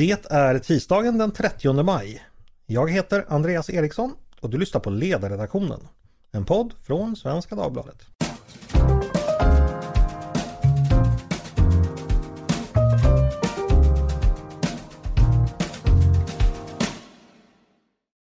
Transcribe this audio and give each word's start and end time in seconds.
Det 0.00 0.26
är 0.30 0.58
tisdagen 0.58 1.18
den 1.18 1.30
30 1.30 1.82
maj. 1.82 2.22
Jag 2.66 2.90
heter 2.90 3.24
Andreas 3.28 3.70
Eriksson 3.70 4.14
och 4.40 4.50
du 4.50 4.58
lyssnar 4.58 4.80
på 4.80 4.90
Ledarredaktionen. 4.90 5.88
En 6.32 6.44
podd 6.44 6.72
från 6.82 7.16
Svenska 7.16 7.54
Dagbladet. 7.54 7.98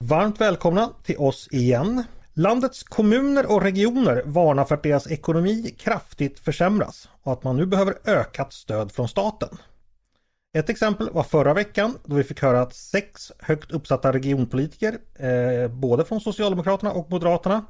Varmt 0.04 0.41
välkomna 0.41 0.89
till 1.04 1.18
oss 1.18 1.48
igen. 1.52 2.04
Landets 2.34 2.84
kommuner 2.84 3.52
och 3.52 3.62
regioner 3.62 4.23
varnar 4.25 4.66
för 4.66 4.75
att 4.75 4.84
deras 4.84 5.12
ekonomi 5.12 5.75
kraftigt 5.80 6.39
försämras 6.39 7.09
och 7.23 7.34
att 7.34 7.44
man 7.44 7.57
nu 7.57 7.66
behöver 7.66 7.98
ökat 8.05 8.54
stöd 8.54 8.91
från 8.91 9.07
staten. 9.07 9.57
Ett 10.58 10.70
exempel 10.70 11.10
var 11.12 11.24
förra 11.24 11.54
veckan 11.54 11.98
då 12.05 12.16
vi 12.16 12.24
fick 12.24 12.42
höra 12.42 12.62
att 12.62 12.74
sex 12.74 13.32
högt 13.39 13.71
uppsatta 13.71 14.14
regionpolitiker, 14.14 14.97
eh, 15.16 15.68
både 15.68 16.06
från 16.06 16.21
Socialdemokraterna 16.21 16.92
och 16.92 17.11
Moderaterna, 17.11 17.66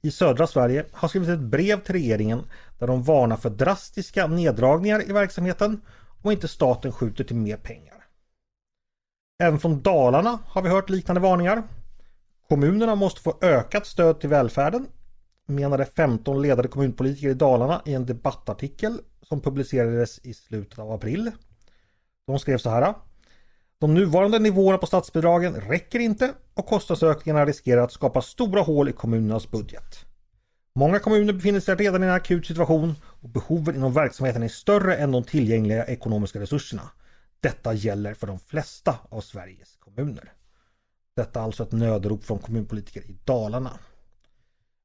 i 0.00 0.10
södra 0.10 0.46
Sverige 0.46 0.84
har 0.92 1.08
skrivit 1.08 1.28
ett 1.28 1.40
brev 1.40 1.80
till 1.82 1.92
regeringen 1.92 2.42
där 2.78 2.86
de 2.86 3.02
varnar 3.02 3.36
för 3.36 3.50
drastiska 3.50 4.26
neddragningar 4.26 5.10
i 5.10 5.12
verksamheten 5.12 5.80
och 6.22 6.32
inte 6.32 6.48
staten 6.48 6.92
skjuter 6.92 7.24
till 7.24 7.36
mer 7.36 7.56
pengar. 7.56 8.04
Även 9.42 9.58
från 9.58 9.82
Dalarna 9.82 10.38
har 10.46 10.62
vi 10.62 10.68
hört 10.68 10.90
liknande 10.90 11.20
varningar. 11.20 11.62
Kommunerna 12.48 12.94
måste 12.94 13.20
få 13.20 13.38
ökat 13.40 13.86
stöd 13.86 14.20
till 14.20 14.28
välfärden, 14.28 14.86
menade 15.46 15.84
15 15.84 16.42
ledande 16.42 16.68
kommunpolitiker 16.68 17.28
i 17.28 17.34
Dalarna 17.34 17.82
i 17.84 17.94
en 17.94 18.06
debattartikel 18.06 18.98
som 19.22 19.40
publicerades 19.40 20.18
i 20.22 20.34
slutet 20.34 20.78
av 20.78 20.92
april. 20.92 21.30
De 22.32 22.38
skrev 22.38 22.58
så 22.58 22.70
här. 22.70 22.94
De 23.78 23.94
nuvarande 23.94 24.38
nivåerna 24.38 24.78
på 24.78 24.86
statsbidragen 24.86 25.54
räcker 25.54 25.98
inte 25.98 26.34
och 26.54 26.66
kostnadsökningarna 26.66 27.46
riskerar 27.46 27.82
att 27.82 27.92
skapa 27.92 28.22
stora 28.22 28.60
hål 28.60 28.88
i 28.88 28.92
kommunernas 28.92 29.50
budget. 29.50 30.04
Många 30.74 30.98
kommuner 30.98 31.32
befinner 31.32 31.60
sig 31.60 31.74
redan 31.74 32.02
i 32.02 32.06
en 32.06 32.12
akut 32.12 32.46
situation 32.46 32.94
och 33.04 33.28
behoven 33.28 33.76
inom 33.76 33.92
verksamheten 33.92 34.42
är 34.42 34.48
större 34.48 34.96
än 34.96 35.12
de 35.12 35.24
tillgängliga 35.24 35.86
ekonomiska 35.86 36.40
resurserna. 36.40 36.90
Detta 37.40 37.74
gäller 37.74 38.14
för 38.14 38.26
de 38.26 38.38
flesta 38.38 38.98
av 39.08 39.20
Sveriges 39.20 39.76
kommuner. 39.76 40.32
Detta 41.16 41.40
är 41.40 41.44
alltså 41.44 41.62
ett 41.62 41.72
nödrop 41.72 42.24
från 42.24 42.38
kommunpolitiker 42.38 43.00
i 43.00 43.16
Dalarna. 43.24 43.78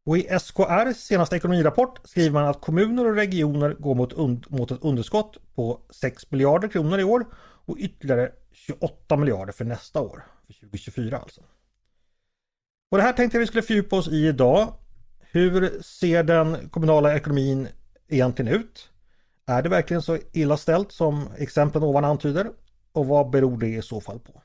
Och 0.08 0.18
i 0.18 0.40
SKRs 0.40 0.98
senaste 0.98 1.36
ekonomirapport 1.36 2.00
skriver 2.04 2.32
man 2.32 2.48
att 2.48 2.62
kommuner 2.62 3.06
och 3.06 3.16
regioner 3.16 3.74
går 3.74 3.96
mot, 3.96 4.50
mot 4.50 4.72
ett 4.72 4.84
underskott 4.84 5.38
på 5.56 5.82
6 5.90 6.32
miljarder 6.32 6.68
kronor 6.68 7.00
i 7.00 7.04
år 7.04 7.26
och 7.40 7.78
ytterligare 7.80 8.32
28 8.52 9.18
miljarder 9.18 9.54
för 9.54 9.66
nästa 9.66 10.02
år, 10.02 10.24
för 10.46 10.54
2024 10.54 11.18
alltså. 11.18 11.42
Och 12.92 12.98
det 12.98 13.04
här 13.04 13.14
tänkte 13.14 13.38
jag 13.38 13.40
vi 13.40 13.48
skulle 13.48 13.62
fördjupa 13.62 13.96
oss 13.96 14.08
i 14.08 14.28
idag. 14.28 14.74
Hur 15.20 15.82
ser 15.82 16.24
den 16.24 16.70
kommunala 16.70 17.16
ekonomin 17.16 17.68
egentligen 18.08 18.54
ut? 18.54 18.90
Är 19.46 19.62
det 19.62 19.70
verkligen 19.70 20.02
så 20.02 20.18
illa 20.34 20.58
ställt 20.58 20.92
som 20.92 21.30
exemplen 21.38 21.84
ovan 21.84 22.06
antyder? 22.06 22.52
Och 22.92 23.08
vad 23.08 23.30
beror 23.30 23.58
det 23.58 23.68
i 23.68 23.82
så 23.82 24.02
fall 24.02 24.20
på? 24.20 24.42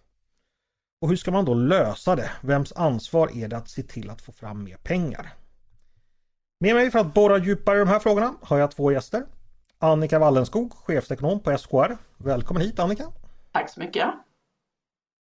Och 1.01 1.09
hur 1.09 1.17
ska 1.17 1.31
man 1.31 1.45
då 1.45 1.55
lösa 1.55 2.17
det? 2.17 2.31
Vems 2.41 2.73
ansvar 2.73 3.31
är 3.37 3.49
det 3.49 3.57
att 3.57 3.69
se 3.69 3.83
till 3.83 4.11
att 4.11 4.23
få 4.23 4.33
fram 4.33 4.65
mer 4.65 4.77
pengar? 4.77 5.35
Med 6.63 6.75
mig 6.75 6.91
för 6.91 6.99
att 6.99 7.15
borra 7.15 7.39
djupare 7.39 7.77
i 7.77 7.79
de 7.79 7.89
här 7.89 7.99
frågorna 7.99 8.35
har 8.43 8.59
jag 8.59 8.71
två 8.71 8.93
gäster. 8.93 9.25
Annika 9.79 10.19
Wallenskog, 10.19 10.73
chefsekonom 10.73 11.41
på 11.41 11.59
SKR. 11.59 11.97
Välkommen 12.19 12.63
hit 12.63 12.79
Annika! 12.79 13.05
Tack 13.53 13.71
så 13.71 13.81
mycket! 13.81 14.07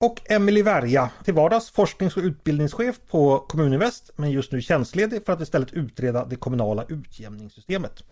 Och 0.05 0.31
Emelie 0.31 0.63
Verja, 0.63 1.11
till 1.25 1.35
vardags 1.35 1.71
forsknings 1.71 2.17
och 2.17 2.23
utbildningschef 2.23 3.01
på 3.11 3.39
Kommuninvest 3.39 4.11
men 4.17 4.31
just 4.31 4.53
nu 4.53 4.61
tjänstledig 4.61 5.27
för 5.27 5.33
att 5.33 5.41
istället 5.41 5.73
utreda 5.73 6.25
det 6.25 6.37
kommunala 6.37 6.85
utjämningssystemet. 6.89 8.05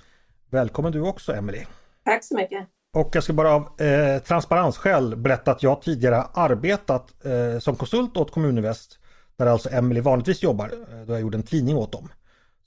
Välkommen 0.50 0.92
du 0.92 1.00
också 1.00 1.32
Emelie! 1.32 1.66
Tack 2.04 2.24
så 2.24 2.36
mycket! 2.36 2.68
Och 2.96 3.10
jag 3.12 3.22
ska 3.22 3.32
bara 3.32 3.52
av 3.52 3.80
eh, 3.80 4.22
transparensskäl 4.22 5.16
berätta 5.16 5.50
att 5.50 5.62
jag 5.62 5.82
tidigare 5.82 6.22
arbetat 6.34 7.24
eh, 7.24 7.58
som 7.58 7.76
konsult 7.76 8.16
åt 8.16 8.32
Kommuninvest 8.32 8.98
där 9.36 9.46
alltså 9.46 9.70
Emelie 9.70 10.02
vanligtvis 10.02 10.42
jobbar, 10.42 10.66
eh, 10.66 11.06
då 11.06 11.12
jag 11.12 11.20
gjorde 11.20 11.36
en 11.36 11.42
tidning 11.42 11.76
åt 11.76 11.92
dem. 11.92 12.08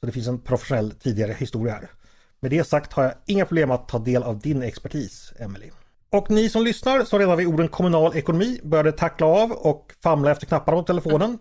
Så 0.02 0.06
det 0.06 0.12
finns 0.12 0.28
en 0.28 0.40
professionell 0.40 0.92
tidigare 0.92 1.34
historia 1.34 1.74
här. 1.74 1.90
Med 2.40 2.52
det 2.52 2.64
sagt 2.64 2.94
har 2.94 3.04
jag 3.04 3.14
inga 3.26 3.46
problem 3.46 3.72
att 3.72 3.88
ta 3.88 4.00
del 4.00 4.24
av 4.24 4.40
din 4.40 4.64
expertis, 4.64 5.34
Emelie. 5.40 5.72
Och 6.10 6.32
ni 6.32 6.50
som 6.50 6.64
lyssnar 6.64 7.04
som 7.04 7.20
redan 7.20 7.38
vid 7.38 7.48
orden 7.48 7.68
kommunal 7.68 8.16
ekonomi 8.16 8.60
började 8.64 8.92
tackla 8.92 9.28
av 9.28 9.52
och 9.52 9.94
famla 10.04 10.32
efter 10.32 10.46
knapparna 10.46 10.78
på 10.78 10.84
telefonen. 10.84 11.38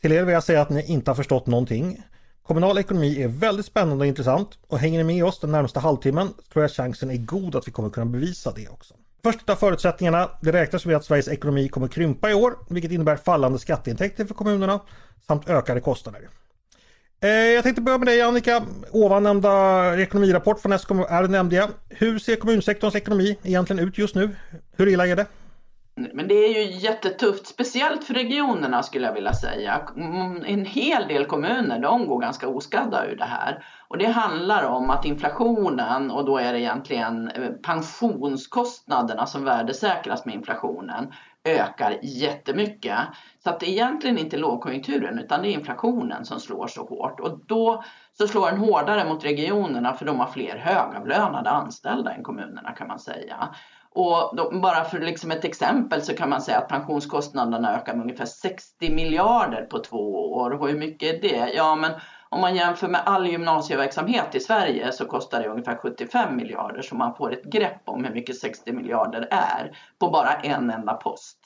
Till 0.00 0.12
er 0.12 0.22
vill 0.24 0.32
jag 0.32 0.44
säga 0.44 0.62
att 0.62 0.70
ni 0.70 0.84
inte 0.86 1.10
har 1.10 1.16
förstått 1.16 1.46
någonting. 1.46 2.02
Kommunal 2.42 2.78
ekonomi 2.78 3.22
är 3.22 3.28
väldigt 3.28 3.66
spännande 3.66 4.02
och 4.02 4.06
intressant 4.06 4.48
och 4.68 4.78
hänger 4.78 4.98
ni 4.98 5.14
med 5.14 5.24
oss 5.24 5.40
den 5.40 5.52
närmaste 5.52 5.80
halvtimmen 5.80 6.28
tror 6.52 6.62
jag 6.62 6.70
chansen 6.70 7.10
är 7.10 7.16
god 7.16 7.56
att 7.56 7.68
vi 7.68 7.72
kommer 7.72 7.90
kunna 7.90 8.06
bevisa 8.06 8.52
det 8.52 8.68
också. 8.68 8.94
Först 9.22 9.50
av 9.50 9.56
förutsättningarna. 9.56 10.30
Det 10.42 10.52
räknas 10.52 10.86
med 10.86 10.96
att 10.96 11.04
Sveriges 11.04 11.28
ekonomi 11.28 11.68
kommer 11.68 11.88
krympa 11.88 12.30
i 12.30 12.34
år, 12.34 12.54
vilket 12.68 12.92
innebär 12.92 13.16
fallande 13.16 13.58
skatteintäkter 13.58 14.24
för 14.24 14.34
kommunerna 14.34 14.80
samt 15.26 15.48
ökade 15.48 15.80
kostnader. 15.80 16.28
Eh, 17.24 17.30
jag 17.30 17.62
tänkte 17.62 17.82
börja 17.82 17.98
med 17.98 18.06
dig 18.06 18.22
Annika. 18.22 18.62
Ovan 18.90 19.22
nämnda 19.22 19.50
ekonomirapport 20.00 20.60
från 20.60 20.78
SKR 20.78 21.28
nämnde 21.28 21.56
jag. 21.56 21.70
Hur 21.88 22.18
ser 22.18 22.36
kommunsektorns 22.36 22.94
ekonomi 22.94 23.38
egentligen 23.42 23.88
ut 23.88 23.98
just 23.98 24.14
nu? 24.14 24.30
Hur 24.76 24.88
illa 24.88 25.06
är 25.06 25.16
det? 25.16 25.26
Men 26.12 26.28
det 26.28 26.34
är 26.34 26.64
ju 26.64 26.78
jättetufft, 26.78 27.46
speciellt 27.46 28.04
för 28.04 28.14
regionerna 28.14 28.82
skulle 28.82 29.06
jag 29.06 29.14
vilja 29.14 29.32
säga. 29.32 29.80
Mm, 29.96 30.44
en 30.44 30.64
hel 30.64 31.08
del 31.08 31.26
kommuner 31.26 31.78
de 31.78 32.06
går 32.06 32.20
ganska 32.20 32.48
oskadda 32.48 33.06
ur 33.06 33.16
det 33.16 33.24
här. 33.24 33.64
Och 33.88 33.98
det 33.98 34.06
handlar 34.06 34.64
om 34.64 34.90
att 34.90 35.04
inflationen, 35.04 36.10
och 36.10 36.24
då 36.24 36.38
är 36.38 36.52
det 36.52 36.60
egentligen 36.60 37.28
eh, 37.28 37.50
pensionskostnaderna 37.50 39.26
som 39.26 39.44
värdesäkras 39.44 40.24
med 40.24 40.34
inflationen, 40.34 41.12
ökar 41.44 41.98
jättemycket. 42.02 42.98
Så 43.44 43.50
att 43.50 43.60
det 43.60 43.66
är 43.66 43.70
egentligen 43.70 44.18
inte 44.18 44.36
lågkonjunkturen 44.36 45.18
utan 45.18 45.42
det 45.42 45.48
är 45.48 45.52
inflationen 45.52 46.24
som 46.24 46.40
slår 46.40 46.66
så 46.66 46.84
hårt. 46.84 47.20
Och 47.20 47.46
då 47.46 47.84
så 48.18 48.28
slår 48.28 48.50
den 48.50 48.58
hårdare 48.58 49.08
mot 49.08 49.24
regionerna 49.24 49.94
för 49.94 50.04
de 50.04 50.20
har 50.20 50.26
fler 50.26 50.56
högavlönade 50.56 51.50
anställda 51.50 52.12
än 52.12 52.22
kommunerna 52.22 52.72
kan 52.72 52.88
man 52.88 52.98
säga. 52.98 53.54
Och 53.94 54.36
då, 54.36 54.50
bara 54.60 54.84
för 54.84 55.00
liksom 55.00 55.30
ett 55.30 55.44
exempel 55.44 56.02
så 56.02 56.16
kan 56.16 56.30
man 56.30 56.42
säga 56.42 56.58
att 56.58 56.68
pensionskostnaderna 56.68 57.76
ökar 57.76 57.94
med 57.94 58.02
ungefär 58.02 58.26
60 58.26 58.90
miljarder 58.90 59.62
på 59.62 59.78
två 59.78 60.32
år. 60.32 60.50
Och 60.50 60.68
hur 60.68 60.78
mycket 60.78 61.14
är 61.14 61.20
det? 61.20 61.52
Ja, 61.54 61.74
men 61.74 61.92
om 62.34 62.40
man 62.40 62.56
jämför 62.56 62.88
med 62.88 63.00
all 63.04 63.26
gymnasieverksamhet 63.26 64.34
i 64.34 64.40
Sverige 64.40 64.92
så 64.92 65.06
kostar 65.06 65.42
det 65.42 65.48
ungefär 65.48 65.76
75 65.76 66.36
miljarder 66.36 66.82
så 66.82 66.94
man 66.94 67.14
får 67.14 67.32
ett 67.32 67.44
grepp 67.44 67.82
om 67.84 68.04
hur 68.04 68.14
mycket 68.14 68.38
60 68.38 68.72
miljarder 68.72 69.28
är 69.30 69.78
på 69.98 70.10
bara 70.10 70.32
en 70.32 70.70
enda 70.70 70.94
post. 70.94 71.38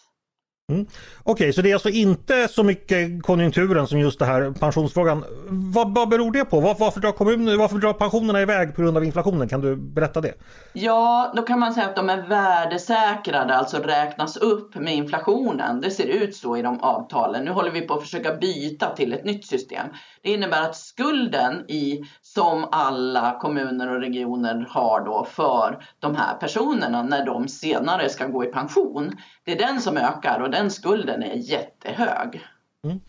Mm. 0.73 0.87
Okej, 1.23 1.33
okay, 1.33 1.53
så 1.53 1.63
det 1.63 1.71
är 1.71 1.75
alltså 1.75 1.89
inte 1.89 2.49
så 2.49 2.63
mycket 2.63 3.23
konjunkturen 3.23 3.87
som 3.87 3.99
just 3.99 4.19
det 4.19 4.25
här 4.25 4.51
pensionsfrågan. 4.61 5.25
Vad, 5.49 5.95
vad 5.95 6.09
beror 6.09 6.33
det 6.33 6.45
på? 6.45 6.61
Var, 6.61 6.77
varför, 6.79 7.01
drar 7.01 7.13
kommuner, 7.13 7.57
varför 7.57 7.79
drar 7.79 7.93
pensionerna 7.93 8.43
iväg 8.43 8.75
på 8.75 8.83
grund 8.83 8.97
av 8.97 9.05
inflationen? 9.05 9.49
Kan 9.49 9.61
du 9.61 9.77
berätta 9.77 10.21
det? 10.21 10.35
Ja, 10.73 11.33
då 11.37 11.43
kan 11.43 11.59
man 11.59 11.75
säga 11.75 11.87
att 11.87 11.97
de 11.97 12.11
är 12.11 12.29
värdesäkrade, 12.29 13.55
alltså 13.55 13.79
räknas 13.79 14.37
upp 14.37 14.75
med 14.75 14.95
inflationen. 14.95 15.81
Det 15.81 15.91
ser 15.91 16.07
ut 16.07 16.37
så 16.37 16.57
i 16.57 16.63
de 16.63 16.81
avtalen. 16.81 17.45
Nu 17.45 17.51
håller 17.51 17.71
vi 17.71 17.81
på 17.81 17.95
att 17.95 18.03
försöka 18.03 18.35
byta 18.35 18.95
till 18.95 19.13
ett 19.13 19.25
nytt 19.25 19.47
system. 19.47 19.87
Det 20.23 20.31
innebär 20.31 20.63
att 20.63 20.77
skulden 20.77 21.71
i, 21.71 22.05
som 22.39 22.69
alla 22.73 23.39
kommuner 23.41 23.95
och 23.95 24.01
regioner 24.01 24.67
har 24.71 25.05
då 25.05 25.27
för 25.31 25.79
de 25.99 26.17
här 26.17 26.35
personerna 26.35 27.03
när 27.03 27.27
de 27.27 27.49
senare 27.49 28.09
ska 28.09 28.27
gå 28.27 28.45
i 28.45 28.47
pension, 28.47 29.13
det 29.45 29.53
är 29.53 29.59
den 29.59 29.81
som 29.81 29.97
ökar 29.97 30.41
och 30.41 30.51
den 30.51 30.71
skulden 30.71 31.23
är 31.23 31.35
jättehög. 31.35 32.41
Mm. 32.85 33.01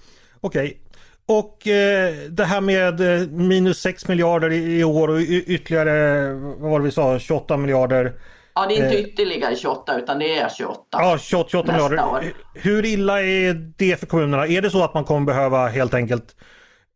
Okej. 0.41 0.65
Okay. 0.65 0.77
Och 1.25 1.67
eh, 1.67 2.13
det 2.29 2.45
här 2.45 2.61
med 2.61 3.01
eh, 3.01 3.27
minus 3.27 3.79
6 3.79 4.07
miljarder 4.07 4.49
i, 4.51 4.79
i 4.79 4.83
år 4.83 5.07
och 5.07 5.19
ytterligare, 5.19 6.33
vad 6.33 6.71
var 6.71 6.79
det 6.79 6.85
vi 6.85 6.91
sa, 6.91 7.19
28 7.19 7.57
miljarder. 7.57 8.13
Ja, 8.53 8.65
det 8.69 8.73
är 8.73 8.83
inte 8.83 8.97
eh, 8.97 9.05
ytterligare 9.05 9.55
28 9.55 9.97
utan 9.97 10.19
det 10.19 10.39
är 10.39 10.49
28. 10.49 10.81
Ja, 10.91 11.17
28, 11.17 11.49
28 11.49 11.71
miljarder. 11.71 11.97
År. 11.97 12.23
Hur 12.55 12.85
illa 12.85 13.21
är 13.21 13.73
det 13.77 13.99
för 13.99 14.05
kommunerna? 14.05 14.47
Är 14.47 14.61
det 14.61 14.69
så 14.69 14.83
att 14.83 14.93
man 14.93 15.03
kommer 15.03 15.25
behöva 15.25 15.67
helt 15.67 15.93
enkelt, 15.93 16.35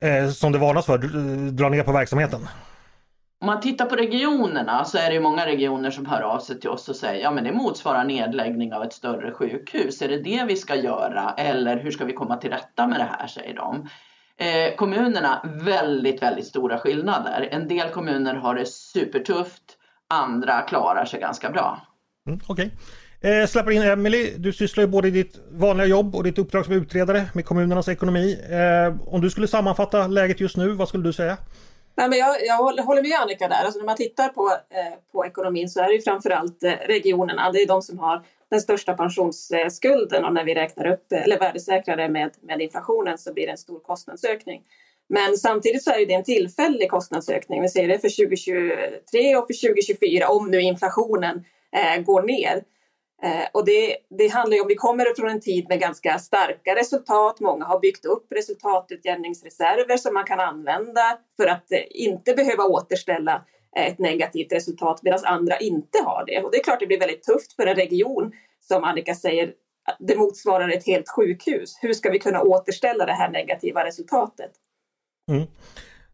eh, 0.04 0.30
som 0.30 0.52
det 0.52 0.58
varnas 0.58 0.86
för, 0.86 0.98
dra 1.52 1.70
ner 1.70 1.84
på 1.84 1.92
verksamheten? 1.92 2.48
Om 3.42 3.48
man 3.48 3.62
tittar 3.62 3.86
på 3.86 3.96
regionerna 3.96 4.86
så 4.86 4.98
är 4.98 5.12
det 5.12 5.20
många 5.20 5.46
regioner 5.46 5.92
som 5.92 6.06
hör 6.06 6.22
av 6.22 6.40
sig 6.40 6.60
till 6.60 6.70
oss 6.70 6.90
och 6.90 6.96
säger 6.96 7.24
ja 7.24 7.32
men 7.32 7.44
det 7.44 7.52
motsvarar 7.52 8.04
nedläggning 8.04 8.74
av 8.74 8.84
ett 8.84 8.94
större 8.94 9.32
sjukhus. 9.32 10.02
Är 10.02 10.08
det 10.08 10.18
det 10.18 10.46
vi 10.48 10.56
ska 10.56 10.76
göra 10.76 11.34
eller 11.38 11.80
hur 11.80 11.92
ska 11.92 12.06
vi 12.06 12.14
komma 12.14 12.38
till 12.38 12.50
rätta 12.50 12.88
med 12.88 13.00
det 13.00 13.08
här 13.20 13.28
säger 13.28 13.56
de. 13.56 13.90
Eh, 14.38 14.76
kommunerna 14.76 15.42
väldigt, 15.66 16.22
väldigt 16.22 16.48
stora 16.48 16.78
skillnader. 16.78 17.48
En 17.52 17.68
del 17.68 17.90
kommuner 17.90 18.36
har 18.36 18.56
det 18.56 18.66
supertufft, 18.66 19.78
andra 20.10 20.62
klarar 20.62 21.06
sig 21.06 21.20
ganska 21.20 21.50
bra. 21.50 21.82
Mm, 22.28 22.40
Okej. 22.48 22.72
Eh, 23.24 23.48
släpper 23.48 23.72
in 23.72 23.82
Emily, 23.82 24.34
du 24.38 24.54
sysslar 24.54 24.84
ju 24.84 24.88
både 24.88 25.08
i 25.08 25.12
ditt 25.12 25.40
vanliga 25.52 25.88
jobb 25.88 26.16
och 26.16 26.24
ditt 26.24 26.38
uppdrag 26.38 26.66
som 26.66 26.74
utredare 26.74 27.26
med 27.34 27.46
kommunernas 27.46 27.88
ekonomi. 27.88 28.40
Eh, 28.50 29.14
om 29.14 29.22
du 29.22 29.30
skulle 29.30 29.48
sammanfatta 29.48 30.08
läget 30.08 30.40
just 30.40 30.58
nu, 30.58 30.70
vad 30.70 30.88
skulle 30.88 31.04
du 31.04 31.14
säga? 31.14 31.38
Nej, 31.96 32.10
men 32.10 32.20
jag, 32.20 32.36
jag 32.46 32.58
håller 32.58 33.02
med 33.02 33.20
Annika 33.22 33.48
där. 33.48 33.64
Alltså 33.66 33.80
när 33.80 33.86
man 33.86 33.96
tittar 33.96 34.30
på, 34.30 34.50
eh, 34.50 35.00
på 35.12 35.26
ekonomin 35.26 35.70
så 35.70 35.80
är 35.80 35.88
det 35.88 35.94
ju 35.94 36.02
framförallt 36.02 36.64
eh, 36.64 36.72
regionerna. 36.88 37.52
Det 37.52 37.62
är 37.62 37.68
de 37.68 37.82
som 37.82 38.00
har 38.00 38.26
den 38.50 38.62
största 38.62 38.94
pensionsskulden 38.94 40.26
och 40.26 40.34
när 40.34 40.44
vi 40.44 40.56
räknar 40.56 40.88
upp 40.88 41.12
eller 41.12 41.40
värdesäkrar 41.40 41.98
det 41.98 42.10
med, 42.10 42.32
med 42.42 42.62
inflationen 42.62 43.18
så 43.18 43.34
blir 43.34 43.46
det 43.46 43.52
en 43.52 43.58
stor 43.58 43.80
kostnadsökning. 43.80 44.62
Men 45.10 45.38
samtidigt 45.38 45.84
så 45.84 45.92
är 45.92 46.06
det 46.06 46.14
en 46.14 46.24
tillfällig 46.24 46.90
kostnadsökning. 46.90 47.62
Vi 47.62 47.70
ser 47.70 47.88
det 47.88 48.00
för 48.00 48.26
2023 48.26 49.36
och 49.36 49.48
för 49.48 49.68
2024 49.68 50.28
om 50.28 50.52
nu 50.52 50.62
inflationen 50.62 51.46
eh, 51.76 52.02
går 52.02 52.22
ner. 52.22 52.64
Eh, 53.24 53.48
och 53.52 53.66
det, 53.66 53.98
det 54.10 54.28
handlar 54.28 54.56
ju 54.56 54.62
om, 54.62 54.68
vi 54.68 54.76
kommer 54.76 55.16
från 55.16 55.30
en 55.30 55.42
tid 55.42 55.66
med 55.70 55.80
ganska 55.80 56.20
starka 56.20 56.76
resultat. 56.76 57.40
Många 57.40 57.66
har 57.66 57.80
byggt 57.80 58.06
upp 58.06 58.28
resultatutjämningsreserver 58.32 59.98
som 59.98 60.14
man 60.14 60.26
kan 60.26 60.40
använda 60.40 61.20
för 61.38 61.48
att 61.48 61.72
eh, 61.72 61.80
inte 61.90 62.34
behöva 62.34 62.64
återställa 62.64 63.46
eh, 63.76 63.88
ett 63.88 64.00
negativt 64.00 64.52
resultat 64.52 65.04
medan 65.04 65.20
andra 65.26 65.58
inte 65.58 66.00
har 66.06 66.26
det. 66.26 66.44
Och 66.44 66.52
det 66.52 66.58
är 66.58 66.64
klart 66.64 66.80
det 66.80 66.88
blir 66.88 67.00
väldigt 67.00 67.24
tufft 67.24 67.54
för 67.54 67.68
en 67.68 67.76
region 67.76 68.32
som 68.60 68.84
Annika 68.84 69.16
säger, 69.16 69.54
det 70.00 70.16
motsvarar 70.16 70.70
ett 70.70 70.86
helt 70.86 71.10
sjukhus. 71.10 71.80
Hur 71.82 71.94
ska 71.94 72.10
vi 72.10 72.20
kunna 72.20 72.42
återställa 72.42 73.06
det 73.06 73.14
här 73.14 73.30
negativa 73.30 73.86
resultatet? 73.86 74.52
Mm. 75.32 75.48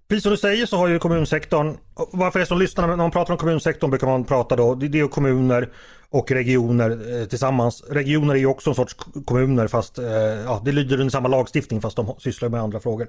Precis 0.09 0.23
som 0.23 0.31
du 0.31 0.37
säger 0.37 0.65
så 0.65 0.77
har 0.77 0.87
ju 0.87 0.99
kommunsektorn, 0.99 1.77
varför 2.11 2.39
det 2.39 2.45
som 2.45 2.59
lyssnar 2.59 2.87
när 2.87 2.95
man 2.95 3.11
pratar 3.11 3.33
om 3.33 3.37
kommunsektorn 3.37 3.89
brukar 3.89 4.07
man 4.07 4.23
prata 4.23 4.55
då, 4.55 4.75
det 4.75 4.99
är 4.99 5.07
kommuner 5.07 5.69
och 6.09 6.31
regioner 6.31 7.21
eh, 7.21 7.25
tillsammans. 7.25 7.83
Regioner 7.89 8.33
är 8.33 8.39
ju 8.39 8.45
också 8.45 8.69
en 8.69 8.75
sorts 8.75 8.95
kommuner 9.25 9.67
fast 9.67 9.97
eh, 9.97 10.05
ja, 10.45 10.61
det 10.65 10.71
lyder 10.71 10.99
under 10.99 11.11
samma 11.11 11.27
lagstiftning 11.27 11.81
fast 11.81 11.95
de 11.95 12.15
sysslar 12.19 12.49
med 12.49 12.61
andra 12.61 12.79
frågor. 12.79 13.07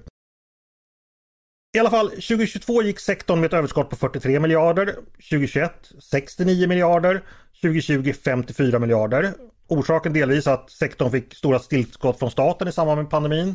I 1.76 1.78
alla 1.78 1.90
fall 1.90 2.08
2022 2.08 2.82
gick 2.82 3.00
sektorn 3.00 3.40
med 3.40 3.46
ett 3.46 3.52
överskott 3.52 3.90
på 3.90 3.96
43 3.96 4.40
miljarder, 4.40 4.94
2021 5.30 5.72
69 6.00 6.68
miljarder, 6.68 7.22
2020 7.62 8.12
54 8.24 8.78
miljarder. 8.78 9.32
Orsaken 9.68 10.12
delvis 10.12 10.46
att 10.46 10.70
sektorn 10.70 11.10
fick 11.10 11.34
stora 11.34 11.58
tillskott 11.58 12.18
från 12.18 12.30
staten 12.30 12.68
i 12.68 12.72
samband 12.72 13.02
med 13.02 13.10
pandemin. 13.10 13.54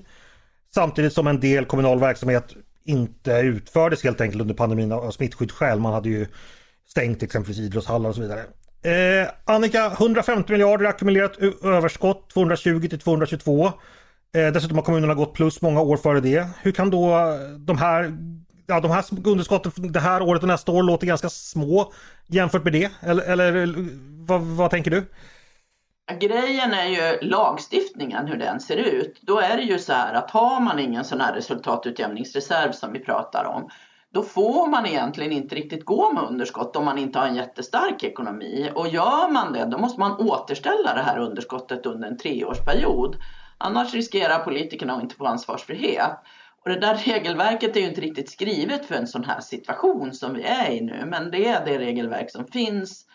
Samtidigt 0.74 1.14
som 1.14 1.28
en 1.28 1.40
del 1.40 1.66
kommunal 1.66 2.00
verksamhet 2.00 2.56
inte 2.86 3.32
utfördes 3.32 4.04
helt 4.04 4.22
enkelt 4.22 4.42
under 4.42 4.56
pandemin 4.56 4.92
av 4.92 5.12
smittskyddsskäl. 5.12 5.80
Man 5.80 5.94
hade 5.94 6.10
ju 6.10 6.28
stängt 6.88 7.24
exempelvis 7.24 7.60
idrottshallar 7.60 8.10
och 8.10 8.16
så 8.16 8.22
vidare. 8.22 8.44
Eh, 8.86 9.30
Annika, 9.46 9.92
150 9.92 10.52
miljarder 10.52 10.86
ackumulerat 10.86 11.38
överskott 11.64 12.30
220 12.30 12.88
till 12.88 13.00
222. 13.00 13.66
Eh, 13.66 13.72
dessutom 14.54 14.78
har 14.78 14.84
kommunerna 14.84 15.14
gått 15.14 15.34
plus 15.34 15.62
många 15.62 15.82
år 15.82 15.98
före 15.98 16.20
det. 16.20 16.48
Hur 16.62 16.72
kan 16.72 16.90
då 16.90 17.38
de 17.58 17.78
här, 17.78 18.18
ja, 18.68 18.80
de 18.80 18.92
här 18.92 19.06
underskotten 19.26 19.92
det 19.92 20.00
här 20.00 20.22
året 20.22 20.42
och 20.42 20.48
nästa 20.48 20.72
år 20.72 20.84
låter 20.84 21.08
ganska 21.08 21.30
små 21.30 21.94
jämfört 22.28 22.64
med 22.64 22.74
det? 22.74 22.92
Eller, 23.02 23.24
eller 23.24 23.76
vad, 24.26 24.42
vad 24.42 24.72
tänker 24.72 24.92
du? 24.92 25.06
Grejen 26.14 26.74
är 26.74 26.86
ju 26.86 27.20
lagstiftningen, 27.22 28.28
hur 28.28 28.38
den 28.38 28.60
ser 28.60 28.78
ut. 28.78 29.20
Då 29.22 29.40
är 29.40 29.58
det 29.58 29.64
ju 29.64 29.80
så 29.80 29.94
här 29.94 30.14
att 30.14 30.32
har 30.32 30.60
man 30.60 30.80
ingen 30.80 31.06
sån 31.06 31.22
här 31.22 31.34
resultatutjämningsreserv 31.34 32.72
som 32.72 32.94
vi 32.94 33.00
pratar 33.00 33.46
om, 33.46 33.70
då 34.10 34.24
får 34.24 34.68
man 34.68 34.86
egentligen 34.86 35.32
inte 35.32 35.56
riktigt 35.56 35.86
gå 35.86 36.14
med 36.14 36.24
underskott 36.24 36.76
om 36.76 36.86
man 36.86 36.98
inte 36.98 37.20
har 37.20 37.28
en 37.28 37.36
jättestark 37.36 38.04
ekonomi. 38.04 38.72
Och 38.76 38.88
gör 38.88 39.32
man 39.32 39.54
det, 39.54 39.66
då 39.66 39.78
måste 39.78 40.00
man 40.00 40.20
återställa 40.20 40.94
det 40.94 41.02
här 41.02 41.20
underskottet 41.20 41.86
under 41.86 42.08
en 42.08 42.18
treårsperiod. 42.18 43.18
Annars 43.58 43.94
riskerar 43.94 44.40
politikerna 44.40 44.94
att 44.94 45.04
inte 45.04 45.16
få 45.16 45.26
ansvarsfrihet. 45.26 46.18
Och 46.64 46.70
det 46.70 46.80
där 46.80 46.96
regelverket 46.96 47.76
är 47.76 47.80
ju 47.80 47.88
inte 47.88 48.02
riktigt 48.02 48.30
skrivet 48.30 48.86
för 48.86 48.96
en 48.96 49.08
sån 49.08 49.24
här 49.24 49.42
situation 49.42 50.14
som 50.14 50.34
vi 50.34 50.44
är 50.44 50.72
i 50.72 50.82
nu, 50.82 51.06
men 51.06 51.32
det 51.32 51.48
är 51.48 51.66
det 51.66 51.80
regelverk 51.80 52.32
som 52.32 52.48
finns 52.48 53.06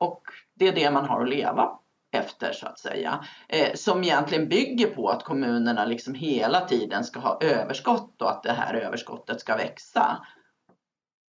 och 0.00 0.22
det 0.54 0.68
är 0.68 0.72
det 0.72 0.90
man 0.90 1.04
har 1.04 1.22
att 1.22 1.28
leva 1.28 1.78
efter 2.14 2.52
så 2.52 2.66
att 2.66 2.78
säga. 2.78 3.24
Eh, 3.48 3.74
som 3.74 4.04
egentligen 4.04 4.48
bygger 4.48 4.86
på 4.86 5.08
att 5.08 5.24
kommunerna 5.24 5.84
liksom 5.84 6.14
hela 6.14 6.60
tiden 6.60 7.04
ska 7.04 7.20
ha 7.20 7.38
överskott 7.40 8.22
och 8.22 8.30
att 8.30 8.42
det 8.42 8.52
här 8.52 8.74
överskottet 8.74 9.40
ska 9.40 9.56
växa. 9.56 10.26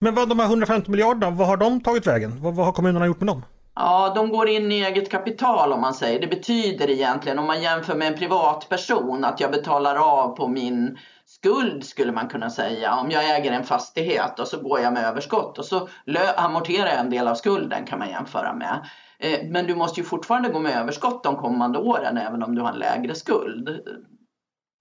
Men 0.00 0.14
vad 0.14 0.28
de 0.28 0.38
här 0.38 0.46
150 0.46 0.90
miljarderna, 0.90 1.30
vad 1.30 1.48
har 1.48 1.56
de 1.56 1.80
tagit 1.80 2.06
vägen? 2.06 2.42
Vad, 2.42 2.54
vad 2.54 2.66
har 2.66 2.72
kommunerna 2.72 3.06
gjort 3.06 3.20
med 3.20 3.26
dem? 3.26 3.42
Ja, 3.74 4.12
de 4.14 4.28
går 4.28 4.48
in 4.48 4.72
i 4.72 4.80
eget 4.80 5.10
kapital 5.10 5.72
om 5.72 5.80
man 5.80 5.94
säger. 5.94 6.20
Det 6.20 6.26
betyder 6.26 6.90
egentligen 6.90 7.38
om 7.38 7.46
man 7.46 7.62
jämför 7.62 7.94
med 7.94 8.08
en 8.08 8.18
privatperson 8.18 9.24
att 9.24 9.40
jag 9.40 9.50
betalar 9.50 9.96
av 9.96 10.36
på 10.36 10.48
min 10.48 10.98
skuld 11.40 11.84
skulle 11.84 12.12
man 12.12 12.28
kunna 12.28 12.50
säga. 12.50 12.94
Om 12.94 13.10
jag 13.10 13.36
äger 13.36 13.52
en 13.52 13.64
fastighet 13.64 14.38
och 14.38 14.48
så 14.48 14.60
går 14.60 14.80
jag 14.80 14.92
med 14.92 15.04
överskott 15.04 15.58
och 15.58 15.64
så 15.64 15.88
amorterar 16.36 16.86
jag 16.86 17.00
en 17.00 17.10
del 17.10 17.28
av 17.28 17.34
skulden 17.34 17.86
kan 17.86 17.98
man 17.98 18.08
jämföra 18.08 18.54
med. 18.54 18.86
Eh, 19.18 19.38
men 19.48 19.66
du 19.66 19.74
måste 19.74 20.00
ju 20.00 20.06
fortfarande 20.06 20.48
gå 20.48 20.58
med 20.58 20.76
överskott 20.76 21.24
de 21.24 21.36
kommande 21.36 21.78
åren 21.78 22.16
även 22.16 22.42
om 22.42 22.54
du 22.54 22.60
har 22.60 22.72
en 22.72 22.78
lägre 22.78 23.14
skuld. 23.14 23.68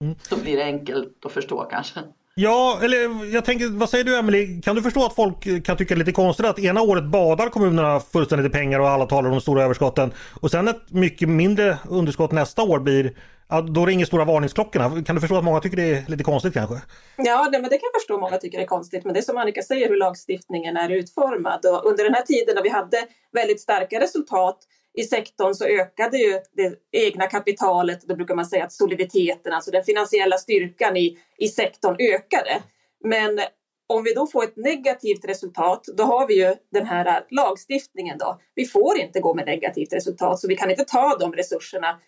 Mm. 0.04 0.14
Så 0.22 0.36
blir 0.36 0.56
det 0.56 0.64
enkelt 0.64 1.24
att 1.24 1.32
förstå 1.32 1.64
kanske. 1.64 2.00
Ja, 2.34 2.80
eller 2.82 3.32
jag 3.34 3.44
tänker, 3.44 3.68
vad 3.78 3.90
säger 3.90 4.04
du 4.04 4.16
Emily? 4.16 4.60
Kan 4.60 4.76
du 4.76 4.82
förstå 4.82 5.04
att 5.06 5.14
folk 5.14 5.64
kan 5.64 5.76
tycka 5.76 5.94
det 5.94 5.98
är 5.98 6.04
lite 6.04 6.12
konstigt 6.12 6.46
att 6.46 6.58
ena 6.58 6.80
året 6.80 7.04
badar 7.04 7.48
kommunerna 7.48 8.00
fullständigt 8.00 8.46
i 8.46 8.50
pengar 8.50 8.80
och 8.80 8.88
alla 8.88 9.06
talar 9.06 9.28
om 9.28 9.34
de 9.34 9.40
stora 9.40 9.62
överskotten 9.62 10.12
och 10.40 10.50
sen 10.50 10.68
ett 10.68 10.90
mycket 10.90 11.28
mindre 11.28 11.78
underskott 11.88 12.32
nästa 12.32 12.62
år 12.62 12.80
blir 12.80 13.12
Ja, 13.50 13.60
då 13.60 13.86
ringer 13.86 14.06
stora 14.06 14.24
varningsklockorna. 14.24 15.02
Kan 15.02 15.14
du 15.14 15.20
förstå 15.20 15.36
att 15.36 15.44
många 15.44 15.60
tycker 15.60 15.76
det 15.76 15.82
är 15.82 16.04
lite 16.08 16.24
konstigt 16.24 16.54
kanske? 16.54 16.74
Ja, 17.16 17.48
det, 17.52 17.58
men 17.60 17.70
det 17.70 17.78
kan 17.78 17.90
jag 17.92 18.00
förstå 18.00 18.14
att 18.14 18.20
många 18.20 18.36
tycker 18.36 18.58
är 18.58 18.66
konstigt. 18.66 19.04
Men 19.04 19.14
det 19.14 19.20
är 19.20 19.22
som 19.22 19.36
Annika 19.36 19.62
säger 19.62 19.88
hur 19.88 19.96
lagstiftningen 19.96 20.76
är 20.76 20.90
utformad. 20.90 21.66
Och 21.66 21.86
under 21.90 22.04
den 22.04 22.14
här 22.14 22.22
tiden 22.22 22.54
när 22.54 22.62
vi 22.62 22.68
hade 22.68 23.06
väldigt 23.32 23.60
starka 23.60 24.00
resultat 24.00 24.58
i 24.98 25.02
sektorn 25.02 25.54
så 25.54 25.64
ökade 25.64 26.18
ju 26.18 26.40
det 26.56 26.74
egna 26.92 27.26
kapitalet, 27.26 28.02
då 28.02 28.16
brukar 28.16 28.34
man 28.34 28.46
säga 28.46 28.64
att 28.64 28.72
soliditeten, 28.72 29.52
alltså 29.52 29.70
den 29.70 29.84
finansiella 29.84 30.38
styrkan 30.38 30.96
i, 30.96 31.18
i 31.38 31.48
sektorn 31.48 31.96
ökade. 31.98 32.62
Men 33.04 33.40
om 33.86 34.02
vi 34.04 34.14
då 34.14 34.26
får 34.26 34.44
ett 34.44 34.56
negativt 34.56 35.24
resultat, 35.24 35.84
då 35.96 36.04
har 36.04 36.26
vi 36.26 36.34
ju 36.44 36.54
den 36.72 36.86
här 36.86 37.06
äh, 37.06 37.22
lagstiftningen 37.30 38.18
då. 38.18 38.38
Vi 38.54 38.66
får 38.66 38.98
inte 38.98 39.20
gå 39.20 39.34
med 39.34 39.46
negativt 39.46 39.92
resultat, 39.92 40.40
så 40.40 40.48
vi 40.48 40.56
kan 40.56 40.70
inte 40.70 40.84
ta 40.84 41.16
de 41.20 41.32
resurserna 41.32 41.98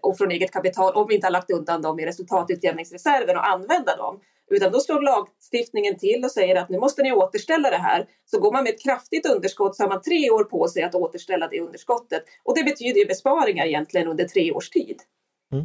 och 0.00 0.18
från 0.18 0.30
eget 0.30 0.52
kapital 0.52 0.92
om 0.94 1.06
vi 1.08 1.14
inte 1.14 1.26
har 1.26 1.32
lagt 1.32 1.50
undan 1.50 1.82
dem 1.82 2.00
i 2.00 2.06
resultatutjämningsreserven 2.06 3.36
och 3.36 3.48
använda 3.48 3.96
dem. 3.96 4.20
Utan 4.50 4.72
då 4.72 4.80
slår 4.80 5.00
lagstiftningen 5.00 5.98
till 5.98 6.24
och 6.24 6.30
säger 6.30 6.56
att 6.56 6.68
nu 6.68 6.78
måste 6.78 7.02
ni 7.02 7.12
återställa 7.12 7.70
det 7.70 7.76
här. 7.76 8.06
Så 8.24 8.40
går 8.40 8.52
man 8.52 8.64
med 8.64 8.74
ett 8.74 8.82
kraftigt 8.82 9.26
underskott 9.26 9.76
så 9.76 9.82
har 9.82 9.88
man 9.88 10.02
tre 10.02 10.30
år 10.30 10.44
på 10.44 10.68
sig 10.68 10.82
att 10.82 10.94
återställa 10.94 11.48
det 11.48 11.60
underskottet. 11.60 12.22
Och 12.44 12.54
det 12.56 12.64
betyder 12.64 13.00
ju 13.00 13.06
besparingar 13.06 13.66
egentligen 13.66 14.08
under 14.08 14.24
tre 14.24 14.52
års 14.52 14.70
tid. 14.70 14.96
Mm. 15.52 15.64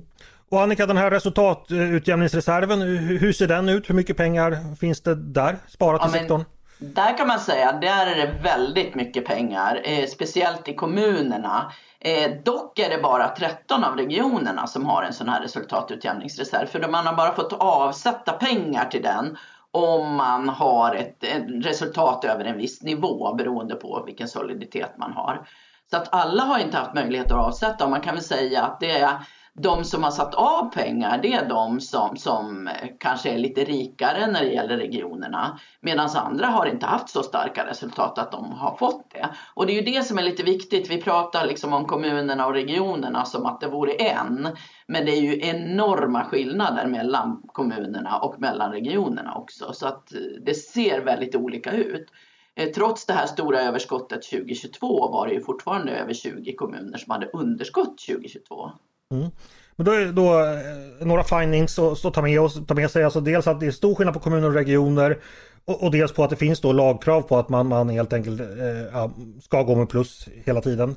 Och 0.49 0.61
Annika, 0.61 0.85
den 0.85 0.97
här 0.97 1.11
resultatutjämningsreserven, 1.11 2.81
hur 3.21 3.33
ser 3.33 3.47
den 3.47 3.69
ut? 3.69 3.89
Hur 3.89 3.95
mycket 3.95 4.17
pengar 4.17 4.75
finns 4.75 5.01
det 5.01 5.15
där 5.15 5.57
sparat 5.67 6.01
ja, 6.03 6.09
i 6.09 6.11
sektorn? 6.11 6.43
Där 6.77 7.17
kan 7.17 7.27
man 7.27 7.39
säga, 7.39 7.71
där 7.71 8.07
är 8.07 8.15
det 8.15 8.43
väldigt 8.43 8.95
mycket 8.95 9.25
pengar, 9.25 9.81
eh, 9.83 10.05
speciellt 10.05 10.67
i 10.67 10.73
kommunerna. 10.73 11.71
Eh, 12.01 12.31
dock 12.43 12.79
är 12.79 12.89
det 12.89 13.01
bara 13.01 13.27
13 13.27 13.83
av 13.83 13.95
regionerna 13.95 14.67
som 14.67 14.85
har 14.85 15.03
en 15.03 15.13
sån 15.13 15.29
här 15.29 15.41
resultatutjämningsreserv, 15.41 16.65
för 16.65 16.87
man 16.87 17.05
har 17.05 17.15
bara 17.15 17.35
fått 17.35 17.53
avsätta 17.53 18.31
pengar 18.31 18.85
till 18.85 19.01
den 19.01 19.37
om 19.71 20.15
man 20.15 20.49
har 20.49 20.95
ett, 20.95 21.23
ett 21.23 21.65
resultat 21.65 22.25
över 22.25 22.45
en 22.45 22.57
viss 22.57 22.81
nivå 22.83 23.33
beroende 23.33 23.75
på 23.75 24.03
vilken 24.05 24.27
soliditet 24.27 24.97
man 24.97 25.13
har. 25.13 25.47
Så 25.91 25.97
att 25.97 26.13
alla 26.13 26.43
har 26.43 26.59
inte 26.59 26.77
haft 26.77 26.93
möjlighet 26.93 27.31
att 27.31 27.47
avsätta 27.47 27.83
och 27.83 27.89
man 27.89 28.01
kan 28.01 28.15
väl 28.15 28.23
säga 28.23 28.63
att 28.63 28.79
det 28.79 28.91
är 28.91 29.19
de 29.53 29.83
som 29.83 30.03
har 30.03 30.11
satt 30.11 30.35
av 30.35 30.71
pengar, 30.73 31.19
det 31.21 31.33
är 31.33 31.49
de 31.49 31.81
som, 31.81 32.17
som 32.17 32.69
kanske 32.99 33.29
är 33.29 33.37
lite 33.37 33.63
rikare 33.63 34.27
när 34.27 34.41
det 34.41 34.53
gäller 34.53 34.77
regionerna. 34.77 35.59
Medan 35.81 36.09
andra 36.15 36.47
har 36.47 36.65
inte 36.65 36.85
haft 36.85 37.09
så 37.09 37.23
starka 37.23 37.65
resultat 37.65 38.17
att 38.17 38.31
de 38.31 38.51
har 38.51 38.77
fått 38.77 39.11
det. 39.11 39.29
Och 39.53 39.65
det 39.65 39.73
är 39.73 39.75
ju 39.75 39.93
det 39.95 40.03
som 40.03 40.17
är 40.17 40.23
lite 40.23 40.43
viktigt. 40.43 40.89
Vi 40.89 41.01
pratar 41.01 41.45
liksom 41.45 41.73
om 41.73 41.85
kommunerna 41.85 42.45
och 42.45 42.53
regionerna 42.53 43.25
som 43.25 43.45
att 43.45 43.61
det 43.61 43.67
vore 43.67 43.91
en. 43.91 44.47
Men 44.87 45.05
det 45.05 45.11
är 45.11 45.21
ju 45.21 45.39
enorma 45.41 46.23
skillnader 46.23 46.87
mellan 46.87 47.41
kommunerna 47.47 48.19
och 48.19 48.39
mellan 48.39 48.71
regionerna 48.71 49.35
också. 49.35 49.73
Så 49.73 49.87
att 49.87 50.13
eh, 50.13 50.19
det 50.45 50.53
ser 50.53 51.01
väldigt 51.01 51.35
olika 51.35 51.71
ut. 51.71 52.07
Eh, 52.55 52.69
trots 52.69 53.05
det 53.05 53.13
här 53.13 53.25
stora 53.25 53.61
överskottet 53.61 54.23
2022 54.23 55.11
var 55.11 55.27
det 55.27 55.33
ju 55.33 55.41
fortfarande 55.41 55.91
över 55.91 56.13
20 56.13 56.55
kommuner 56.55 56.97
som 56.97 57.11
hade 57.11 57.29
underskott 57.33 57.97
2022. 58.07 58.71
Mm. 59.13 59.29
Men 59.75 59.85
då 59.85 59.91
är 59.91 59.99
det 59.99 60.11
då 60.11 60.39
eh, 60.39 61.07
några 61.07 61.23
findings 61.23 61.79
att 61.79 62.13
ta 62.13 62.21
med, 62.21 62.41
oss, 62.41 62.59
ta 62.67 62.73
med 62.73 62.91
sig. 62.91 63.03
Alltså 63.03 63.21
dels 63.21 63.47
att 63.47 63.59
det 63.59 63.65
är 63.65 63.71
stor 63.71 63.95
skillnad 63.95 64.13
på 64.13 64.19
kommuner 64.19 64.47
och 64.47 64.53
regioner. 64.53 65.17
Och, 65.65 65.83
och 65.83 65.91
dels 65.91 66.11
på 66.11 66.23
att 66.23 66.29
det 66.29 66.35
finns 66.35 66.59
då 66.59 66.71
lagkrav 66.71 67.21
på 67.21 67.37
att 67.37 67.49
man, 67.49 67.67
man 67.67 67.89
helt 67.89 68.13
enkelt 68.13 68.41
eh, 68.41 69.09
ska 69.41 69.63
gå 69.63 69.75
med 69.75 69.89
plus 69.89 70.29
hela 70.45 70.61
tiden. 70.61 70.95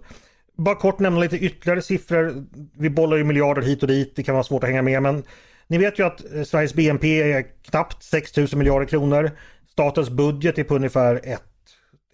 bara 0.57 0.75
kort 0.75 0.99
nämna 0.99 1.21
lite 1.21 1.37
ytterligare 1.37 1.83
siffror. 1.83 2.45
Vi 2.78 2.90
bollar 2.90 3.16
ju 3.16 3.25
miljarder 3.25 3.62
hit 3.62 3.83
och 3.83 3.88
dit, 3.88 4.16
det 4.16 4.23
kan 4.23 4.35
vara 4.35 4.45
svårt 4.45 4.64
att 4.64 4.71
hänga 4.71 4.83
med 4.83 5.02
men 5.02 5.23
ni 5.66 5.78
vet 5.78 5.99
ju 5.99 6.07
att 6.07 6.35
eh, 6.35 6.42
Sveriges 6.42 6.75
BNP 6.75 7.33
är 7.33 7.47
knappt 7.62 8.02
6 8.02 8.37
000 8.37 8.49
miljarder 8.54 8.87
kronor. 8.87 9.31
Statens 9.73 10.11
budget 10.11 10.59
är 10.59 10.64
på 10.64 10.75
ungefär 10.75 11.21
1, 11.25 11.42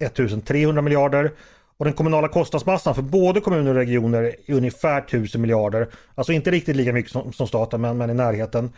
1300 0.01 0.83
miljarder. 0.83 1.33
Och 1.79 1.85
den 1.85 1.95
kommunala 1.95 2.29
kostnadsmassan 2.29 2.95
för 2.95 3.03
både 3.03 3.41
kommuner 3.41 3.71
och 3.71 3.77
regioner 3.77 4.23
är 4.47 4.55
ungefär 4.55 5.03
1000 5.03 5.41
miljarder. 5.41 5.89
Alltså 6.15 6.33
inte 6.33 6.51
riktigt 6.51 6.77
lika 6.77 6.93
mycket 6.93 7.13
som, 7.13 7.33
som 7.33 7.47
staten 7.47 7.81
men, 7.81 7.97
men 7.97 8.11
i 8.11 8.15
närheten. 8.15 8.73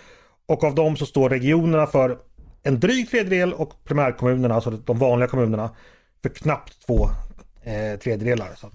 Och 0.46 0.64
av 0.64 0.74
dem 0.74 0.96
så 0.96 1.06
står 1.06 1.30
regionerna 1.30 1.86
för 1.86 2.18
en 2.62 2.80
dryg 2.80 3.10
tredjedel 3.10 3.52
och 3.52 3.84
primärkommunerna, 3.84 4.54
alltså 4.54 4.70
de 4.70 4.98
vanliga 4.98 5.28
kommunerna, 5.28 5.70
för 6.22 6.28
knappt 6.28 6.86
två 6.86 7.08
eh, 7.62 7.98
tredjedelar. 7.98 8.48
Så 8.56 8.66
att, 8.66 8.72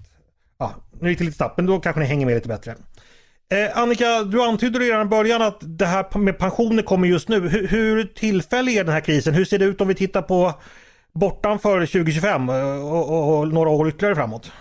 ja, 0.58 0.74
nu 1.00 1.08
gick 1.08 1.18
det 1.18 1.24
lite 1.24 1.36
snabbt 1.36 1.56
men 1.56 1.66
då 1.66 1.80
kanske 1.80 2.00
ni 2.00 2.06
hänger 2.06 2.26
med 2.26 2.34
lite 2.34 2.48
bättre. 2.48 2.74
Eh, 3.50 3.78
Annika, 3.78 4.22
du 4.22 4.42
antydde 4.42 4.78
redan 4.78 5.06
i 5.06 5.10
början 5.10 5.42
att 5.42 5.58
det 5.60 5.86
här 5.86 6.18
med 6.18 6.38
pensioner 6.38 6.82
kommer 6.82 7.08
just 7.08 7.28
nu. 7.28 7.48
Hur, 7.48 7.68
hur 7.68 8.04
tillfällig 8.04 8.76
är 8.76 8.84
den 8.84 8.92
här 8.92 9.00
krisen? 9.00 9.34
Hur 9.34 9.44
ser 9.44 9.58
det 9.58 9.64
ut 9.64 9.80
om 9.80 9.88
vi 9.88 9.94
tittar 9.94 10.22
på 10.22 10.54
bortanför 11.16 11.86
2025 11.86 12.48
eh, 12.48 12.92
och, 12.92 13.10
och, 13.10 13.38
och 13.38 13.48
några 13.48 13.70
år 13.70 13.88
ytterligare 13.88 14.14
framåt? 14.14 14.52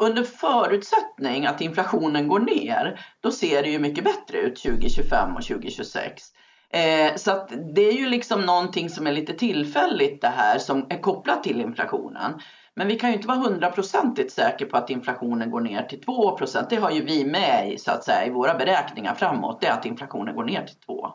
Under 0.00 0.22
förutsättning 0.22 1.46
att 1.46 1.60
inflationen 1.60 2.28
går 2.28 2.38
ner, 2.38 3.00
då 3.20 3.30
ser 3.30 3.62
det 3.62 3.68
ju 3.68 3.78
mycket 3.78 4.04
bättre 4.04 4.38
ut 4.38 4.62
2025 4.62 5.36
och 5.36 5.42
2026. 5.42 6.22
Eh, 6.70 7.14
så 7.16 7.30
att 7.30 7.52
det 7.74 7.88
är 7.88 7.92
ju 7.92 8.08
liksom 8.08 8.40
någonting 8.40 8.90
som 8.90 9.06
är 9.06 9.12
lite 9.12 9.32
tillfälligt 9.32 10.20
det 10.20 10.32
här 10.36 10.58
som 10.58 10.86
är 10.88 11.00
kopplat 11.00 11.44
till 11.44 11.60
inflationen. 11.60 12.40
Men 12.74 12.88
vi 12.88 12.98
kan 12.98 13.10
ju 13.10 13.16
inte 13.16 13.28
vara 13.28 13.38
hundraprocentigt 13.38 14.32
säkra 14.32 14.66
på 14.68 14.76
att 14.76 14.90
inflationen 14.90 15.50
går 15.50 15.60
ner 15.60 15.82
till 15.82 16.00
2% 16.00 16.66
Det 16.70 16.76
har 16.76 16.90
ju 16.90 17.04
vi 17.04 17.24
med 17.24 17.72
i, 17.72 17.78
så 17.78 17.90
att 17.90 18.04
säga, 18.04 18.26
i 18.26 18.30
våra 18.30 18.54
beräkningar 18.54 19.14
framåt, 19.14 19.60
det 19.60 19.66
är 19.66 19.72
att 19.72 19.86
inflationen 19.86 20.34
går 20.34 20.44
ner 20.44 20.66
till 20.66 20.76
2 20.76 21.08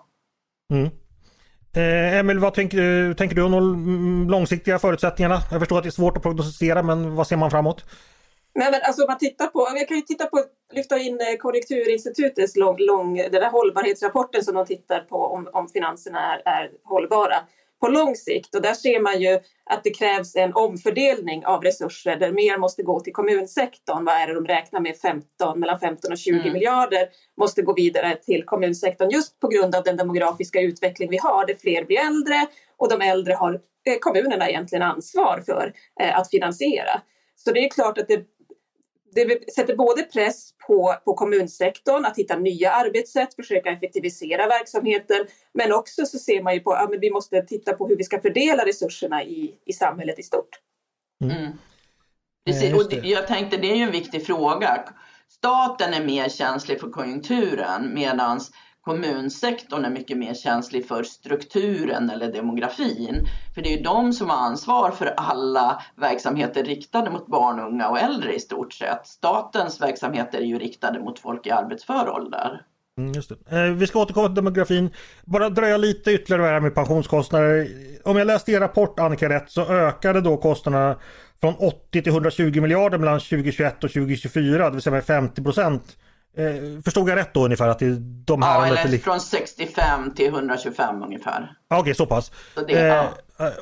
mm 0.71 0.89
eh, 1.75 2.19
Emil, 2.19 2.39
vad 2.39 2.53
tänker, 2.53 3.13
tänker 3.13 3.35
du 3.35 3.41
om 3.41 3.51
de 3.51 4.29
långsiktiga 4.29 4.79
förutsättningarna? 4.79 5.39
Jag 5.51 5.59
förstår 5.59 5.77
att 5.77 5.83
det 5.83 5.89
är 5.89 5.91
svårt 5.91 6.17
att 6.17 6.23
prognostisera, 6.23 6.83
men 6.83 7.15
vad 7.15 7.27
ser 7.27 7.37
man 7.37 7.51
framåt? 7.51 7.85
Nej, 8.55 8.71
men 8.71 8.81
alltså 8.83 9.05
man 9.07 9.17
tittar 9.17 9.47
på, 9.47 9.67
jag 9.75 9.87
kan 9.87 9.97
ju 9.97 10.03
titta 10.03 10.25
på, 10.25 10.43
lyfta 10.73 10.97
in 10.97 11.19
eh, 11.21 11.37
Konjunkturinstitutets 11.39 12.55
lång, 12.55 12.75
lång, 12.79 13.17
den 13.17 13.31
där 13.31 13.49
hållbarhetsrapporten 13.49 14.43
som 14.43 14.55
de 14.55 14.65
tittar 14.65 14.99
på 14.99 15.17
om, 15.17 15.49
om 15.53 15.69
finanserna 15.69 16.19
är, 16.33 16.41
är 16.45 16.71
hållbara 16.83 17.35
på 17.83 17.89
lång 17.89 18.15
sikt. 18.15 18.55
Och 18.55 18.61
där 18.61 18.73
ser 18.73 18.99
man 18.99 19.21
ju 19.21 19.39
att 19.65 19.83
det 19.83 19.89
krävs 19.89 20.35
en 20.35 20.53
omfördelning 20.53 21.45
av 21.45 21.63
resurser 21.63 22.15
där 22.15 22.31
mer 22.31 22.57
måste 22.57 22.83
gå 22.83 22.99
till 22.99 23.13
kommunsektorn. 23.13 24.05
Vad 24.05 24.15
är 24.15 24.27
det 24.27 24.33
de 24.33 24.45
räknar 24.45 24.79
med? 24.79 24.97
15, 24.97 25.59
mellan 25.59 25.79
15 25.79 26.11
och 26.11 26.17
20 26.17 26.39
mm. 26.39 26.53
miljarder 26.53 27.07
måste 27.37 27.61
gå 27.61 27.73
vidare 27.73 28.15
till 28.15 28.43
kommunsektorn 28.45 29.09
just 29.09 29.39
på 29.39 29.47
grund 29.47 29.75
av 29.75 29.83
den 29.83 29.97
demografiska 29.97 30.61
utveckling 30.61 31.09
vi 31.09 31.17
har 31.17 31.45
där 31.47 31.55
fler 31.55 31.85
blir 31.85 31.99
äldre 31.99 32.47
och 32.77 32.89
de 32.89 33.01
äldre 33.01 33.33
har 33.33 33.53
eh, 33.53 33.97
kommunerna 33.99 34.49
egentligen 34.49 34.83
ansvar 34.83 35.43
för 35.45 35.73
eh, 36.01 36.19
att 36.19 36.29
finansiera. 36.29 37.01
Så 37.35 37.51
det 37.51 37.65
är 37.65 37.69
klart 37.69 37.97
att 37.97 38.07
det 38.07 38.25
det 39.15 39.53
sätter 39.53 39.75
både 39.75 40.03
press 40.03 40.49
på, 40.67 40.95
på 41.05 41.13
kommunsektorn 41.13 42.05
att 42.05 42.17
hitta 42.17 42.35
nya 42.35 42.71
arbetssätt, 42.71 43.35
försöka 43.35 43.71
effektivisera 43.71 44.47
verksamheten, 44.47 45.25
men 45.53 45.73
också 45.73 46.05
så 46.05 46.17
ser 46.17 46.43
man 46.43 46.53
ju 46.53 46.59
på 46.59 46.71
att 46.71 46.89
ja, 46.91 46.97
vi 47.01 47.11
måste 47.11 47.41
titta 47.41 47.73
på 47.73 47.87
hur 47.87 47.95
vi 47.95 48.03
ska 48.03 48.21
fördela 48.21 48.65
resurserna 48.65 49.23
i, 49.23 49.55
i 49.65 49.73
samhället 49.73 50.19
i 50.19 50.23
stort. 50.23 50.59
Mm. 51.23 51.37
Mm. 51.37 51.51
Precis, 52.45 52.73
och 52.73 52.89
det, 52.89 53.07
jag 53.07 53.27
tänkte 53.27 53.57
det 53.57 53.71
är 53.71 53.75
ju 53.75 53.83
en 53.83 53.91
viktig 53.91 54.25
fråga. 54.25 54.83
Staten 55.29 55.93
är 55.93 56.05
mer 56.05 56.29
känslig 56.29 56.79
för 56.79 56.89
konjunkturen 56.89 57.93
medan 57.93 58.39
kommunsektorn 58.83 59.85
är 59.85 59.89
mycket 59.89 60.17
mer 60.17 60.33
känslig 60.33 60.87
för 60.87 61.03
strukturen 61.03 62.09
eller 62.09 62.31
demografin. 62.31 63.27
För 63.55 63.61
det 63.61 63.73
är 63.73 63.77
ju 63.77 63.83
de 63.83 64.13
som 64.13 64.29
har 64.29 64.37
ansvar 64.37 64.91
för 64.91 65.05
alla 65.05 65.81
verksamheter 65.95 66.63
riktade 66.63 67.09
mot 67.09 67.27
barn, 67.27 67.59
unga 67.59 67.89
och 67.89 67.99
äldre 67.99 68.33
i 68.33 68.39
stort 68.39 68.73
sett. 68.73 69.07
Statens 69.07 69.81
verksamheter 69.81 70.37
är 70.37 70.45
ju 70.45 70.59
riktade 70.59 70.99
mot 70.99 71.19
folk 71.19 71.47
i 71.47 71.51
arbetsför 71.51 72.09
ålder. 72.09 72.61
Mm, 72.97 73.11
just 73.11 73.29
det. 73.29 73.57
Eh, 73.57 73.73
vi 73.73 73.87
ska 73.87 73.99
återkomma 73.99 74.27
till 74.27 74.35
demografin. 74.35 74.89
Bara 75.25 75.49
dröja 75.49 75.77
lite 75.77 76.11
ytterligare 76.11 76.43
här 76.43 76.59
med 76.59 76.75
pensionskostnader. 76.75 77.67
Om 78.03 78.17
jag 78.17 78.27
läste 78.27 78.51
er 78.51 78.59
rapport 78.59 78.99
Annika 78.99 79.29
rätt 79.29 79.51
så 79.51 79.65
ökade 79.65 80.21
då 80.21 80.37
kostnaderna 80.37 80.95
från 81.41 81.55
80 81.55 82.01
till 82.01 82.11
120 82.11 82.61
miljarder 82.61 82.97
mellan 82.97 83.19
2021 83.19 83.83
och 83.83 83.91
2024, 83.91 84.65
det 84.65 84.71
vill 84.71 84.81
säga 84.81 84.93
med 84.93 85.03
50 85.03 85.43
procent. 85.43 85.97
Eh, 86.37 86.81
förstod 86.85 87.09
jag 87.09 87.15
rätt 87.15 87.33
då 87.33 87.45
ungefär 87.45 87.67
att 87.67 87.79
det 87.79 87.85
är 87.85 87.97
de 88.25 88.41
här... 88.41 88.67
Ja, 88.67 88.77
eller 88.77 88.97
från 88.97 89.19
65 89.19 90.13
till 90.13 90.27
125 90.27 91.03
ungefär. 91.03 91.51
Okej, 91.67 91.81
okay, 91.81 91.93
så 91.93 92.05
pass. 92.05 92.31
Så 92.53 92.61
det, 92.65 92.73
eh, 92.73 92.85
ja. 92.85 93.03
Eh, 93.39 93.53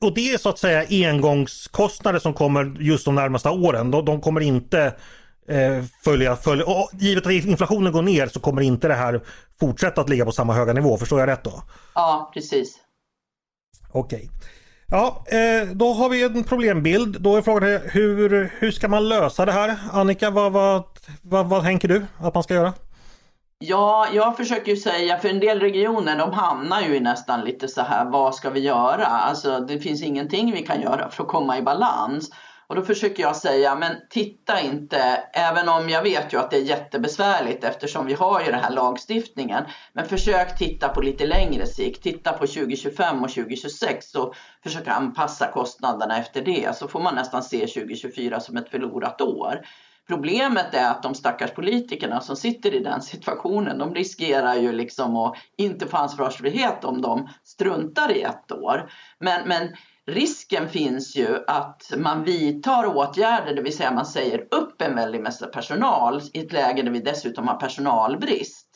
och 0.00 0.14
det 0.14 0.32
är 0.32 0.38
så 0.38 0.48
att 0.48 0.58
säga 0.58 1.08
engångskostnader 1.08 2.18
som 2.18 2.34
kommer 2.34 2.76
just 2.80 3.04
de 3.04 3.14
närmaste 3.14 3.50
åren. 3.50 3.90
De, 3.90 4.04
de 4.04 4.20
kommer 4.20 4.40
inte 4.40 4.82
eh, 5.48 5.84
följa, 6.04 6.36
följa 6.36 6.66
och 6.66 6.90
givet 6.92 7.26
att 7.26 7.32
inflationen 7.32 7.92
går 7.92 8.02
ner 8.02 8.26
så 8.26 8.40
kommer 8.40 8.62
inte 8.62 8.88
det 8.88 8.94
här 8.94 9.20
fortsätta 9.60 10.00
att 10.00 10.08
ligga 10.08 10.24
på 10.24 10.32
samma 10.32 10.54
höga 10.54 10.72
nivå. 10.72 10.96
Förstår 10.96 11.20
jag 11.20 11.28
rätt 11.28 11.44
då? 11.44 11.62
Ja, 11.94 12.30
precis. 12.34 12.76
Okej. 13.92 14.16
Okay. 14.16 14.48
Ja, 14.90 15.24
eh, 15.26 15.68
då 15.68 15.92
har 15.92 16.08
vi 16.08 16.24
en 16.24 16.44
problembild. 16.44 17.20
Då 17.20 17.36
är 17.36 17.42
frågan 17.42 17.74
eh, 17.74 17.80
hur, 17.80 18.52
hur 18.58 18.70
ska 18.70 18.88
man 18.88 19.08
lösa 19.08 19.44
det 19.44 19.52
här? 19.52 19.76
Annika, 19.92 20.30
vad, 20.30 20.52
vad, 20.52 20.82
vad, 21.22 21.46
vad 21.46 21.62
tänker 21.62 21.88
du 21.88 22.06
att 22.18 22.34
man 22.34 22.42
ska 22.42 22.54
göra? 22.54 22.72
Ja, 23.58 24.06
jag 24.12 24.36
försöker 24.36 24.70
ju 24.70 24.76
säga, 24.76 25.18
för 25.18 25.28
en 25.28 25.40
del 25.40 25.60
regioner 25.60 26.18
de 26.18 26.32
hamnar 26.32 26.80
ju 26.80 26.96
i 26.96 27.00
nästan 27.00 27.40
lite 27.40 27.68
så 27.68 27.82
här, 27.82 28.04
vad 28.04 28.34
ska 28.34 28.50
vi 28.50 28.60
göra? 28.60 29.06
Alltså 29.06 29.60
det 29.60 29.78
finns 29.78 30.02
ingenting 30.02 30.52
vi 30.52 30.62
kan 30.62 30.80
göra 30.80 31.10
för 31.10 31.22
att 31.22 31.28
komma 31.28 31.58
i 31.58 31.62
balans. 31.62 32.30
Och 32.68 32.76
då 32.76 32.82
försöker 32.82 33.22
jag 33.22 33.36
säga, 33.36 33.76
men 33.76 33.96
titta 34.10 34.60
inte, 34.60 34.98
även 35.32 35.68
om 35.68 35.88
jag 35.88 36.02
vet 36.02 36.32
ju 36.32 36.40
att 36.40 36.50
det 36.50 36.56
är 36.56 36.62
jättebesvärligt 36.62 37.64
eftersom 37.64 38.06
vi 38.06 38.14
har 38.14 38.40
ju 38.40 38.50
den 38.50 38.60
här 38.60 38.70
lagstiftningen. 38.70 39.64
Men 39.92 40.08
försök 40.08 40.58
titta 40.58 40.88
på 40.88 41.00
lite 41.00 41.26
längre 41.26 41.66
sikt, 41.66 42.02
titta 42.02 42.32
på 42.32 42.46
2025 42.46 43.22
och 43.22 43.30
2026 43.30 44.14
och 44.14 44.34
försök 44.62 44.88
anpassa 44.88 45.46
kostnaderna 45.46 46.18
efter 46.18 46.42
det. 46.42 46.76
Så 46.76 46.88
får 46.88 47.00
man 47.00 47.14
nästan 47.14 47.42
se 47.42 47.66
2024 47.66 48.40
som 48.40 48.56
ett 48.56 48.68
förlorat 48.68 49.20
år. 49.20 49.66
Problemet 50.08 50.74
är 50.74 50.90
att 50.90 51.02
de 51.02 51.14
stackars 51.14 51.50
politikerna 51.50 52.20
som 52.20 52.36
sitter 52.36 52.74
i 52.74 52.78
den 52.78 53.02
situationen, 53.12 53.78
de 53.78 53.94
riskerar 53.94 54.54
ju 54.54 54.72
liksom 54.72 55.16
att 55.16 55.36
inte 55.56 55.86
få 55.86 55.96
ansvarsfrihet 55.96 56.84
om 56.84 57.02
de 57.02 57.28
struntar 57.44 58.12
i 58.12 58.22
ett 58.22 58.52
år. 58.52 58.90
Men, 59.18 59.48
men 59.48 59.68
risken 60.06 60.68
finns 60.68 61.16
ju 61.16 61.38
att 61.46 61.92
man 61.96 62.24
vidtar 62.24 62.96
åtgärder, 62.96 63.54
det 63.54 63.62
vill 63.62 63.76
säga 63.76 63.92
man 63.92 64.06
säger 64.06 64.38
upp 64.38 64.82
en 64.82 64.94
väldig 64.94 65.22
massa 65.22 65.46
personal 65.46 66.22
i 66.32 66.40
ett 66.40 66.52
läge 66.52 66.82
där 66.82 66.90
vi 66.90 67.00
dessutom 67.00 67.48
har 67.48 67.56
personalbrist. 67.56 68.66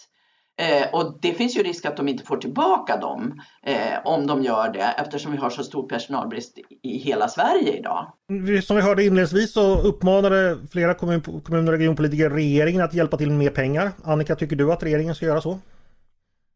Eh, 0.61 0.95
och 0.95 1.19
det 1.23 1.35
finns 1.35 1.57
ju 1.57 1.63
risk 1.63 1.85
att 1.85 1.97
de 1.97 2.09
inte 2.09 2.25
får 2.25 2.37
tillbaka 2.37 2.97
dem 2.97 3.41
eh, 3.67 3.99
om 4.05 4.27
de 4.27 4.43
gör 4.43 4.73
det 4.73 4.95
eftersom 4.99 5.33
vi 5.33 5.39
har 5.39 5.51
så 5.51 5.63
stor 5.63 5.89
personalbrist 5.89 6.59
i 6.83 6.99
hela 6.99 7.29
Sverige 7.29 7.79
idag. 7.79 8.13
Som 8.65 8.77
vi 8.77 8.83
hörde 8.83 9.05
inledningsvis 9.05 9.53
så 9.53 9.81
uppmanade 9.81 10.59
flera 10.71 10.95
kommun, 10.95 11.21
kommun 11.21 11.69
och 11.69 11.75
regionpolitiker 11.75 12.31
regeringen 12.31 12.83
att 12.83 12.95
hjälpa 12.95 13.17
till 13.17 13.29
med 13.29 13.39
mer 13.39 13.51
pengar. 13.51 13.93
Annika, 14.05 14.37
tycker 14.37 14.57
du 14.57 14.73
att 14.73 14.83
regeringen 14.83 15.15
ska 15.15 15.27
göra 15.27 15.41
så? 15.41 15.59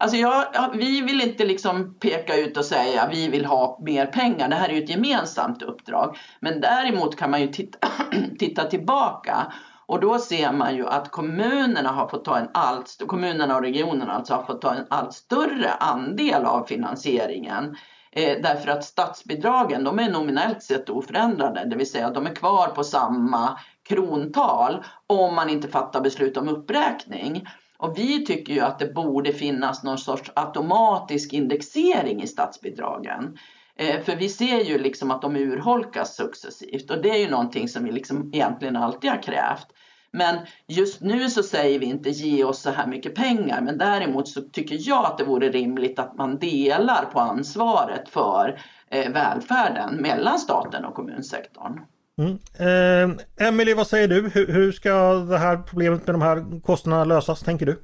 Alltså 0.04 0.16
jag, 0.16 0.46
vi 0.75 1.00
vill 1.00 1.20
inte 1.20 1.44
liksom 1.44 1.94
peka 2.00 2.37
ut 2.37 2.56
och 2.56 2.64
säga 2.64 3.02
att 3.02 3.12
vi 3.12 3.28
vill 3.28 3.44
ha 3.44 3.78
mer 3.82 4.06
pengar. 4.06 4.49
Det 4.49 4.56
här 4.56 4.68
är 4.68 4.73
ju 4.73 4.82
ett 4.82 4.90
gemensamt 4.90 5.62
uppdrag. 5.62 6.16
Men 6.40 6.61
däremot 6.61 7.16
kan 7.16 7.30
man 7.30 7.40
ju 7.40 7.46
titta, 7.49 7.78
titta 8.38 8.64
tillbaka 8.64 9.52
och 9.87 10.00
då 10.00 10.18
ser 10.18 10.52
man 10.52 10.76
ju 10.76 10.87
att 10.87 11.11
kommunerna 11.11 11.88
har 11.88 12.08
fått 12.08 12.25
ta 12.25 12.38
en 12.38 12.49
allt, 12.54 13.02
kommunerna 13.06 13.56
och 13.56 13.62
regionerna 13.62 14.12
alltså 14.12 14.34
har 14.34 14.42
fått 14.42 14.62
ta 14.62 14.75
en 14.75 14.87
allt 14.90 15.12
större 15.12 15.73
andel 15.73 16.44
av 16.44 16.64
finansieringen. 16.64 17.76
Eh, 18.12 18.42
därför 18.42 18.70
att 18.70 18.84
statsbidragen 18.84 19.84
de 19.84 19.99
är 19.99 20.11
nominellt 20.11 20.62
sett 20.62 20.90
oförändrade, 20.90 21.64
det 21.64 21.76
vill 21.76 21.90
säga 21.90 22.11
de 22.11 22.26
är 22.26 22.34
kvar 22.34 22.66
på 22.66 22.84
samma 22.84 23.58
krontal 23.88 24.84
om 25.06 25.34
man 25.34 25.50
inte 25.50 25.68
fattar 25.68 26.00
beslut 26.00 26.37
om 26.37 26.49
uppräkning. 26.49 27.46
Och 27.85 27.99
vi 27.99 28.25
tycker 28.25 28.53
ju 28.53 28.61
att 28.61 28.79
det 28.79 28.95
borde 28.95 29.33
finnas 29.33 29.83
någon 29.83 29.99
sorts 29.99 30.31
automatisk 30.37 31.33
indexering 31.33 32.23
i 32.23 32.26
statsbidragen. 32.26 33.38
Eh, 33.76 34.00
för 34.00 34.17
vi 34.17 34.29
ser 34.29 34.61
ju 34.61 34.79
liksom 34.79 35.11
att 35.11 35.23
de 35.23 35.37
urholkas 35.37 36.17
successivt 36.17 36.91
och 36.91 37.03
det 37.03 37.11
är 37.11 37.19
ju 37.19 37.31
någonting 37.31 37.69
som 37.69 37.85
vi 37.85 37.93
liksom 37.93 38.31
egentligen 38.35 38.76
alltid 38.76 39.11
har 39.11 39.23
krävt. 39.23 39.67
Men 40.11 40.37
just 40.67 41.00
nu 41.00 41.31
så 41.31 41.43
säger 41.43 41.79
vi 41.79 41.87
inte 41.87 42.11
ge 42.11 42.45
oss 42.45 42.61
så 42.61 42.71
här 42.71 42.87
mycket 42.87 43.14
pengar 43.14 43.61
men 43.61 43.79
däremot 43.79 44.29
så 44.29 44.43
tycker 44.43 44.76
jag 44.88 45.05
att 45.05 45.19
det 45.19 45.25
vore 45.25 45.49
rimligt 45.49 45.99
att 45.99 46.17
man 46.17 46.38
delar 46.38 47.05
på 47.05 47.21
ansvaret 47.21 48.09
för 48.09 48.61
eh, 48.88 49.12
välfärden 49.12 49.97
mellan 49.97 50.38
staten 50.38 50.85
och 50.85 50.95
kommunsektorn. 50.95 51.81
Mm. 52.18 52.38
Eh, 52.59 53.47
Emelie, 53.49 53.75
vad 53.75 53.87
säger 53.87 54.09
du? 54.09 54.28
Hur, 54.28 54.47
hur, 54.47 54.73
ska 54.73 55.14
det 55.14 55.38
här 55.38 55.56
problemet 55.56 56.06
med 56.06 56.14
de 56.14 56.23
här 56.23 56.61
kostnaderna 56.61 57.04
lösas, 57.04 57.40
tänker 57.40 57.66
du? 57.66 57.83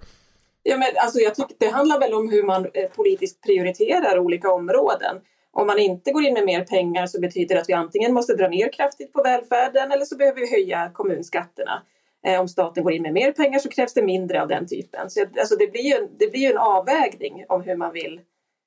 Ja, 0.62 0.76
men 0.76 0.88
alltså 0.96 1.18
jag 1.18 1.34
tycker 1.34 1.54
det 1.58 1.68
handlar 1.68 2.00
väl 2.00 2.14
om 2.14 2.30
hur 2.30 2.42
man 2.42 2.66
eh, 2.74 2.90
politiskt 2.96 3.42
prioriterar 3.42 4.18
olika 4.18 4.52
områden. 4.52 5.16
Om 5.52 5.66
man 5.66 5.78
inte 5.78 6.12
går 6.12 6.24
in 6.24 6.34
med 6.34 6.44
mer 6.44 6.64
pengar 6.64 7.06
så 7.06 7.20
betyder 7.20 7.54
det 7.54 7.60
att 7.60 7.68
vi 7.68 7.72
antingen 7.72 8.12
måste 8.12 8.34
dra 8.34 8.48
ner 8.48 8.72
kraftigt 8.72 9.12
på 9.12 9.22
välfärden 9.22 9.92
eller 9.92 10.04
så 10.04 10.16
behöver 10.16 10.40
vi 10.40 10.50
höja 10.50 10.90
kommunskatterna. 10.94 11.82
Eh, 12.26 12.40
om 12.40 12.48
staten 12.48 12.84
går 12.84 12.92
in 12.92 13.02
med 13.02 13.12
mer 13.12 13.32
pengar 13.32 13.58
så 13.58 13.68
krävs 13.68 13.94
det 13.94 14.02
mindre 14.02 14.42
av 14.42 14.48
den 14.48 14.66
typen. 14.66 15.10
Så, 15.10 15.20
alltså 15.40 15.56
det, 15.56 15.72
blir 15.72 15.82
ju 15.82 15.94
en, 15.94 16.08
det 16.18 16.30
blir 16.30 16.50
en 16.50 16.58
avvägning 16.58 17.44
om 17.48 17.62
hur 17.62 17.76
man 17.76 17.92
vill, 17.92 18.20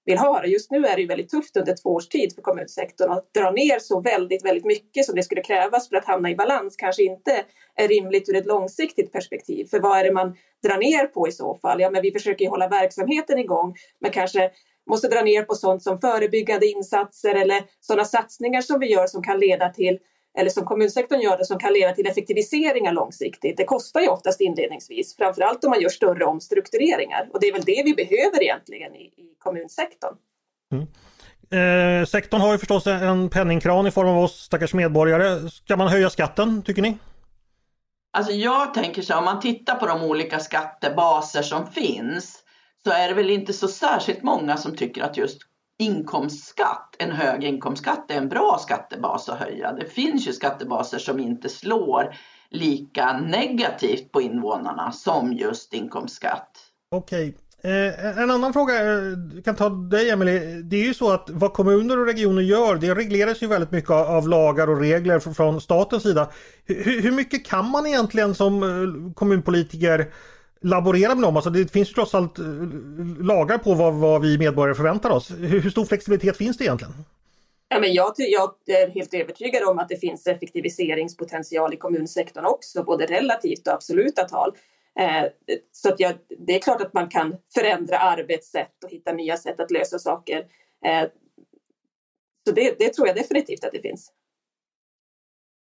vill 0.06 0.18
ha 0.18 0.42
det. 0.42 0.48
Just 0.48 0.72
nu 0.72 0.86
är 0.86 0.96
det 0.96 1.02
ju 1.02 1.08
väldigt 1.08 1.30
tufft 1.30 1.58
under 1.58 1.76
två 1.84 1.90
års 1.90 2.08
tid 2.08 2.36
för 2.36 2.42
kommunsektorn 2.42 3.12
att 3.12 3.34
dra 3.34 3.52
ner 3.52 3.80
så 3.80 4.02
väldigt, 4.02 4.46
väldigt 4.46 4.66
mycket 4.66 5.06
som 5.06 5.16
det 5.16 5.24
skulle 5.24 5.42
krävas 5.42 5.90
för 5.90 5.96
att 5.96 6.06
hamna 6.06 6.30
i 6.30 6.36
balans 6.36 6.76
kanske 6.76 7.04
inte 7.04 7.44
är 7.76 7.88
rimligt 7.88 8.30
ur 8.30 8.36
ett 8.36 8.46
långsiktigt 8.46 9.12
perspektiv. 9.12 9.66
För 9.66 9.80
vad 9.80 10.00
är 10.00 10.04
det 10.04 10.12
man 10.12 10.36
drar 10.64 10.78
ner 10.78 11.08
på 11.08 11.28
i 11.28 11.32
så 11.32 11.56
fall? 11.56 11.82
Ja, 11.82 11.90
men 11.90 12.02
vi 12.02 12.12
försöker 12.12 12.46
ju 12.46 12.50
hålla 12.50 12.68
verksamheten 12.68 13.40
igång, 13.40 13.76
men 14.00 14.12
kanske 14.12 14.52
måste 14.90 15.08
dra 15.08 15.22
ner 15.22 15.44
på 15.44 15.56
sånt 15.56 15.84
som 15.84 16.00
förebyggande 16.00 16.68
insatser 16.68 17.36
eller 17.36 17.64
sådana 17.80 18.06
satsningar 18.06 18.62
som 18.62 18.80
vi 18.80 18.92
gör 18.92 19.08
som 19.08 19.24
kan 19.24 19.40
leda 19.40 19.70
till 19.70 20.00
eller 20.38 20.50
som 20.50 20.66
kommunsektorn 20.66 21.20
gör 21.20 21.38
det 21.38 21.46
som 21.46 21.60
kan 21.60 21.74
leda 21.74 21.92
till 21.92 22.08
effektiviseringar 22.08 22.94
långsiktigt. 22.94 23.58
Det 23.58 23.66
kostar 23.66 24.02
ju 24.02 24.08
oftast 24.08 24.42
inledningsvis, 24.42 25.18
framförallt 25.18 25.64
om 25.64 25.70
man 25.70 25.82
gör 25.82 25.90
större 25.90 26.26
omstruktureringar 26.26 27.30
och 27.34 27.40
det 27.40 27.48
är 27.48 27.54
väl 27.54 27.64
det 27.66 27.82
vi 27.86 27.94
behöver 27.94 28.44
egentligen 28.44 28.96
i, 28.96 29.04
i 29.04 29.36
kommunsektorn. 29.40 30.16
Mm. 30.72 30.88
Eh, 31.54 32.06
sektorn 32.06 32.42
har 32.42 32.52
ju 32.52 32.58
förstås 32.58 32.88
en 32.88 33.30
penningkran 33.30 33.88
i 33.88 33.92
form 33.92 34.08
av 34.08 34.24
oss 34.24 34.44
stackars 34.44 34.74
medborgare. 34.74 35.50
Ska 35.50 35.78
man 35.78 35.88
höja 35.88 36.10
skatten 36.10 36.64
tycker 36.64 36.82
ni? 36.82 36.98
Alltså 38.18 38.32
jag 38.32 38.74
tänker 38.74 39.02
så 39.02 39.18
om 39.18 39.26
man 39.26 39.40
tittar 39.40 39.76
på 39.76 39.86
de 39.86 40.04
olika 40.04 40.40
skattebaser 40.40 41.42
som 41.42 41.68
finns 41.68 42.44
så 42.84 42.92
är 42.92 43.08
det 43.08 43.14
väl 43.14 43.30
inte 43.30 43.54
så 43.54 43.68
särskilt 43.68 44.24
många 44.24 44.58
som 44.58 44.76
tycker 44.76 45.04
att 45.04 45.18
just 45.18 45.42
inkomstskatt, 45.84 46.96
en 47.00 47.12
hög 47.12 47.44
inkomstskatt 47.44 48.12
är 48.12 48.16
en 48.16 48.30
bra 48.30 48.58
skattebas 48.62 49.30
att 49.30 49.40
höja. 49.40 49.74
Det 49.74 49.86
finns 49.86 50.28
ju 50.28 50.34
skattebaser 50.34 50.98
som 50.98 51.20
inte 51.20 51.50
slår 51.50 52.16
lika 52.50 53.18
negativt 53.18 54.12
på 54.12 54.22
invånarna 54.22 54.92
som 54.92 55.34
just 55.34 55.74
inkomstskatt. 55.74 56.50
Okej. 56.92 57.38
Eh, 57.64 58.18
en 58.22 58.32
annan 58.32 58.54
fråga, 58.54 58.74
jag 58.74 59.46
kan 59.46 59.56
ta 59.56 59.70
dig 59.70 60.10
Emelie. 60.10 60.62
Det 60.62 60.76
är 60.76 60.86
ju 60.86 60.94
så 60.94 61.12
att 61.12 61.30
vad 61.30 61.54
kommuner 61.54 62.00
och 62.00 62.06
regioner 62.06 62.42
gör, 62.42 62.76
det 62.76 62.96
regleras 62.96 63.44
ju 63.44 63.48
väldigt 63.48 63.72
mycket 63.72 63.90
av 63.92 64.30
lagar 64.30 64.70
och 64.70 64.80
regler 64.80 65.20
från 65.20 65.62
statens 65.62 66.04
sida. 66.04 66.32
Hur, 66.66 67.02
hur 67.02 67.12
mycket 67.12 67.46
kan 67.46 67.70
man 67.70 67.86
egentligen 67.86 68.36
som 68.36 68.64
eh, 68.64 69.14
kommunpolitiker 69.14 70.14
laborera 70.64 71.16
med 71.16 71.24
dem. 71.24 71.36
Alltså 71.36 71.50
det 71.50 71.72
finns 71.72 71.90
ju 71.90 71.94
trots 71.94 72.16
allt 72.16 72.40
eh, 72.40 72.46
lagar 73.20 73.58
på 73.58 73.74
vad, 73.74 73.94
vad 73.94 74.22
vi 74.22 74.38
medborgare 74.38 74.76
förväntar 74.76 75.10
oss. 75.10 75.32
Hur, 75.32 75.60
hur, 75.60 75.70
stor 75.70 75.86
flexibilitet 75.86 76.38
finns 76.38 76.58
det 76.58 76.64
egentligen? 76.64 76.94
Ja, 77.68 77.80
men 77.80 77.94
jag, 77.94 78.14
jag 78.18 78.54
är 78.68 78.88
helt 78.88 79.14
övertygad 79.14 79.64
om 79.64 79.80
att 79.80 79.90
det 79.90 79.98
finns 79.98 80.28
effektiviseringspotential 80.28 81.74
i 81.74 81.78
kommunsektorn 81.78 82.46
också, 82.46 82.84
både 82.84 83.06
relativt 83.06 83.68
och 83.68 83.74
absoluta 83.74 84.24
tal. 84.24 84.56
Eh, 85.00 85.24
så 85.72 85.90
att 85.90 86.00
jag, 86.00 86.14
det 86.48 86.56
är 86.56 86.60
klart 86.60 86.82
att 86.82 86.94
man 86.94 87.10
kan 87.10 87.36
förändra 87.54 87.98
arbetssätt 87.98 88.84
och 88.84 88.92
hitta 88.92 89.14
nya 89.14 89.38
sätt 89.38 89.60
att 89.60 89.72
lösa 89.72 90.00
saker. 90.00 90.38
Eh, 90.86 91.08
så 92.48 92.54
det, 92.56 92.76
det 92.80 92.94
tror 92.94 93.08
jag 93.08 93.16
definitivt 93.16 93.64
att 93.64 93.72
det 93.72 93.82
finns. 93.82 94.12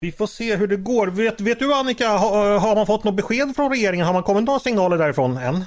Vi 0.05 0.13
får 0.13 0.27
se 0.27 0.57
hur 0.57 0.67
det 0.67 0.77
går. 0.77 1.07
Vet, 1.07 1.41
vet 1.41 1.59
du 1.59 1.75
Annika, 1.75 2.09
har, 2.09 2.59
har 2.59 2.75
man 2.75 2.87
fått 2.87 3.05
något 3.05 3.15
besked 3.15 3.57
från 3.57 3.71
regeringen? 3.71 4.07
Har 4.07 4.13
man 4.13 4.23
kommit 4.23 4.45
några 4.45 4.59
signaler 4.59 4.99
därifrån 4.99 5.37
än? 5.37 5.65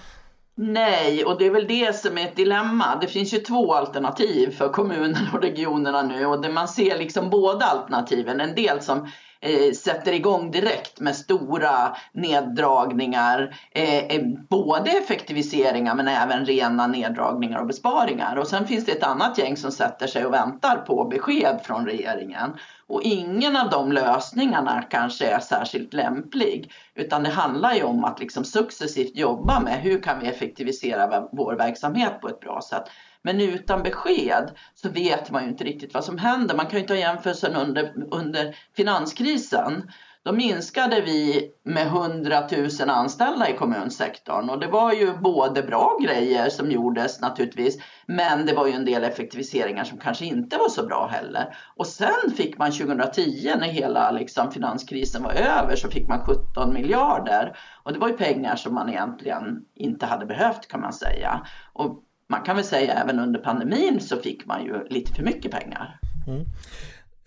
Nej, 0.56 1.26
och 1.26 1.40
det 1.40 1.46
är 1.46 1.52
väl 1.52 1.68
det 1.68 1.96
som 1.96 2.18
är 2.18 2.22
ett 2.22 2.36
dilemma. 2.36 2.98
Det 3.02 3.08
finns 3.08 3.34
ju 3.34 3.38
två 3.38 3.74
alternativ 3.74 4.52
för 4.52 4.70
kommunerna 4.70 5.30
och 5.34 5.42
regionerna 5.42 6.02
nu 6.02 6.26
och 6.26 6.42
det 6.42 6.50
man 6.50 6.68
ser 6.68 6.98
liksom 6.98 7.30
båda 7.30 7.66
alternativen. 7.66 8.42
En 8.42 8.56
del 8.56 8.82
som 8.82 8.98
eh, 9.42 9.72
sätter 9.74 10.14
igång 10.14 10.52
direkt 10.52 11.00
med 11.00 11.16
stora 11.16 11.96
neddragningar, 12.14 13.56
eh, 13.72 13.98
eh, 13.98 14.22
både 14.50 14.92
effektiviseringar 14.92 15.96
men 15.96 16.08
även 16.08 16.46
rena 16.46 16.88
neddragningar 16.88 17.60
och 17.60 17.68
besparingar. 17.68 18.36
Och 18.36 18.48
sen 18.48 18.68
finns 18.68 18.86
det 18.86 18.92
ett 18.92 19.04
annat 19.04 19.38
gäng 19.38 19.58
som 19.58 19.72
sätter 19.72 20.08
sig 20.08 20.26
och 20.26 20.34
väntar 20.34 20.76
på 20.76 21.06
besked 21.06 21.60
från 21.64 21.86
regeringen. 21.86 22.52
Och 22.88 23.02
ingen 23.04 23.56
av 23.56 23.70
de 23.70 23.92
lösningarna 23.92 24.82
kanske 24.90 25.28
är 25.28 25.40
särskilt 25.40 25.94
lämplig. 25.94 26.72
Utan 26.96 27.24
det 27.24 27.30
handlar 27.30 27.74
ju 27.74 27.84
om 27.84 28.04
att 28.04 28.20
liksom 28.20 28.44
successivt 28.44 29.16
jobba 29.16 29.60
med 29.60 29.82
hur 29.82 30.04
kan 30.04 30.20
vi 30.20 30.28
effektivisera 30.28 31.28
vår 31.32 31.56
verksamhet 31.56 32.22
på 32.22 32.28
ett 32.28 32.40
bra 32.40 32.62
sätt. 32.70 32.84
Men 33.22 33.42
utan 33.42 33.84
besked 33.84 34.52
så 34.76 34.90
vet 34.90 35.32
man 35.32 35.44
ju 35.44 35.50
inte 35.50 35.64
riktigt 35.64 35.94
vad 35.94 36.04
som 36.04 36.18
händer. 36.18 36.56
Man 36.56 36.66
kan 36.66 36.80
ju 36.80 36.86
ta 36.86 36.96
jämförelsen 36.96 37.56
under, 37.56 37.94
under 38.12 38.56
finanskrisen. 38.76 39.92
Då 40.28 40.34
minskade 40.34 41.02
vi 41.02 41.52
med 41.64 41.88
100 41.88 42.44
000 42.80 42.90
anställda 42.90 43.50
i 43.50 43.54
kommunsektorn 43.54 44.50
och 44.50 44.60
det 44.60 44.68
var 44.68 44.94
ju 44.94 45.18
både 45.18 45.64
bra 45.64 45.98
grejer 46.02 46.50
som 46.50 46.72
gjordes 46.72 47.22
naturligtvis 47.22 47.78
men 48.06 48.46
det 48.46 48.54
var 48.54 48.68
ju 48.68 48.74
en 48.74 48.86
del 48.86 49.04
effektiviseringar 49.04 49.84
som 49.84 49.98
kanske 49.98 50.26
inte 50.26 50.58
var 50.58 50.70
så 50.70 50.86
bra 50.86 51.08
heller. 51.08 51.58
Och 51.76 51.88
sen 51.88 52.32
fick 52.38 52.58
man 52.58 52.72
2010 52.72 53.52
när 53.60 53.68
hela 53.68 54.12
liksom, 54.12 54.52
finanskrisen 54.52 55.24
var 55.24 55.32
över 55.32 55.76
så 55.76 55.90
fick 55.90 56.08
man 56.08 56.26
17 56.26 56.74
miljarder 56.74 57.58
och 57.84 57.94
det 57.94 58.00
var 58.00 58.08
ju 58.08 58.18
pengar 58.18 58.56
som 58.56 58.74
man 58.74 58.90
egentligen 58.90 59.66
inte 59.76 60.06
hade 60.06 60.26
behövt 60.26 60.68
kan 60.68 60.82
man 60.82 60.94
säga. 60.94 61.48
Och 61.74 62.04
man 62.30 62.42
kan 62.42 62.56
väl 62.56 62.66
säga 62.66 62.94
även 62.94 63.20
under 63.20 63.40
pandemin 63.40 64.00
så 64.00 64.18
fick 64.18 64.46
man 64.46 64.66
ju 64.66 64.88
lite 64.90 65.14
för 65.14 65.24
mycket 65.24 65.52
pengar. 65.52 66.00
Mm. 66.28 66.46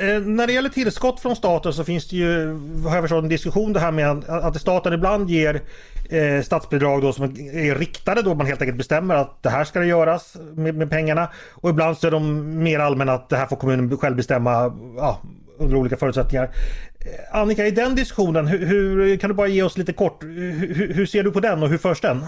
Eh, 0.00 0.20
när 0.20 0.46
det 0.46 0.52
gäller 0.52 0.68
tillskott 0.68 1.20
från 1.20 1.36
staten 1.36 1.72
så 1.72 1.84
finns 1.84 2.08
det 2.08 2.16
ju, 2.16 2.46
har 2.86 2.94
jag 2.94 3.04
förstått, 3.04 3.22
en 3.22 3.28
diskussion 3.28 3.72
det 3.72 3.80
här 3.80 3.92
med 3.92 4.24
att 4.28 4.60
staten 4.60 4.92
ibland 4.92 5.30
ger 5.30 5.62
eh, 6.10 6.42
statsbidrag 6.42 7.02
då 7.02 7.12
som 7.12 7.24
är 7.24 7.74
riktade 7.74 8.22
då 8.22 8.34
man 8.34 8.46
helt 8.46 8.60
enkelt 8.60 8.78
bestämmer 8.78 9.14
att 9.14 9.42
det 9.42 9.50
här 9.50 9.64
ska 9.64 9.78
det 9.78 9.86
göras 9.86 10.36
med, 10.54 10.74
med 10.74 10.90
pengarna. 10.90 11.28
Och 11.52 11.70
ibland 11.70 11.98
så 11.98 12.06
är 12.06 12.10
de 12.10 12.62
mer 12.62 12.78
allmänna 12.78 13.12
att 13.12 13.28
det 13.28 13.36
här 13.36 13.46
får 13.46 13.56
kommunen 13.56 13.96
själv 13.96 14.16
bestämma 14.16 14.50
ja, 14.96 15.20
under 15.58 15.76
olika 15.76 15.96
förutsättningar. 15.96 16.44
Eh, 16.44 17.38
Annika, 17.40 17.66
i 17.66 17.70
den 17.70 17.94
diskussionen, 17.94 18.46
hur, 18.46 18.66
hur, 18.66 19.16
kan 19.16 19.30
du 19.30 19.34
bara 19.34 19.48
ge 19.48 19.62
oss 19.62 19.78
lite 19.78 19.92
kort, 19.92 20.22
hur, 20.22 20.94
hur 20.94 21.06
ser 21.06 21.22
du 21.22 21.30
på 21.30 21.40
den 21.40 21.62
och 21.62 21.68
hur 21.68 21.78
förs 21.78 22.00
den? 22.00 22.26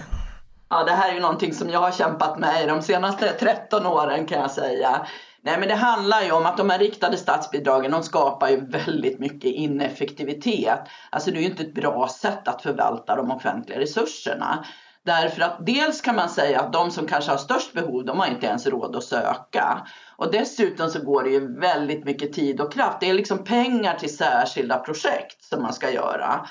Ja, 0.69 0.85
det 0.85 0.93
här 0.93 1.11
är 1.11 1.15
ju 1.15 1.21
någonting 1.21 1.55
som 1.55 1.71
jag 1.71 1.81
har 1.81 1.91
kämpat 1.91 2.39
med 2.39 2.65
i 2.65 2.67
de 2.67 2.83
senaste 2.83 3.29
13 3.29 3.87
åren 3.87 4.27
kan 4.27 4.41
jag 4.41 4.51
säga. 4.51 5.07
Nej, 5.45 5.59
men 5.59 5.69
det 5.69 5.75
handlar 5.75 6.23
ju 6.23 6.33
om 6.33 6.47
att 6.47 6.57
de 6.57 6.71
här 6.71 6.79
riktade 6.79 7.17
statsbidragen 7.17 7.91
de 7.91 8.03
skapar 8.03 8.49
ju 8.49 8.67
väldigt 8.67 9.19
mycket 9.19 9.51
ineffektivitet. 9.51 10.81
Alltså 11.11 11.31
det 11.31 11.39
är 11.39 11.41
ju 11.41 11.49
inte 11.49 11.63
ett 11.63 11.75
bra 11.75 12.09
sätt 12.09 12.49
att 12.49 12.63
förvalta 12.63 13.17
de 13.17 13.31
offentliga 13.31 13.81
resurserna. 13.81 14.65
Därför 15.05 15.43
att 15.43 15.67
dels 15.67 16.01
kan 16.01 16.17
man 16.17 16.29
säga 16.29 16.61
att 16.61 16.73
de 16.73 16.91
som 16.91 17.07
kanske 17.07 17.31
har 17.31 17.39
störst 17.39 17.73
behov, 17.73 18.05
de 18.05 18.19
har 18.19 18.27
inte 18.27 18.47
ens 18.47 18.67
råd 18.67 18.97
att 18.97 19.05
söka. 19.05 19.87
Och 20.17 20.33
dessutom 20.33 20.91
så 20.91 21.05
går 21.05 21.23
det 21.23 21.31
ju 21.31 21.61
väldigt 21.61 22.05
mycket 22.05 22.33
tid 22.33 22.61
och 22.61 22.73
kraft. 22.73 23.01
Det 23.01 23.11
är 23.11 23.15
liksom 23.15 23.45
pengar 23.45 23.95
till 23.95 24.17
särskilda 24.17 24.79
projekt 24.79 25.45
som 25.45 25.63
man 25.63 25.73
ska 25.73 25.91
göra. 25.91 26.47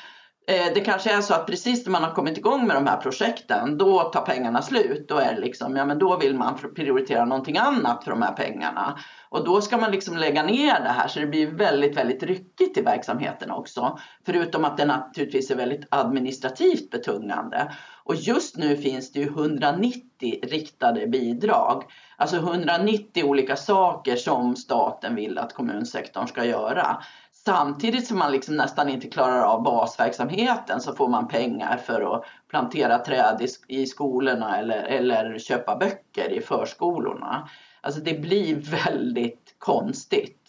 Eh, 0.48 0.74
det 0.74 0.82
kanske 0.82 1.12
är 1.12 1.22
så 1.22 1.34
att 1.34 1.48
precis 1.48 1.86
när 1.86 1.92
man 1.92 2.04
har 2.04 2.12
kommit 2.12 2.38
igång 2.38 2.68
med 2.68 2.76
de 2.76 2.88
här 2.88 2.98
projekten, 2.98 3.78
då 3.78 4.00
tar 4.04 4.22
pengarna 4.22 4.62
slut. 4.62 5.08
Då, 5.08 5.18
är 5.18 5.38
liksom, 5.38 5.76
ja, 5.76 5.86
men 5.86 6.00
då 6.00 6.18
vill 6.18 6.36
man 6.36 6.58
prioritera 6.76 7.26
någonting 7.26 7.58
annat 7.58 8.04
för 8.04 8.12
de 8.12 8.22
här 8.22 8.34
pengarna. 8.34 9.00
Och 9.30 9.46
då 9.46 9.62
ska 9.62 9.78
man 9.78 9.92
liksom 9.92 10.18
lägga 10.18 10.44
ner 10.44 10.80
det 10.80 10.90
här 10.90 11.08
så 11.08 11.20
det 11.20 11.28
blir 11.28 11.48
väldigt, 11.48 11.98
väldigt 11.98 12.24
ryckigt 12.24 12.78
i 12.78 12.82
verksamheten 12.82 13.52
också. 13.52 14.00
Förutom 14.26 14.66
att 14.66 14.78
det 14.78 14.86
naturligtvis 14.86 15.52
är 15.52 15.56
väldigt 15.56 15.88
administrativt 15.92 16.90
betungande. 16.92 17.72
Och 18.04 18.16
just 18.16 18.58
nu 18.58 18.78
finns 18.78 19.12
det 19.12 19.20
ju 19.20 19.28
190 19.28 20.40
riktade 20.44 21.08
bidrag. 21.08 21.84
Alltså 22.18 22.36
190 22.36 23.24
olika 23.24 23.56
saker 23.56 24.16
som 24.16 24.56
staten 24.56 25.16
vill 25.16 25.38
att 25.38 25.54
kommunsektorn 25.54 26.28
ska 26.28 26.46
göra. 26.46 27.04
Samtidigt 27.46 28.08
som 28.08 28.18
man 28.18 28.32
liksom 28.32 28.56
nästan 28.56 28.90
inte 28.90 29.08
klarar 29.08 29.42
av 29.42 29.64
basverksamheten 29.64 30.82
så 30.82 30.96
får 30.96 31.08
man 31.08 31.28
pengar 31.28 31.78
för 31.78 32.16
att 32.16 32.24
plantera 32.50 32.98
träd 32.98 33.48
i, 33.68 33.86
skolorna 33.86 34.58
eller, 34.58 34.84
eller 34.84 35.40
köpa 35.40 35.76
böcker 35.76 36.30
i 36.32 36.42
förskolorna. 36.42 37.50
Alltså 37.82 38.02
det 38.02 38.22
blir 38.22 38.56
väldigt 38.56 39.56
konstigt. 39.60 40.41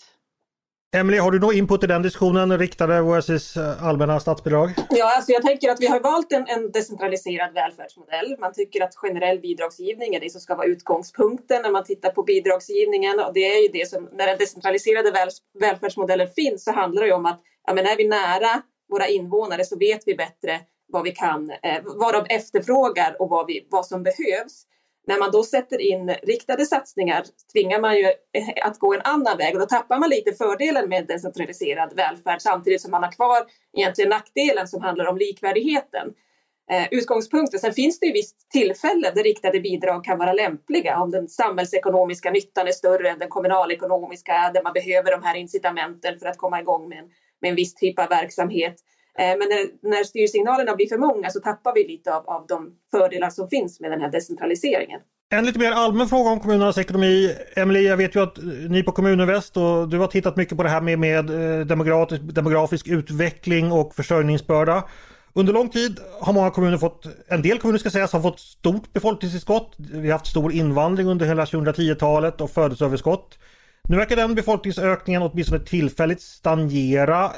Emelie, 0.94 1.20
har 1.20 1.30
du 1.30 1.38
någon 1.38 1.54
input 1.54 1.84
i 1.84 1.86
den 1.86 2.02
diskussionen, 2.02 2.58
riktade 2.58 3.02
versus 3.02 3.56
eh, 3.56 3.84
allmänna 3.84 4.20
statsbidrag? 4.20 4.70
Ja, 4.90 5.16
alltså 5.16 5.32
jag 5.32 5.42
tänker 5.42 5.70
att 5.70 5.80
vi 5.80 5.86
har 5.86 6.00
valt 6.00 6.32
en, 6.32 6.46
en, 6.48 6.70
decentraliserad 6.70 7.54
välfärdsmodell. 7.54 8.36
Man 8.40 8.52
tycker 8.52 8.84
att 8.84 8.94
generell 8.96 9.40
bidragsgivning 9.40 10.14
är 10.14 10.20
det 10.20 10.30
som 10.30 10.40
ska 10.40 10.54
vara 10.54 10.66
utgångspunkten 10.66 11.62
när 11.62 11.70
man 11.70 11.84
tittar 11.84 12.10
på 12.10 12.22
bidragsgivningen. 12.22 13.20
Och 13.20 13.32
det 13.34 13.40
är 13.40 13.62
ju 13.62 13.68
det 13.68 13.88
som, 13.88 14.08
när 14.12 14.26
den 14.26 14.38
decentraliserade 14.38 15.10
väl, 15.10 15.28
välfärdsmodellen 15.60 16.28
finns 16.28 16.64
så 16.64 16.72
handlar 16.72 17.02
det 17.02 17.12
om 17.12 17.26
att 17.26 17.40
ja, 17.66 17.74
men 17.74 17.86
är 17.86 17.96
vi 17.96 18.08
nära 18.08 18.62
våra 18.88 19.08
invånare 19.08 19.64
så 19.64 19.78
vet 19.78 20.02
vi 20.06 20.14
bättre 20.14 20.60
vad 20.92 21.02
vi 21.02 21.10
kan, 21.10 21.50
eh, 21.50 21.82
vad 21.84 22.14
de 22.14 22.34
efterfrågar 22.34 23.16
och 23.22 23.28
vad, 23.28 23.46
vi, 23.46 23.66
vad 23.70 23.86
som 23.86 24.02
behövs. 24.02 24.66
När 25.06 25.18
man 25.18 25.30
då 25.30 25.44
sätter 25.44 25.80
in 25.80 26.14
riktade 26.22 26.66
satsningar 26.66 27.24
tvingar 27.52 27.80
man 27.80 27.96
ju 27.96 28.04
eh, 28.04 28.66
att 28.66 28.78
gå 28.78 28.94
en 28.94 29.00
annan 29.04 29.38
väg 29.38 29.54
och 29.54 29.60
då 29.60 29.66
tappar 29.66 29.98
man 29.98 30.10
lite 30.10 30.32
fördelen 30.32 30.88
med 30.88 31.06
decentraliserad 31.06 31.92
välfärd 31.96 32.42
samtidigt 32.42 32.80
som 32.80 32.90
man 32.90 33.02
har 33.02 33.12
kvar 33.12 33.46
egentligen 33.76 34.10
nackdelen 34.10 34.68
som 34.68 34.82
handlar 34.82 35.06
om 35.06 35.16
likvärdigheten. 35.16 36.14
Eh, 36.70 36.88
utgångspunkten. 36.90 37.60
Sen 37.60 37.72
finns 37.72 38.00
det 38.00 38.06
ju 38.06 38.12
visst 38.12 38.50
tillfälle 38.50 39.10
där 39.14 39.22
riktade 39.22 39.60
bidrag 39.60 40.04
kan 40.04 40.18
vara 40.18 40.32
lämpliga 40.32 41.00
om 41.00 41.10
den 41.10 41.28
samhällsekonomiska 41.28 42.30
nyttan 42.30 42.68
är 42.68 42.72
större 42.72 43.10
än 43.10 43.18
den 43.18 43.28
kommunalekonomiska 43.28 44.50
där 44.54 44.62
man 44.62 44.72
behöver 44.72 45.10
de 45.10 45.22
här 45.22 45.36
incitamenten 45.36 46.18
för 46.18 46.26
att 46.26 46.36
komma 46.36 46.60
igång 46.60 46.88
med 46.88 46.98
en, 46.98 47.10
med 47.40 47.48
en 47.48 47.54
viss 47.54 47.74
typ 47.74 47.98
av 47.98 48.08
verksamhet. 48.08 48.74
Eh, 49.18 49.38
men 49.38 49.48
när, 49.48 49.90
när 49.90 50.04
styrsignalerna 50.04 50.76
blir 50.76 50.86
för 50.86 50.98
många 50.98 51.30
så 51.30 51.40
tappar 51.40 51.74
vi 51.74 51.86
lite 51.88 52.14
av, 52.14 52.28
av 52.28 52.46
de 52.48 52.72
fördelar 52.90 53.30
som 53.30 53.48
finns 53.48 53.80
med 53.80 53.90
den 53.90 54.00
här 54.00 54.10
decentraliseringen. 54.10 55.00
En 55.30 55.44
lite 55.44 55.58
mer 55.58 55.72
allmän 55.72 56.08
fråga 56.08 56.30
om 56.30 56.40
kommunernas 56.40 56.78
ekonomi. 56.78 57.36
Emelie, 57.56 57.88
jag 57.88 57.96
vet 57.96 58.14
ju 58.16 58.22
att 58.22 58.38
ni 58.68 58.82
på 58.82 58.92
Kommuninvest 58.92 59.56
och 59.56 59.88
du 59.88 59.98
har 59.98 60.06
tittat 60.06 60.36
mycket 60.36 60.56
på 60.56 60.62
det 60.62 60.68
här 60.68 60.80
med, 60.80 60.98
med 60.98 61.30
eh, 61.30 61.66
demografisk, 61.66 62.22
demografisk 62.22 62.88
utveckling 62.88 63.72
och 63.72 63.94
försörjningsbörda. 63.94 64.84
Under 65.34 65.52
lång 65.52 65.68
tid 65.68 66.00
har 66.20 66.32
många 66.32 66.50
kommuner 66.50 66.78
fått, 66.78 67.06
en 67.28 67.42
del 67.42 67.58
kommuner 67.58 67.78
ska 67.78 67.90
sägas, 67.90 68.12
har 68.12 68.20
fått 68.20 68.40
stort 68.40 68.92
befolkningstillskott. 68.92 69.74
Vi 69.76 70.10
har 70.10 70.12
haft 70.12 70.26
stor 70.26 70.52
invandring 70.52 71.06
under 71.06 71.26
hela 71.26 71.44
2010-talet 71.44 72.40
och 72.40 72.50
födelseöverskott. 72.50 73.38
Nu 73.88 73.96
verkar 73.96 74.16
den 74.16 74.34
befolkningsökningen 74.34 75.22
åtminstone 75.22 75.64
tillfälligt 75.64 76.20
stagnera. 76.20 77.30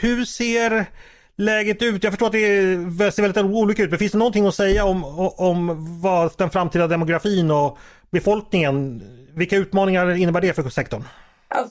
Hur 0.00 0.24
ser 0.24 0.86
läget 1.36 1.82
ut? 1.82 2.04
Jag 2.04 2.12
förstår 2.12 2.26
att 2.26 2.32
det 2.32 3.12
ser 3.12 3.22
väldigt 3.22 3.44
olika 3.44 3.82
ut, 3.82 3.90
men 3.90 3.98
finns 3.98 4.12
det 4.12 4.18
någonting 4.18 4.46
att 4.46 4.54
säga 4.54 4.84
om, 4.84 5.04
om 5.36 5.86
vad 6.02 6.32
den 6.38 6.50
framtida 6.50 6.86
demografin 6.86 7.50
och 7.50 7.78
befolkningen, 8.10 9.02
vilka 9.34 9.56
utmaningar 9.56 10.14
innebär 10.16 10.40
det 10.40 10.54
för 10.54 10.68
sektorn? 10.68 11.04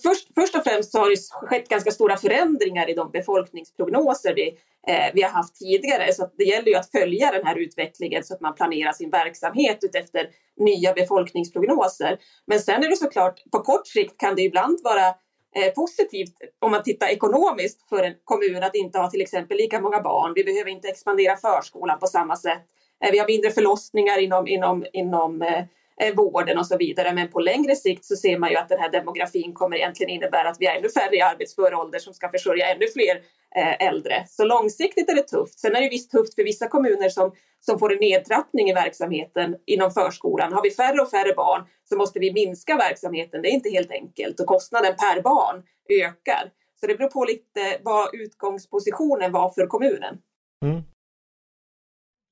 Först, 0.03 0.27
först 0.35 0.55
och 0.55 0.63
främst 0.63 0.91
så 0.91 0.99
har 0.99 1.09
det 1.09 1.47
skett 1.47 1.69
ganska 1.69 1.91
stora 1.91 2.17
förändringar 2.17 2.89
i 2.89 2.93
de 2.93 3.11
befolkningsprognoser 3.11 4.33
vi, 4.35 4.47
eh, 4.87 5.11
vi 5.13 5.21
har 5.21 5.29
haft 5.29 5.55
tidigare. 5.55 6.13
Så 6.13 6.29
det 6.37 6.43
gäller 6.43 6.67
ju 6.67 6.75
att 6.75 6.91
följa 6.91 7.31
den 7.31 7.45
här 7.45 7.55
utvecklingen 7.55 8.23
så 8.23 8.33
att 8.33 8.41
man 8.41 8.55
planerar 8.55 8.91
sin 8.91 9.09
verksamhet 9.09 9.77
utefter 9.81 10.27
nya 10.57 10.93
befolkningsprognoser. 10.93 12.17
Men 12.47 12.59
sen 12.59 12.83
är 12.83 12.89
det 12.89 12.97
såklart, 12.97 13.43
på 13.51 13.59
kort 13.59 13.87
sikt 13.87 14.17
kan 14.17 14.35
det 14.35 14.41
ibland 14.41 14.79
vara 14.83 15.07
eh, 15.07 15.13
Eh, 15.55 15.73
positivt 15.73 16.33
om 16.59 16.71
man 16.71 16.83
tittar 16.83 17.07
ekonomiskt 17.07 17.89
för 17.89 18.03
en 18.03 18.13
kommun 18.23 18.63
att 18.63 18.75
inte 18.75 18.99
ha 18.99 19.09
till 19.09 19.21
exempel 19.21 19.57
lika 19.57 19.81
många 19.81 20.01
barn. 20.01 20.33
Vi 20.35 20.43
behöver 20.43 20.71
inte 20.71 20.87
expandera 20.87 21.37
förskolan 21.37 21.99
på 21.99 22.07
samma 22.07 22.35
sätt. 22.35 22.63
Eh, 23.03 23.11
vi 23.11 23.19
har 23.19 23.27
mindre 23.27 23.51
förlossningar 23.51 24.19
inom, 24.19 24.47
inom, 24.47 24.85
inom 24.93 25.41
Eh, 25.41 25.63
Eh, 26.01 26.15
vården 26.15 26.57
och 26.57 26.67
så 26.67 26.77
vidare. 26.77 27.13
Men 27.13 27.27
på 27.27 27.39
längre 27.39 27.75
sikt 27.75 28.05
så 28.05 28.15
ser 28.15 28.37
man 28.37 28.49
ju 28.49 28.55
att 28.55 28.69
den 28.69 28.79
här 28.79 28.91
demografin 28.91 29.53
kommer 29.53 29.77
egentligen 29.77 30.09
innebära 30.09 30.49
att 30.49 30.57
vi 30.59 30.65
är 30.65 30.75
ännu 30.77 30.89
färre 30.89 31.15
i 31.15 31.21
arbetsför 31.21 31.73
ålder 31.73 31.99
som 31.99 32.13
ska 32.13 32.29
försörja 32.29 32.65
ännu 32.67 32.87
fler 32.87 33.15
eh, 33.55 33.87
äldre. 33.87 34.23
Så 34.27 34.45
långsiktigt 34.45 35.09
är 35.09 35.15
det 35.15 35.27
tufft. 35.27 35.59
Sen 35.59 35.75
är 35.75 35.81
det 35.81 35.89
visst 35.89 36.11
tufft 36.11 36.35
för 36.35 36.43
vissa 36.43 36.67
kommuner 36.67 37.09
som, 37.09 37.31
som 37.59 37.79
får 37.79 37.93
en 37.93 37.99
nedtrappning 37.99 38.69
i 38.69 38.73
verksamheten 38.73 39.55
inom 39.65 39.91
förskolan. 39.91 40.53
Har 40.53 40.63
vi 40.63 40.71
färre 40.71 41.01
och 41.01 41.09
färre 41.09 41.33
barn 41.33 41.63
så 41.89 41.95
måste 41.95 42.19
vi 42.19 42.33
minska 42.33 42.77
verksamheten. 42.77 43.41
Det 43.41 43.47
är 43.47 43.53
inte 43.53 43.69
helt 43.69 43.91
enkelt 43.91 44.39
och 44.39 44.47
kostnaden 44.47 44.95
per 44.95 45.21
barn 45.21 45.63
ökar. 45.89 46.51
Så 46.79 46.87
det 46.87 46.95
beror 46.95 47.09
på 47.09 47.25
lite 47.25 47.77
vad 47.83 48.15
utgångspositionen 48.15 49.31
var 49.31 49.49
för 49.49 49.67
kommunen. 49.67 50.17
Mm. 50.65 50.83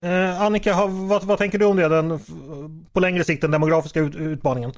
Eh, 0.03 0.41
Annika, 0.41 0.85
vad, 0.87 1.23
vad, 1.23 1.37
tänker 1.37 1.57
du 1.57 1.65
om 1.65 1.77
det? 1.77 1.87
Den, 1.87 2.11
eh, 2.11 2.17
på 2.93 2.99
längre 2.99 3.23
sikt, 3.23 3.41
den 3.41 3.51
demografiska 3.51 3.99
ut, 3.99 4.15
utmaningen? 4.15 4.71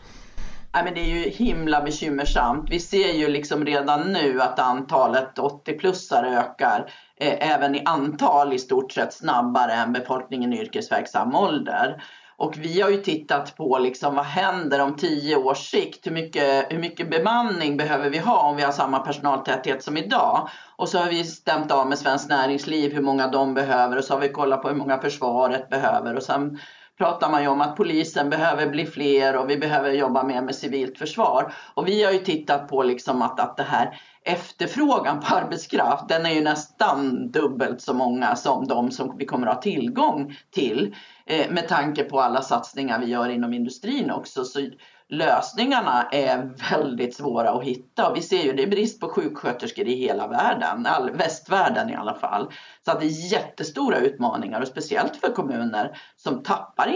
Nej, 0.73 0.83
men 0.83 0.93
det 0.93 0.99
är 0.99 1.15
ju 1.15 1.29
himla 1.29 1.81
bekymmersamt. 1.81 2.69
Vi 2.69 2.79
ser 2.79 3.13
ju 3.13 3.27
liksom 3.27 3.65
redan 3.65 4.13
nu 4.13 4.41
att 4.41 4.59
antalet 4.59 5.37
80-plussare 5.37 6.39
ökar 6.39 6.91
eh, 7.19 7.51
även 7.51 7.75
i 7.75 7.81
antal 7.85 8.53
i 8.53 8.59
stort 8.59 8.91
sett 8.91 9.13
snabbare 9.13 9.73
än 9.73 9.93
befolkningen 9.93 10.53
i 10.53 10.61
yrkesverksam 10.61 11.35
ålder. 11.35 12.03
Och 12.43 12.57
vi 12.57 12.81
har 12.81 12.89
ju 12.89 12.97
tittat 12.97 13.55
på 13.57 13.77
liksom, 13.77 14.15
vad 14.15 14.25
händer 14.25 14.79
om 14.79 14.95
tio 14.95 15.35
års 15.35 15.69
sikt? 15.69 16.07
Hur 16.07 16.11
mycket, 16.11 16.71
hur 16.71 16.79
mycket 16.79 17.09
bemanning 17.09 17.77
behöver 17.77 18.09
vi 18.09 18.17
ha 18.17 18.49
om 18.49 18.55
vi 18.55 18.63
har 18.63 18.71
samma 18.71 18.99
personaltäthet 18.99 19.83
som 19.83 19.97
idag? 19.97 20.49
Och 20.75 20.89
så 20.89 20.97
har 20.97 21.09
vi 21.09 21.23
stämt 21.23 21.71
av 21.71 21.87
med 21.87 21.99
Svenskt 21.99 22.29
Näringsliv 22.29 22.93
hur 22.93 23.01
många 23.01 23.27
de 23.27 23.53
behöver 23.53 23.97
och 23.97 24.03
så 24.03 24.13
har 24.13 24.21
vi 24.21 24.29
kollat 24.29 24.61
på 24.61 24.69
hur 24.69 24.75
många 24.75 24.97
försvaret 24.97 25.69
behöver 25.69 26.15
och 26.15 26.23
sen 26.23 26.59
pratar 26.97 27.29
man 27.29 27.41
ju 27.41 27.47
om 27.47 27.61
att 27.61 27.75
polisen 27.75 28.29
behöver 28.29 28.67
bli 28.67 28.85
fler 28.85 29.35
och 29.35 29.49
vi 29.49 29.57
behöver 29.57 29.91
jobba 29.91 30.23
mer 30.23 30.41
med 30.41 30.55
civilt 30.55 30.97
försvar. 30.97 31.53
Och 31.73 31.87
vi 31.87 32.03
har 32.03 32.11
ju 32.11 32.19
tittat 32.19 32.67
på 32.67 32.83
liksom 32.83 33.21
att, 33.21 33.39
att 33.39 33.57
det 33.57 33.63
här 33.63 33.99
efterfrågan 34.25 35.19
på 35.19 35.35
arbetskraft, 35.35 36.09
den 36.09 36.25
är 36.25 36.33
ju 36.33 36.41
nästan 36.41 37.31
dubbelt 37.31 37.81
så 37.81 37.93
många 37.93 38.35
som 38.35 38.67
de 38.67 38.91
som 38.91 39.17
vi 39.17 39.25
kommer 39.25 39.47
att 39.47 39.55
ha 39.55 39.61
tillgång 39.61 40.35
till. 40.51 40.95
Eh, 41.25 41.51
med 41.51 41.67
tanke 41.67 42.03
på 42.03 42.19
alla 42.19 42.41
satsningar 42.41 42.99
vi 42.99 43.05
gör 43.05 43.29
inom 43.29 43.53
industrin 43.53 44.11
också. 44.11 44.43
Så 44.43 44.69
lösningarna 45.09 46.09
är 46.11 46.51
väldigt 46.69 47.15
svåra 47.15 47.49
att 47.49 47.63
hitta. 47.63 48.09
Och 48.09 48.17
vi 48.17 48.21
ser 48.21 48.43
ju 48.43 48.53
det 48.53 48.63
är 48.63 48.67
brist 48.67 48.99
på 48.99 49.09
sjuksköterskor 49.09 49.87
i 49.87 49.95
hela 49.95 50.27
världen, 50.27 50.85
all, 50.85 51.11
västvärlden 51.11 51.89
i 51.89 51.95
alla 51.95 52.15
fall. 52.15 52.51
Så 52.85 52.91
att 52.91 52.99
det 52.99 53.05
är 53.05 53.31
jättestora 53.31 53.97
utmaningar 53.97 54.61
och 54.61 54.67
speciellt 54.67 55.15
för 55.15 55.33
kommuner 55.33 55.97
som 56.15 56.43
tappar 56.43 56.87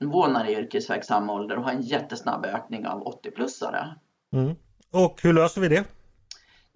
invånare 0.00 0.50
i 0.50 0.56
yrkesverksam 0.56 1.30
ålder 1.30 1.56
och 1.56 1.64
har 1.64 1.72
en 1.72 1.82
jättesnabb 1.82 2.44
ökning 2.44 2.86
av 2.86 3.04
80-plussare. 3.04 3.94
Mm. 4.32 4.54
Och 4.92 5.20
hur 5.22 5.32
löser 5.32 5.60
vi 5.60 5.68
det? 5.68 5.99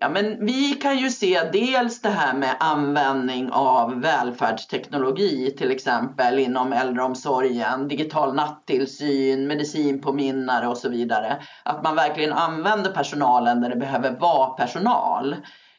Ja, 0.04 0.10
men 0.10 0.46
vi 0.46 0.74
kan 0.74 0.98
ju 0.98 1.10
se 1.10 1.40
dels 1.52 2.00
det 2.00 2.08
här 2.08 2.34
med 2.34 2.56
användning 2.60 3.50
av 3.52 4.00
välfärdsteknologi 4.00 5.54
till 5.58 5.70
exempel 5.70 6.38
inom 6.38 6.72
äldreomsorgen, 6.72 7.88
digital 7.88 8.34
nattillsyn, 8.34 9.46
medicinpåminnare 9.46 10.68
och 10.68 10.76
så 10.76 10.88
vidare. 10.88 11.42
Att 11.62 11.84
man 11.84 11.96
verkligen 11.96 12.32
använder 12.32 12.90
personalen 12.90 13.60
där 13.60 13.70
det 13.70 13.76
behöver 13.76 14.10
vara 14.10 14.50
personal. 14.50 15.32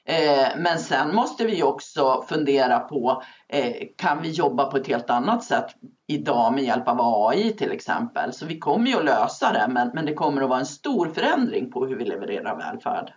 Eh, 0.05 0.47
men 0.57 0.79
sen 0.79 1.15
måste 1.15 1.45
vi 1.45 1.63
också 1.63 2.25
fundera 2.29 2.79
på, 2.79 3.23
eh, 3.49 3.73
kan 3.97 4.21
vi 4.21 4.31
jobba 4.31 4.65
på 4.65 4.77
ett 4.77 4.87
helt 4.87 5.09
annat 5.09 5.43
sätt 5.43 5.67
idag 6.07 6.53
med 6.53 6.63
hjälp 6.63 6.87
av 6.87 6.97
AI 7.01 7.53
till 7.53 7.71
exempel? 7.71 8.33
Så 8.33 8.45
vi 8.45 8.59
kommer 8.59 8.87
ju 8.87 8.97
att 8.97 9.05
lösa 9.05 9.53
det, 9.53 9.67
men, 9.69 9.91
men 9.93 10.05
det 10.05 10.13
kommer 10.13 10.41
att 10.41 10.49
vara 10.49 10.59
en 10.59 10.65
stor 10.65 11.09
förändring 11.09 11.71
på 11.71 11.85
hur 11.85 11.95
vi 11.95 12.05
levererar 12.05 12.57
välfärd. 12.57 13.13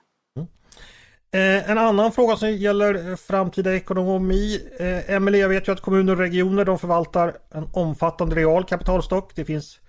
Eh, 1.33 1.71
en 1.71 1.79
annan 1.79 2.13
fråga 2.13 2.37
som 2.37 2.51
gäller 2.53 3.11
eh, 3.11 3.17
framtida 3.17 3.75
ekonomi. 3.75 4.61
Eh, 4.79 5.11
Emelie, 5.11 5.41
jag 5.41 5.49
vet 5.49 5.69
ju 5.69 5.73
att 5.73 5.81
kommuner 5.81 6.13
och 6.13 6.19
regioner 6.19 6.65
de 6.65 6.79
förvaltar 6.79 7.37
en 7.55 7.69
omfattande 7.73 8.37
real 8.37 8.65
kapitalstock. 8.65 9.33
Det 9.35 9.45
finns 9.45 9.81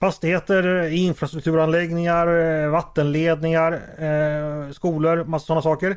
fastigheter, 0.00 0.82
eh, 0.82 1.04
infrastrukturanläggningar, 1.04 2.26
eh, 2.26 2.70
vattenledningar, 2.70 3.72
eh, 3.72 4.72
skolor, 4.72 5.24
massa 5.24 5.46
sådana 5.46 5.62
saker. 5.62 5.96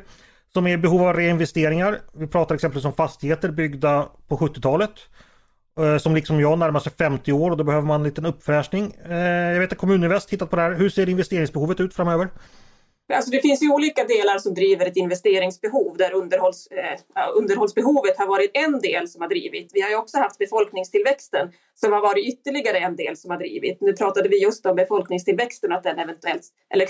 Som 0.52 0.66
är 0.66 0.72
i 0.72 0.76
behov 0.78 1.02
av 1.02 1.16
reinvesteringar. 1.16 1.98
Vi 2.14 2.26
pratar 2.26 2.54
exempelvis 2.54 2.84
om 2.84 2.92
fastigheter 2.92 3.50
byggda 3.50 4.08
på 4.28 4.36
70-talet. 4.36 4.90
Eh, 5.80 5.98
som 5.98 6.14
liksom 6.14 6.40
jag 6.40 6.58
närmar 6.58 6.80
sig 6.80 6.92
50 6.98 7.32
år 7.32 7.50
och 7.50 7.56
då 7.56 7.64
behöver 7.64 7.86
man 7.86 8.00
en 8.00 8.04
liten 8.04 8.26
uppfräschning. 8.26 8.94
Eh, 9.08 9.16
jag 9.52 9.60
vet 9.60 9.72
att 9.72 9.78
Kommuninvest 9.78 10.28
tittat 10.28 10.50
på 10.50 10.56
det 10.56 10.62
här. 10.62 10.74
Hur 10.74 10.88
ser 10.88 11.08
investeringsbehovet 11.08 11.80
ut 11.80 11.94
framöver? 11.94 12.28
Alltså 13.12 13.30
det 13.30 13.40
finns 13.40 13.62
ju 13.62 13.72
olika 13.72 14.04
delar 14.04 14.38
som 14.38 14.54
driver 14.54 14.86
ett 14.86 14.96
investeringsbehov 14.96 15.96
där 15.96 16.12
underhålls, 16.12 16.66
eh, 16.66 16.98
underhållsbehovet 17.34 18.18
har 18.18 18.26
varit 18.26 18.50
en 18.54 18.80
del 18.80 19.08
som 19.08 19.22
har 19.22 19.28
drivit. 19.28 19.70
Vi 19.74 19.80
har 19.80 19.90
ju 19.90 19.96
också 19.96 20.18
haft 20.18 20.38
befolkningstillväxten 20.38 21.52
som 21.74 21.92
har 21.92 22.00
varit 22.00 22.26
ytterligare 22.26 22.78
en 22.78 22.96
del 22.96 23.16
som 23.16 23.30
har 23.30 23.38
drivit. 23.38 23.80
Nu 23.80 23.92
pratade 23.92 24.28
vi 24.28 24.42
just 24.42 24.66
om 24.66 24.76
befolkningstillväxten 24.76 25.72
att 25.72 25.82
den 25.82 25.98
eventuellt, 25.98 26.42
eller 26.74 26.88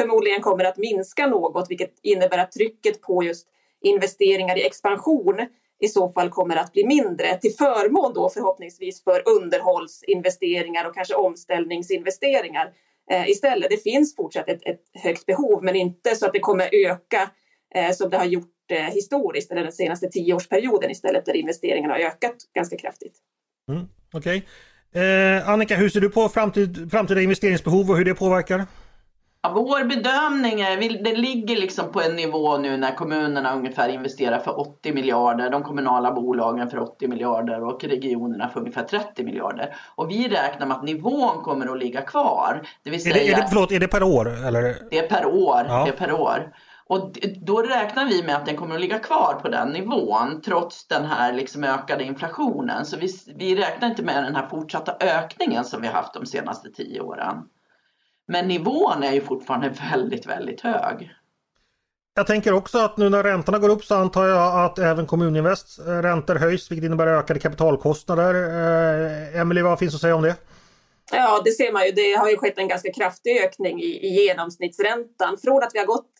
förmodligen 0.00 0.42
kommer 0.42 0.64
att 0.64 0.78
minska 0.78 1.26
något 1.26 1.66
vilket 1.70 1.94
innebär 2.02 2.38
att 2.38 2.52
trycket 2.52 3.02
på 3.02 3.22
just 3.22 3.46
investeringar 3.82 4.58
i 4.58 4.66
expansion 4.66 5.46
i 5.80 5.88
så 5.88 6.08
fall 6.08 6.30
kommer 6.30 6.56
att 6.56 6.72
bli 6.72 6.86
mindre 6.86 7.38
till 7.38 7.52
förmån 7.52 8.12
då 8.14 8.30
förhoppningsvis 8.30 9.04
för 9.04 9.22
underhållsinvesteringar 9.28 10.84
och 10.88 10.94
kanske 10.94 11.14
omställningsinvesteringar 11.14 12.72
Eh, 13.10 13.28
istället. 13.28 13.70
Det 13.70 13.82
finns 13.82 14.16
fortsatt 14.16 14.48
ett, 14.48 14.66
ett, 14.66 14.80
högt 15.02 15.26
behov 15.26 15.64
men 15.64 15.76
inte 15.76 16.16
så 16.16 16.26
att 16.26 16.32
det 16.32 16.40
kommer 16.40 16.68
öka 16.72 17.30
eh, 17.74 17.92
som 17.92 18.10
det 18.10 18.16
har 18.16 18.24
gjort 18.24 18.70
eh, 18.70 18.78
historiskt 18.78 19.50
eller 19.50 19.62
den 19.62 19.72
senaste 19.72 20.08
tioårsperioden 20.08 20.90
istället 20.90 21.26
där 21.26 21.36
investeringarna 21.36 21.94
har 21.94 22.00
ökat 22.00 22.36
ganska 22.54 22.76
kraftigt. 22.76 23.18
Mm, 23.70 23.88
Okej. 24.12 24.46
Okay. 24.92 25.02
Eh, 25.02 25.48
Annika, 25.48 25.76
hur 25.76 25.88
ser 25.88 26.00
du 26.00 26.10
på 26.10 26.28
framtid, 26.28 26.90
framtida 26.90 27.20
investeringsbehov 27.20 27.90
och 27.90 27.96
hur 27.96 28.04
det 28.04 28.14
påverkar? 28.14 28.66
Ja, 29.42 29.52
vår 29.54 29.84
bedömning 29.84 30.60
är, 30.60 31.02
det 31.04 31.16
ligger 31.16 31.56
liksom 31.56 31.92
på 31.92 32.00
en 32.00 32.16
nivå 32.16 32.58
nu 32.58 32.76
när 32.76 32.94
kommunerna 32.94 33.54
ungefär 33.54 33.88
investerar 33.88 34.38
för 34.38 34.60
80 34.60 34.92
miljarder, 34.92 35.50
de 35.50 35.62
kommunala 35.62 36.12
bolagen 36.12 36.70
för 36.70 36.78
80 36.78 37.08
miljarder 37.08 37.64
och 37.64 37.84
regionerna 37.84 38.48
för 38.48 38.60
ungefär 38.60 38.82
30 38.82 39.24
miljarder. 39.24 39.76
Och 39.94 40.10
vi 40.10 40.28
räknar 40.28 40.66
med 40.66 40.76
att 40.76 40.84
nivån 40.84 41.42
kommer 41.42 41.66
att 41.66 41.78
ligga 41.78 42.00
kvar. 42.00 42.62
Det 42.82 42.90
vill 42.90 43.02
säga, 43.02 43.16
är, 43.16 43.20
det, 43.20 43.32
är, 43.32 43.36
det, 43.36 43.46
förlåt, 43.48 43.72
är 43.72 43.80
det 43.80 43.88
per 43.88 44.02
år? 44.02 44.46
Eller? 44.46 44.76
Det 44.90 44.98
är 44.98 45.08
per 45.08 45.26
år. 45.26 45.64
Ja. 45.68 45.84
Det 45.84 45.90
är 45.90 46.06
per 46.06 46.12
år. 46.12 46.52
Och 46.86 47.18
då 47.46 47.62
räknar 47.62 48.06
vi 48.08 48.22
med 48.22 48.36
att 48.36 48.46
den 48.46 48.56
kommer 48.56 48.74
att 48.74 48.80
ligga 48.80 48.98
kvar 48.98 49.38
på 49.42 49.48
den 49.48 49.68
nivån 49.68 50.40
trots 50.44 50.88
den 50.88 51.04
här 51.04 51.32
liksom 51.32 51.64
ökade 51.64 52.04
inflationen. 52.04 52.86
Så 52.86 52.96
vi, 52.96 53.08
vi 53.36 53.56
räknar 53.56 53.88
inte 53.88 54.02
med 54.02 54.24
den 54.24 54.36
här 54.36 54.46
fortsatta 54.46 54.96
ökningen 55.00 55.64
som 55.64 55.80
vi 55.80 55.86
har 55.86 55.94
haft 55.94 56.14
de 56.14 56.26
senaste 56.26 56.70
tio 56.70 57.00
åren. 57.00 57.36
Men 58.30 58.48
nivån 58.48 59.02
är 59.02 59.12
ju 59.12 59.20
fortfarande 59.20 59.68
väldigt, 59.92 60.26
väldigt 60.26 60.60
hög. 60.60 61.10
Jag 62.14 62.26
tänker 62.26 62.52
också 62.52 62.78
att 62.78 62.96
nu 62.96 63.08
när 63.08 63.22
räntorna 63.22 63.58
går 63.58 63.68
upp 63.68 63.84
så 63.84 63.94
antar 63.94 64.26
jag 64.26 64.64
att 64.64 64.78
även 64.78 65.06
Kommuninvests 65.06 65.78
eh, 65.78 66.02
räntor 66.02 66.34
höjs 66.34 66.70
vilket 66.70 66.86
innebär 66.86 67.06
ökade 67.06 67.40
kapitalkostnader. 67.40 68.34
Eh, 68.34 69.40
Emelie, 69.40 69.62
vad 69.62 69.78
finns 69.78 69.94
att 69.94 70.00
säga 70.00 70.14
om 70.14 70.22
det? 70.22 70.36
Ja, 71.12 71.42
det 71.44 71.50
ser 71.50 71.72
man 71.72 71.86
ju. 71.86 71.92
Det 71.92 72.12
har 72.12 72.30
ju 72.30 72.36
skett 72.36 72.58
en 72.58 72.68
ganska 72.68 72.92
kraftig 72.92 73.40
ökning 73.40 73.80
i, 73.80 74.06
i 74.06 74.08
genomsnittsräntan. 74.08 75.38
Från 75.44 75.62
att 75.62 75.70
vi 75.74 75.78
har 75.78 75.86
gått 75.86 76.10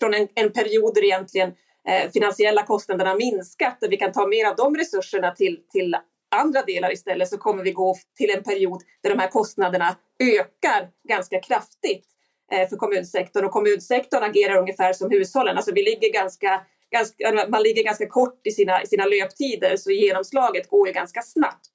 från 0.00 0.14
en, 0.14 0.28
en 0.34 0.52
period 0.52 0.94
där 0.94 1.04
egentligen 1.04 1.48
eh, 1.88 2.10
finansiella 2.12 2.62
kostnaderna 2.62 3.14
minskat, 3.14 3.76
där 3.80 3.88
vi 3.88 3.96
kan 3.96 4.12
ta 4.12 4.26
mer 4.26 4.46
av 4.46 4.56
de 4.56 4.76
resurserna 4.76 5.30
till, 5.30 5.58
till 5.72 5.96
andra 6.30 6.62
delar 6.62 6.92
istället 6.92 7.28
så 7.28 7.38
kommer 7.38 7.64
vi 7.64 7.72
gå 7.72 7.96
till 8.16 8.30
en 8.30 8.42
period 8.42 8.82
där 9.02 9.10
de 9.10 9.18
här 9.18 9.28
kostnaderna 9.28 9.96
ökar 10.18 10.88
ganska 11.08 11.40
kraftigt 11.40 12.06
eh, 12.52 12.68
för 12.68 12.76
kommunsektorn 12.76 13.44
och 13.44 13.52
kommunsektorn 13.52 14.22
agerar 14.22 14.56
ungefär 14.56 14.92
som 14.92 15.10
hushållen. 15.10 15.56
Alltså 15.56 15.72
vi 15.74 15.82
ligger 15.82 16.12
ganska, 16.12 16.60
ganska, 16.90 17.46
man 17.48 17.62
ligger 17.62 17.84
ganska 17.84 18.08
kort 18.08 18.40
i 18.46 18.50
sina, 18.50 18.82
i 18.82 18.86
sina 18.86 19.04
löptider 19.04 19.76
så 19.76 19.90
genomslaget 19.90 20.68
går 20.68 20.86
ju 20.88 20.92
ganska 20.92 21.22
snabbt 21.22 21.72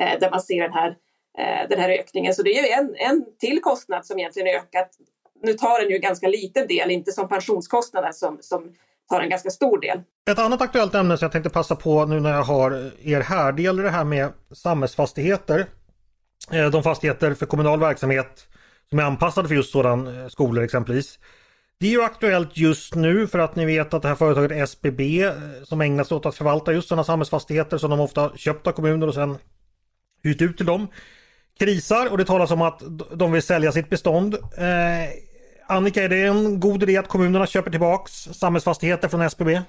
eh, 0.00 0.18
där 0.20 0.30
man 0.30 0.40
ser 0.40 0.62
den 0.62 0.72
här, 0.72 0.96
eh, 1.38 1.68
den 1.68 1.80
här 1.80 1.90
ökningen. 1.90 2.34
Så 2.34 2.42
det 2.42 2.58
är 2.58 2.62
ju 2.62 2.68
en, 2.68 2.94
en 2.96 3.24
till 3.38 3.60
kostnad 3.60 4.06
som 4.06 4.18
egentligen 4.18 4.48
ökat. 4.48 4.90
Nu 5.42 5.52
tar 5.52 5.80
den 5.80 5.90
ju 5.90 5.98
ganska 5.98 6.28
liten 6.28 6.66
del, 6.66 6.90
inte 6.90 7.12
som 7.12 7.28
pensionskostnader 7.28 8.12
som, 8.12 8.38
som 8.40 8.74
tar 9.08 9.20
en 9.20 9.30
ganska 9.30 9.50
stor 9.50 9.80
del. 9.80 10.00
Ett 10.30 10.38
annat 10.38 10.62
aktuellt 10.62 10.94
ämne 10.94 11.18
som 11.18 11.24
jag 11.24 11.32
tänkte 11.32 11.50
passa 11.50 11.76
på 11.76 12.06
nu 12.06 12.20
när 12.20 12.30
jag 12.30 12.42
har 12.42 12.90
er 13.02 13.20
här, 13.20 13.52
det 13.52 13.62
gäller 13.62 13.82
det 13.82 13.90
här 13.90 14.04
med 14.04 14.32
samhällsfastigheter. 14.54 15.66
Eh, 16.50 16.70
de 16.70 16.82
fastigheter 16.82 17.34
för 17.34 17.46
kommunal 17.46 17.80
verksamhet 17.80 18.46
som 18.90 18.98
är 18.98 19.02
anpassade 19.02 19.48
för 19.48 19.54
just 19.54 19.72
sådan 19.72 20.20
eh, 20.20 20.28
skolor 20.28 20.64
exempelvis. 20.64 21.18
Det 21.80 21.86
är 21.86 21.90
ju 21.90 22.02
aktuellt 22.02 22.56
just 22.56 22.94
nu 22.94 23.26
för 23.26 23.38
att 23.38 23.56
ni 23.56 23.64
vet 23.64 23.94
att 23.94 24.02
det 24.02 24.08
här 24.08 24.14
företaget 24.14 24.68
SBB 24.68 25.22
eh, 25.22 25.32
som 25.64 25.80
ägnar 25.80 26.04
sig 26.04 26.16
åt 26.16 26.26
att 26.26 26.34
förvalta 26.34 26.72
just 26.72 26.88
sådana 26.88 27.04
samhällsfastigheter 27.04 27.78
som 27.78 27.90
de 27.90 28.00
ofta 28.00 28.30
köpt 28.36 28.66
av 28.66 28.72
kommuner 28.72 29.06
och 29.06 29.14
sen 29.14 29.38
hyrt 30.22 30.42
ut 30.42 30.56
till 30.56 30.66
dem 30.66 30.86
krisar 31.58 32.10
och 32.10 32.18
det 32.18 32.24
talas 32.24 32.50
om 32.50 32.62
att 32.62 32.82
de 33.14 33.32
vill 33.32 33.42
sälja 33.42 33.72
sitt 33.72 33.90
bestånd. 33.90 34.36
Annika, 35.70 36.04
är 36.04 36.08
det 36.08 36.26
en 36.26 36.60
god 36.60 36.82
idé 36.82 36.96
att 36.96 37.08
kommunerna 37.08 37.46
köper 37.46 37.70
tillbaks 37.70 38.12
samhällsfastigheter 38.12 39.08
från 39.08 39.20
SBB? 39.20 39.60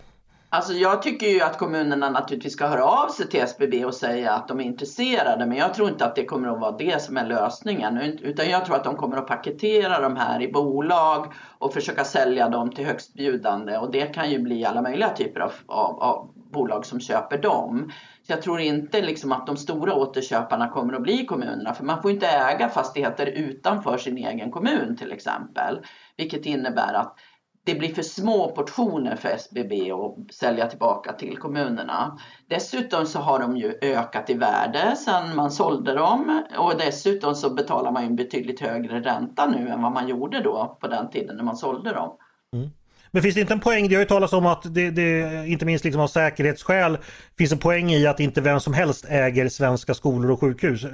Alltså 0.50 0.74
jag 0.74 1.02
tycker 1.02 1.28
ju 1.28 1.42
att 1.42 1.58
kommunerna 1.58 2.10
naturligtvis 2.10 2.54
ska 2.54 2.68
höra 2.68 2.84
av 2.84 3.08
sig 3.08 3.28
till 3.30 3.40
SBB 3.40 3.86
och 3.86 3.94
säga 3.94 4.32
att 4.32 4.48
de 4.48 4.60
är 4.60 4.64
intresserade. 4.64 5.46
Men 5.46 5.58
jag 5.58 5.74
tror 5.74 5.90
inte 5.90 6.06
att 6.06 6.16
det 6.16 6.26
kommer 6.26 6.48
att 6.48 6.60
vara 6.60 6.78
det 6.78 7.02
som 7.02 7.18
är 7.18 7.28
lösningen. 7.28 7.98
Utan 7.98 8.50
jag 8.50 8.66
tror 8.66 8.76
att 8.76 8.84
de 8.84 8.96
kommer 8.96 9.18
att 9.18 9.28
paketera 9.28 10.02
de 10.02 10.16
här 10.16 10.42
i 10.42 10.52
bolag 10.52 11.34
och 11.58 11.74
försöka 11.74 12.04
sälja 12.04 12.50
dem 12.50 12.72
till 12.72 12.86
högstbjudande. 12.86 13.78
Och 13.78 13.92
det 13.92 14.06
kan 14.06 14.32
ju 14.32 14.40
bli 14.40 14.66
alla 14.66 14.82
möjliga 14.82 15.10
typer 15.10 15.40
av, 15.40 15.52
av, 15.68 16.00
av 16.02 16.30
bolag 16.52 16.86
som 16.86 17.00
köper 17.00 17.38
dem. 17.38 17.92
Så 18.30 18.34
jag 18.34 18.42
tror 18.42 18.60
inte 18.60 19.02
liksom 19.02 19.32
att 19.32 19.48
de 19.48 19.58
stora 19.58 19.94
återköparna 19.94 20.70
kommer 20.70 20.94
att 20.94 21.02
bli 21.02 21.26
kommunerna. 21.26 21.74
För 21.74 21.84
man 21.84 22.02
får 22.02 22.12
inte 22.12 22.28
äga 22.28 22.70
fastigheter 22.70 23.26
utanför 23.26 23.98
sin 23.98 24.18
egen 24.18 24.52
kommun 24.52 24.98
till 24.98 25.12
exempel. 25.12 25.86
Vilket 26.18 26.46
innebär 26.46 26.94
att 26.94 27.16
det 27.64 27.76
blir 27.76 27.94
för 27.94 28.02
små 28.02 28.52
portioner 28.52 29.16
för 29.16 29.30
SBB 29.30 29.92
att 29.92 30.34
sälja 30.34 30.68
tillbaka 30.68 31.14
till 31.14 31.38
kommunerna. 31.38 32.20
Dessutom 32.48 33.06
så 33.06 33.20
har 33.20 33.40
de 33.40 33.58
ju 33.58 33.74
ökat 33.82 34.30
i 34.30 34.34
värde 34.34 34.96
sedan 34.96 35.36
man 35.36 35.52
sålde 35.52 35.94
dem 35.94 36.44
och 36.58 36.78
dessutom 36.78 37.36
så 37.36 37.50
betalar 37.50 37.92
man 37.92 38.04
ju 38.04 38.08
en 38.08 38.16
betydligt 38.16 38.60
högre 38.60 39.00
ränta 39.00 39.46
nu 39.46 39.70
än 39.70 39.82
vad 39.82 39.92
man 39.92 40.08
gjorde 40.08 40.40
då 40.40 40.78
på 40.82 40.88
den 40.88 41.10
tiden 41.10 41.36
när 41.38 41.44
man 41.44 41.58
sålde 41.58 41.94
dem. 41.94 42.18
Mm. 42.54 42.70
Men 43.12 43.22
finns 43.22 43.36
det 43.36 43.42
inte 43.42 43.54
en 43.54 43.60
poäng, 43.60 43.88
det 43.88 43.96
har 43.96 44.02
ju 44.02 44.08
talats 44.08 44.34
om 44.34 44.46
att 44.46 44.74
det, 44.76 44.92
det, 44.92 45.48
inte 45.48 45.66
minst 45.66 45.86
liksom 45.86 46.02
av 46.02 46.08
säkerhetsskäl 46.08 46.98
finns 47.38 47.52
en 47.52 47.58
poäng 47.58 47.92
i 47.92 48.08
att 48.08 48.20
inte 48.20 48.42
vem 48.42 48.60
som 48.60 48.74
helst 48.74 49.06
äger 49.10 49.50
svenska 49.50 49.94
skolor 49.94 50.32
och 50.32 50.40
sjukhus. 50.40 50.86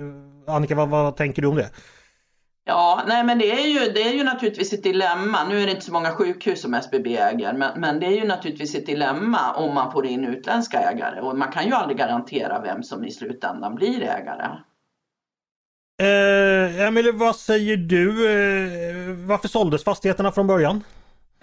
Annika, 0.47 0.75
vad, 0.75 0.89
vad 0.89 1.15
tänker 1.15 1.41
du 1.41 1.47
om 1.47 1.55
det? 1.55 1.69
Ja, 2.67 3.03
nej 3.07 3.23
men 3.23 3.39
det 3.39 3.51
är, 3.51 3.67
ju, 3.67 3.91
det 3.91 4.01
är 4.01 4.13
ju 4.13 4.23
naturligtvis 4.23 4.73
ett 4.73 4.83
dilemma. 4.83 5.47
Nu 5.49 5.61
är 5.61 5.65
det 5.65 5.71
inte 5.71 5.85
så 5.85 5.93
många 5.93 6.11
sjukhus 6.11 6.61
som 6.61 6.73
SBB 6.73 7.17
äger, 7.17 7.53
men, 7.53 7.79
men 7.79 7.99
det 7.99 8.05
är 8.05 8.11
ju 8.11 8.27
naturligtvis 8.27 8.75
ett 8.75 8.85
dilemma 8.85 9.53
om 9.53 9.73
man 9.73 9.91
får 9.91 10.05
in 10.05 10.25
utländska 10.25 10.79
ägare. 10.79 11.21
Och 11.21 11.37
man 11.37 11.51
kan 11.51 11.65
ju 11.65 11.73
aldrig 11.73 11.97
garantera 11.97 12.61
vem 12.61 12.83
som 12.83 13.05
i 13.05 13.11
slutändan 13.11 13.75
blir 13.75 14.01
ägare. 14.01 14.47
Eh, 16.01 16.87
Emelie, 16.87 17.11
vad 17.11 17.35
säger 17.35 17.77
du? 17.77 18.09
Eh, 18.09 19.27
varför 19.27 19.47
såldes 19.47 19.83
fastigheterna 19.83 20.31
från 20.31 20.47
början? 20.47 20.83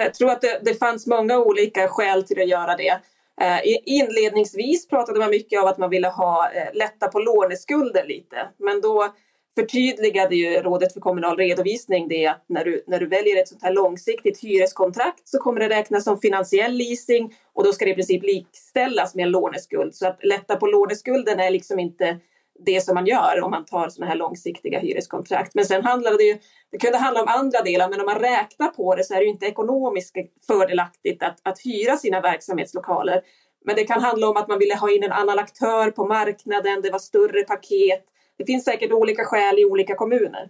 Jag 0.03 0.15
tror 0.15 0.31
att 0.31 0.41
det, 0.41 0.61
det 0.63 0.75
fanns 0.75 1.07
många 1.07 1.39
olika 1.39 1.89
skäl 1.89 2.23
till 2.23 2.41
att 2.41 2.49
göra 2.49 2.77
det. 2.77 3.01
Eh, 3.41 3.61
inledningsvis 3.85 4.89
pratade 4.89 5.19
man 5.19 5.31
mycket 5.31 5.63
om 5.63 5.69
att 5.69 5.79
man 5.79 5.91
ville 5.91 6.09
ha 6.09 6.51
eh, 6.51 6.75
lätta 6.75 7.09
på 7.09 7.19
låneskulden 7.19 8.07
lite, 8.07 8.49
men 8.59 8.81
då 8.81 9.13
förtydligade 9.55 10.37
ju 10.37 10.61
Rådet 10.61 10.93
för 10.93 11.01
kommunal 11.01 11.37
redovisning 11.37 12.09
det 12.09 12.27
att 12.27 12.45
när 12.49 12.65
du, 12.65 12.85
när 12.87 13.01
du 13.01 13.07
väljer 13.07 13.43
ett 13.43 13.49
sånt 13.49 13.63
här 13.63 13.73
långsiktigt 13.73 14.41
hyreskontrakt 14.41 15.29
så 15.29 15.39
kommer 15.39 15.61
det 15.61 15.69
räknas 15.69 16.05
som 16.05 16.21
finansiell 16.21 16.73
leasing 16.73 17.35
och 17.53 17.65
då 17.65 17.73
ska 17.73 17.85
det 17.85 17.91
i 17.91 17.95
princip 17.95 18.23
likställas 18.23 19.15
med 19.15 19.23
en 19.23 19.31
låneskuld. 19.31 19.95
Så 19.95 20.07
att 20.07 20.25
lätta 20.25 20.57
på 20.57 20.67
låneskulden 20.67 21.41
är 21.41 21.51
liksom 21.51 21.79
inte 21.79 22.19
det 22.65 22.85
som 22.85 22.95
man 22.95 23.07
gör 23.07 23.41
om 23.43 23.51
man 23.51 23.65
tar 23.65 23.89
såna 23.89 24.07
här 24.07 24.17
långsiktiga 24.17 24.79
hyreskontrakt. 24.79 25.55
Men 25.55 25.65
sen 25.65 25.85
handlade 25.85 26.17
det 26.17 26.25
ju, 26.25 26.39
det 26.71 26.79
kunde 26.79 26.99
handla 26.99 27.23
om 27.23 27.29
andra 27.29 27.63
delar, 27.63 27.89
men 27.89 28.01
om 28.01 28.07
man 28.07 28.19
räknar 28.19 28.69
på 28.69 28.95
det 28.95 29.05
så 29.05 29.15
är 29.15 29.19
det 29.19 29.25
ju 29.25 29.31
inte 29.31 29.47
ekonomiskt 29.47 30.15
fördelaktigt 30.47 31.23
att, 31.23 31.39
att 31.43 31.59
hyra 31.65 31.97
sina 31.97 32.21
verksamhetslokaler. 32.21 33.21
Men 33.65 33.77
det 33.77 33.85
kan 33.85 34.01
handla 34.01 34.29
om 34.29 34.37
att 34.37 34.49
man 34.49 34.59
ville 34.59 34.75
ha 34.75 34.91
in 34.91 35.05
en 35.05 35.13
annan 35.13 35.39
aktör 35.39 35.91
på 35.91 36.07
marknaden, 36.07 36.83
det 36.83 36.91
var 36.91 36.99
större 36.99 37.43
paket, 37.43 38.05
det 38.39 38.45
finns 38.45 38.65
säkert 38.65 38.93
olika 38.93 39.25
skäl 39.25 39.59
i 39.59 39.65
olika 39.65 39.95
kommuner. 39.95 40.49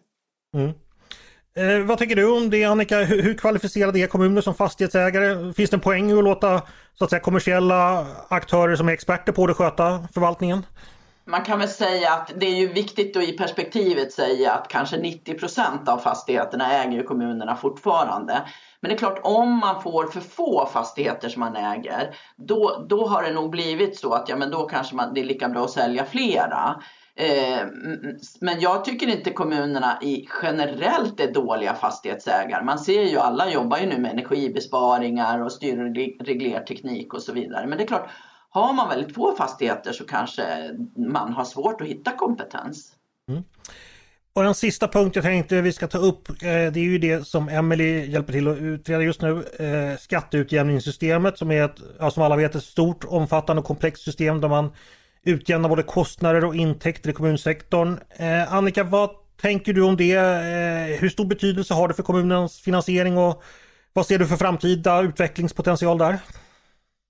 Mm. 0.54 0.72
Eh, 1.56 1.86
vad 1.86 1.98
tycker 1.98 2.16
du 2.16 2.36
om 2.36 2.50
det 2.50 2.64
Annika? 2.64 2.98
Hur, 2.98 3.22
hur 3.22 3.34
kvalificerade 3.34 3.98
är 3.98 4.06
kommuner 4.06 4.40
som 4.40 4.54
fastighetsägare? 4.54 5.52
Finns 5.52 5.70
det 5.70 5.76
en 5.76 5.80
poäng 5.80 6.10
i 6.10 6.18
att 6.18 6.24
låta 6.24 6.62
så 6.94 7.04
att 7.04 7.10
säga, 7.10 7.20
kommersiella 7.20 8.06
aktörer 8.28 8.76
som 8.76 8.88
är 8.88 8.92
experter 8.92 9.32
på 9.32 9.46
det 9.46 9.54
sköta 9.54 10.08
förvaltningen? 10.14 10.66
Man 11.24 11.42
kan 11.42 11.58
väl 11.58 11.68
säga 11.68 12.12
att 12.12 12.32
det 12.36 12.46
är 12.46 12.56
ju 12.56 12.72
viktigt 12.72 13.16
att 13.16 13.22
i 13.22 13.32
perspektivet 13.32 14.12
säga 14.12 14.52
att 14.52 14.68
kanske 14.68 14.96
90 14.96 15.38
procent 15.38 15.88
av 15.88 15.98
fastigheterna 15.98 16.72
äger 16.72 17.02
kommunerna 17.02 17.56
fortfarande. 17.56 18.42
Men 18.80 18.88
det 18.88 18.94
är 18.94 18.98
klart, 18.98 19.20
om 19.22 19.58
man 19.58 19.82
får 19.82 20.06
för 20.06 20.20
få 20.20 20.66
fastigheter 20.72 21.28
som 21.28 21.40
man 21.40 21.56
äger, 21.56 22.16
då, 22.36 22.86
då 22.88 23.06
har 23.06 23.22
det 23.22 23.32
nog 23.32 23.50
blivit 23.50 23.98
så 23.98 24.12
att 24.12 24.28
ja, 24.28 24.36
men 24.36 24.50
då 24.50 24.68
kanske 24.68 24.96
man, 24.96 25.14
det 25.14 25.20
är 25.20 25.24
lika 25.24 25.48
bra 25.48 25.64
att 25.64 25.70
sälja 25.70 26.04
flera. 26.04 26.82
Eh, 27.16 27.66
men 28.40 28.60
jag 28.60 28.84
tycker 28.84 29.06
inte 29.06 29.30
kommunerna 29.30 29.98
i 30.02 30.28
generellt 30.42 31.20
är 31.20 31.32
dåliga 31.32 31.74
fastighetsägare. 31.74 32.64
Man 32.64 32.78
ser 32.78 33.02
ju, 33.02 33.18
alla 33.18 33.50
jobbar 33.50 33.78
ju 33.78 33.86
nu 33.86 33.98
med 33.98 34.10
energibesparingar 34.10 35.42
och 35.42 35.52
styr 35.52 35.78
och 35.78 35.94
reglerteknik 36.26 37.14
och 37.14 37.22
så 37.22 37.32
vidare. 37.32 37.66
Men 37.66 37.78
det 37.78 37.84
är 37.84 37.88
klart, 37.88 38.10
har 38.52 38.72
man 38.72 38.88
väldigt 38.88 39.14
få 39.14 39.36
fastigheter 39.36 39.92
så 39.92 40.06
kanske 40.06 40.70
man 40.96 41.32
har 41.32 41.44
svårt 41.44 41.80
att 41.80 41.86
hitta 41.86 42.16
kompetens. 42.16 42.92
Mm. 43.28 43.44
Och 44.34 44.44
en 44.44 44.54
sista 44.54 44.88
punkt 44.88 45.16
jag 45.16 45.24
tänkte 45.24 45.60
vi 45.60 45.72
ska 45.72 45.86
ta 45.86 45.98
upp 45.98 46.28
eh, 46.28 46.34
det 46.42 46.76
är 46.76 46.78
ju 46.78 46.98
det 46.98 47.26
som 47.26 47.48
Emelie 47.48 48.04
hjälper 48.06 48.32
till 48.32 48.48
att 48.48 48.58
utreda 48.58 49.02
just 49.02 49.22
nu. 49.22 49.44
Eh, 49.58 49.98
skatteutjämningssystemet 49.98 51.38
som 51.38 51.50
är 51.50 51.64
ett, 51.64 51.76
ja, 51.98 52.10
som 52.10 52.22
alla 52.22 52.36
vet 52.36 52.54
ett 52.54 52.64
stort, 52.64 53.04
omfattande 53.04 53.60
och 53.60 53.66
komplext 53.66 54.04
system 54.04 54.40
där 54.40 54.48
man 54.48 54.72
utjämnar 55.22 55.68
både 55.68 55.82
kostnader 55.82 56.44
och 56.44 56.54
intäkter 56.54 57.10
i 57.10 57.12
kommunsektorn. 57.12 57.98
Eh, 58.16 58.54
Annika, 58.54 58.84
vad 58.84 59.10
tänker 59.40 59.72
du 59.72 59.82
om 59.82 59.96
det? 59.96 60.18
Hur 61.00 61.08
stor 61.08 61.24
betydelse 61.24 61.74
har 61.74 61.88
det 61.88 61.94
för 61.94 62.02
kommunens 62.02 62.60
finansiering 62.60 63.18
och 63.18 63.42
vad 63.92 64.06
ser 64.06 64.18
du 64.18 64.26
för 64.26 64.36
framtida 64.36 65.00
utvecklingspotential 65.00 65.98
där? 65.98 66.18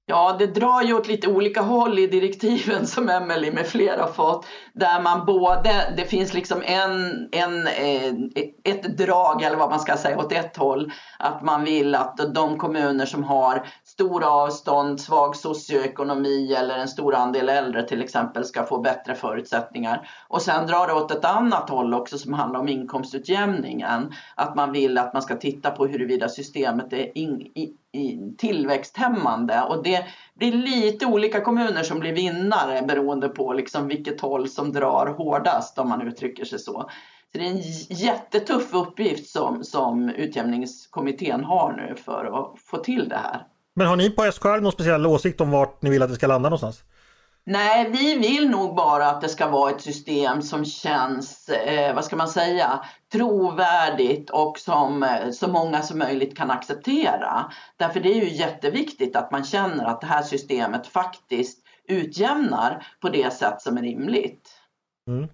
Ja, 0.06 0.36
det 0.38 0.46
drar 0.46 0.82
ju 0.82 0.94
åt 0.94 1.08
lite 1.08 1.28
olika 1.28 1.60
håll 1.60 1.98
i 1.98 2.06
direktiven 2.06 2.86
som 2.86 3.08
Emelie 3.08 3.52
med 3.52 3.66
flera 3.66 4.06
fått. 4.06 4.46
Där 4.74 5.00
man 5.00 5.26
både, 5.26 5.94
det 5.96 6.04
finns 6.04 6.34
liksom 6.34 6.62
en, 6.62 7.28
en, 7.32 7.66
eh, 7.66 8.14
ett 8.64 8.98
drag 8.98 9.42
eller 9.42 9.56
vad 9.56 9.70
man 9.70 9.80
ska 9.80 9.96
säga 9.96 10.18
åt 10.18 10.32
ett 10.32 10.56
håll. 10.56 10.92
Att 11.18 11.42
man 11.42 11.64
vill 11.64 11.94
att 11.94 12.34
de 12.34 12.58
kommuner 12.58 13.06
som 13.06 13.24
har 13.24 13.66
stora 13.92 14.28
avstånd, 14.28 15.00
svag 15.00 15.36
socioekonomi 15.36 16.54
eller 16.54 16.78
en 16.78 16.88
stor 16.88 17.14
andel 17.14 17.48
äldre 17.48 17.82
till 17.82 18.02
exempel 18.02 18.44
ska 18.44 18.64
få 18.64 18.80
bättre 18.80 19.14
förutsättningar. 19.14 20.08
Och 20.28 20.42
sen 20.42 20.66
drar 20.66 20.86
det 20.86 20.92
åt 20.92 21.10
ett 21.10 21.24
annat 21.24 21.70
håll 21.70 21.94
också 21.94 22.18
som 22.18 22.32
handlar 22.32 22.60
om 22.60 22.68
inkomstutjämningen. 22.68 24.12
Att 24.34 24.56
man 24.56 24.72
vill 24.72 24.98
att 24.98 25.12
man 25.12 25.22
ska 25.22 25.36
titta 25.36 25.70
på 25.70 25.86
huruvida 25.86 26.28
systemet 26.28 26.92
är 26.92 27.18
in, 27.18 27.40
i, 27.40 27.76
i 27.92 28.34
tillväxthämmande 28.38 29.62
och 29.62 29.82
det 29.82 30.04
blir 30.34 30.52
lite 30.52 31.06
olika 31.06 31.40
kommuner 31.40 31.82
som 31.82 31.98
blir 31.98 32.12
vinnare 32.12 32.82
beroende 32.82 33.28
på 33.28 33.52
liksom 33.52 33.88
vilket 33.88 34.20
håll 34.20 34.48
som 34.48 34.72
drar 34.72 35.06
hårdast 35.06 35.78
om 35.78 35.88
man 35.88 36.08
uttrycker 36.08 36.44
sig 36.44 36.58
så. 36.58 36.90
Så 37.32 37.38
det 37.38 37.46
är 37.46 37.50
en 37.50 37.62
jättetuff 37.88 38.74
uppgift 38.74 39.30
som, 39.30 39.64
som 39.64 40.08
utjämningskommittén 40.08 41.44
har 41.44 41.72
nu 41.72 41.96
för 41.96 42.24
att 42.24 42.60
få 42.60 42.76
till 42.76 43.08
det 43.08 43.16
här. 43.16 43.46
Men 43.74 43.86
har 43.86 43.96
ni 43.96 44.10
på 44.10 44.32
SKR 44.32 44.60
någon 44.60 44.72
speciell 44.72 45.06
åsikt 45.06 45.40
om 45.40 45.50
vart 45.50 45.82
ni 45.82 45.90
vill 45.90 46.02
att 46.02 46.08
det 46.08 46.14
ska 46.14 46.26
landa 46.26 46.48
någonstans? 46.48 46.84
Nej, 47.44 47.90
vi 47.90 48.18
vill 48.18 48.50
nog 48.50 48.74
bara 48.74 49.06
att 49.06 49.20
det 49.20 49.28
ska 49.28 49.48
vara 49.48 49.70
ett 49.70 49.80
system 49.80 50.42
som 50.42 50.64
känns, 50.64 51.48
eh, 51.48 51.94
vad 51.94 52.04
ska 52.04 52.16
man 52.16 52.28
säga, 52.28 52.84
trovärdigt 53.12 54.30
och 54.30 54.58
som 54.58 55.02
eh, 55.02 55.30
så 55.30 55.48
många 55.48 55.82
som 55.82 55.98
möjligt 55.98 56.36
kan 56.36 56.50
acceptera. 56.50 57.52
Därför 57.76 58.00
det 58.00 58.12
är 58.12 58.24
ju 58.24 58.30
jätteviktigt 58.30 59.16
att 59.16 59.30
man 59.30 59.44
känner 59.44 59.84
att 59.84 60.00
det 60.00 60.06
här 60.06 60.22
systemet 60.22 60.86
faktiskt 60.86 61.58
utjämnar 61.88 62.86
på 63.00 63.08
det 63.08 63.32
sätt 63.32 63.62
som 63.62 63.76
är 63.76 63.82
rimligt. 63.82 64.50
Mm. 65.08 65.28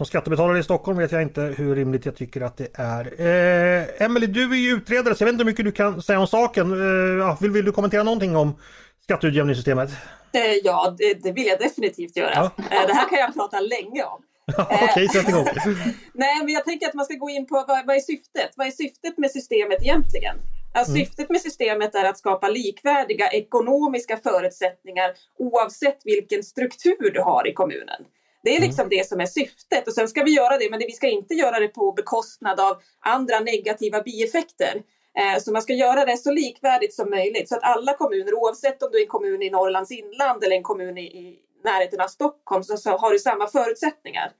Som 0.00 0.06
skattebetalare 0.06 0.58
i 0.58 0.62
Stockholm 0.62 0.98
vet 0.98 1.12
jag 1.12 1.22
inte 1.22 1.40
hur 1.40 1.76
rimligt 1.76 2.06
jag 2.06 2.16
tycker 2.16 2.40
att 2.40 2.56
det 2.56 2.68
är. 2.74 3.04
Eh, 3.20 4.04
Emelie, 4.04 4.26
du 4.26 4.52
är 4.52 4.56
ju 4.56 4.70
utredare 4.70 5.14
så 5.14 5.22
jag 5.22 5.26
vet 5.26 5.32
inte 5.32 5.44
hur 5.44 5.50
mycket 5.50 5.64
du 5.64 5.72
kan 5.72 6.02
säga 6.02 6.20
om 6.20 6.26
saken. 6.26 6.72
Eh, 7.20 7.40
vill, 7.40 7.50
vill 7.50 7.64
du 7.64 7.72
kommentera 7.72 8.02
någonting 8.02 8.36
om 8.36 8.56
skatteutjämningssystemet? 9.02 9.90
Eh, 10.32 10.54
ja, 10.64 10.94
det, 10.98 11.14
det, 11.14 11.32
vill 11.32 11.46
jag 11.46 11.58
definitivt 11.58 12.16
göra. 12.16 12.30
Ja. 12.34 12.50
Eh, 12.56 12.86
det 12.86 12.92
här 12.92 13.08
kan 13.08 13.18
jag 13.18 13.34
prata 13.34 13.60
länge 13.60 14.02
om. 14.04 14.22
Okej, 14.58 14.88
okay, 14.90 15.08
sätt 15.08 15.28
igång. 15.28 15.46
Nej, 16.12 16.38
men 16.44 16.48
jag 16.48 16.64
tänker 16.64 16.86
att 16.86 16.94
man 16.94 17.04
ska 17.04 17.14
gå 17.14 17.30
in 17.30 17.46
på 17.46 17.64
vad, 17.68 17.86
vad 17.86 17.96
är 17.96 18.00
syftet? 18.00 18.50
Vad 18.56 18.66
är 18.66 18.70
syftet 18.70 19.18
med 19.18 19.30
systemet 19.30 19.82
egentligen? 19.82 20.36
Alltså, 20.74 20.92
mm. 20.92 21.04
Syftet 21.04 21.30
med 21.30 21.40
systemet 21.40 21.94
är 21.94 22.04
att 22.04 22.18
skapa 22.18 22.48
likvärdiga 22.48 23.30
ekonomiska 23.30 24.16
förutsättningar 24.16 25.10
oavsett 25.38 25.98
vilken 26.04 26.42
struktur 26.42 27.10
du 27.14 27.20
har 27.20 27.48
i 27.48 27.52
kommunen. 27.52 28.04
Det 28.42 28.50
är 28.50 28.56
mm. 28.56 28.68
liksom 28.68 28.82
mm. 28.82 28.98
det 28.98 29.08
som 29.08 29.20
är 29.20 29.26
syftet 29.26 29.86
och 29.86 29.94
sen 29.94 30.08
ska 30.08 30.22
vi 30.22 30.30
göra 30.30 30.58
det 30.58 30.70
men 30.70 30.78
vi 30.78 30.92
ska 30.92 31.08
inte 31.08 31.34
göra 31.34 31.60
det 31.60 31.68
på 31.68 31.92
bekostnad 31.92 32.60
av 32.60 32.82
andra 33.00 33.40
negativa 33.40 34.02
bieffekter. 34.02 34.82
Eh, 35.18 35.40
så 35.40 35.52
man 35.52 35.62
ska 35.62 35.72
göra 35.72 36.04
det 36.04 36.16
så 36.16 36.30
likvärdigt 36.30 36.94
som 36.94 37.10
möjligt 37.10 37.48
så 37.48 37.56
att 37.56 37.62
alla 37.62 37.94
kommuner 37.94 38.34
oavsett 38.34 38.82
om 38.82 38.88
du 38.92 38.98
är 38.98 39.02
en 39.02 39.08
kommun 39.08 39.42
i 39.42 39.50
Norrlands 39.50 39.90
inland 39.90 40.44
eller 40.44 40.56
en 40.56 40.62
kommun 40.62 40.98
i, 40.98 41.38
närheten 41.64 42.00
av 42.00 42.08
Stockholm 42.08 42.64
så, 42.64 42.76
så 42.76 42.90
har 42.90 43.12
du 43.12 43.18
samma 43.18 43.46
förutsättningar. 43.46 44.32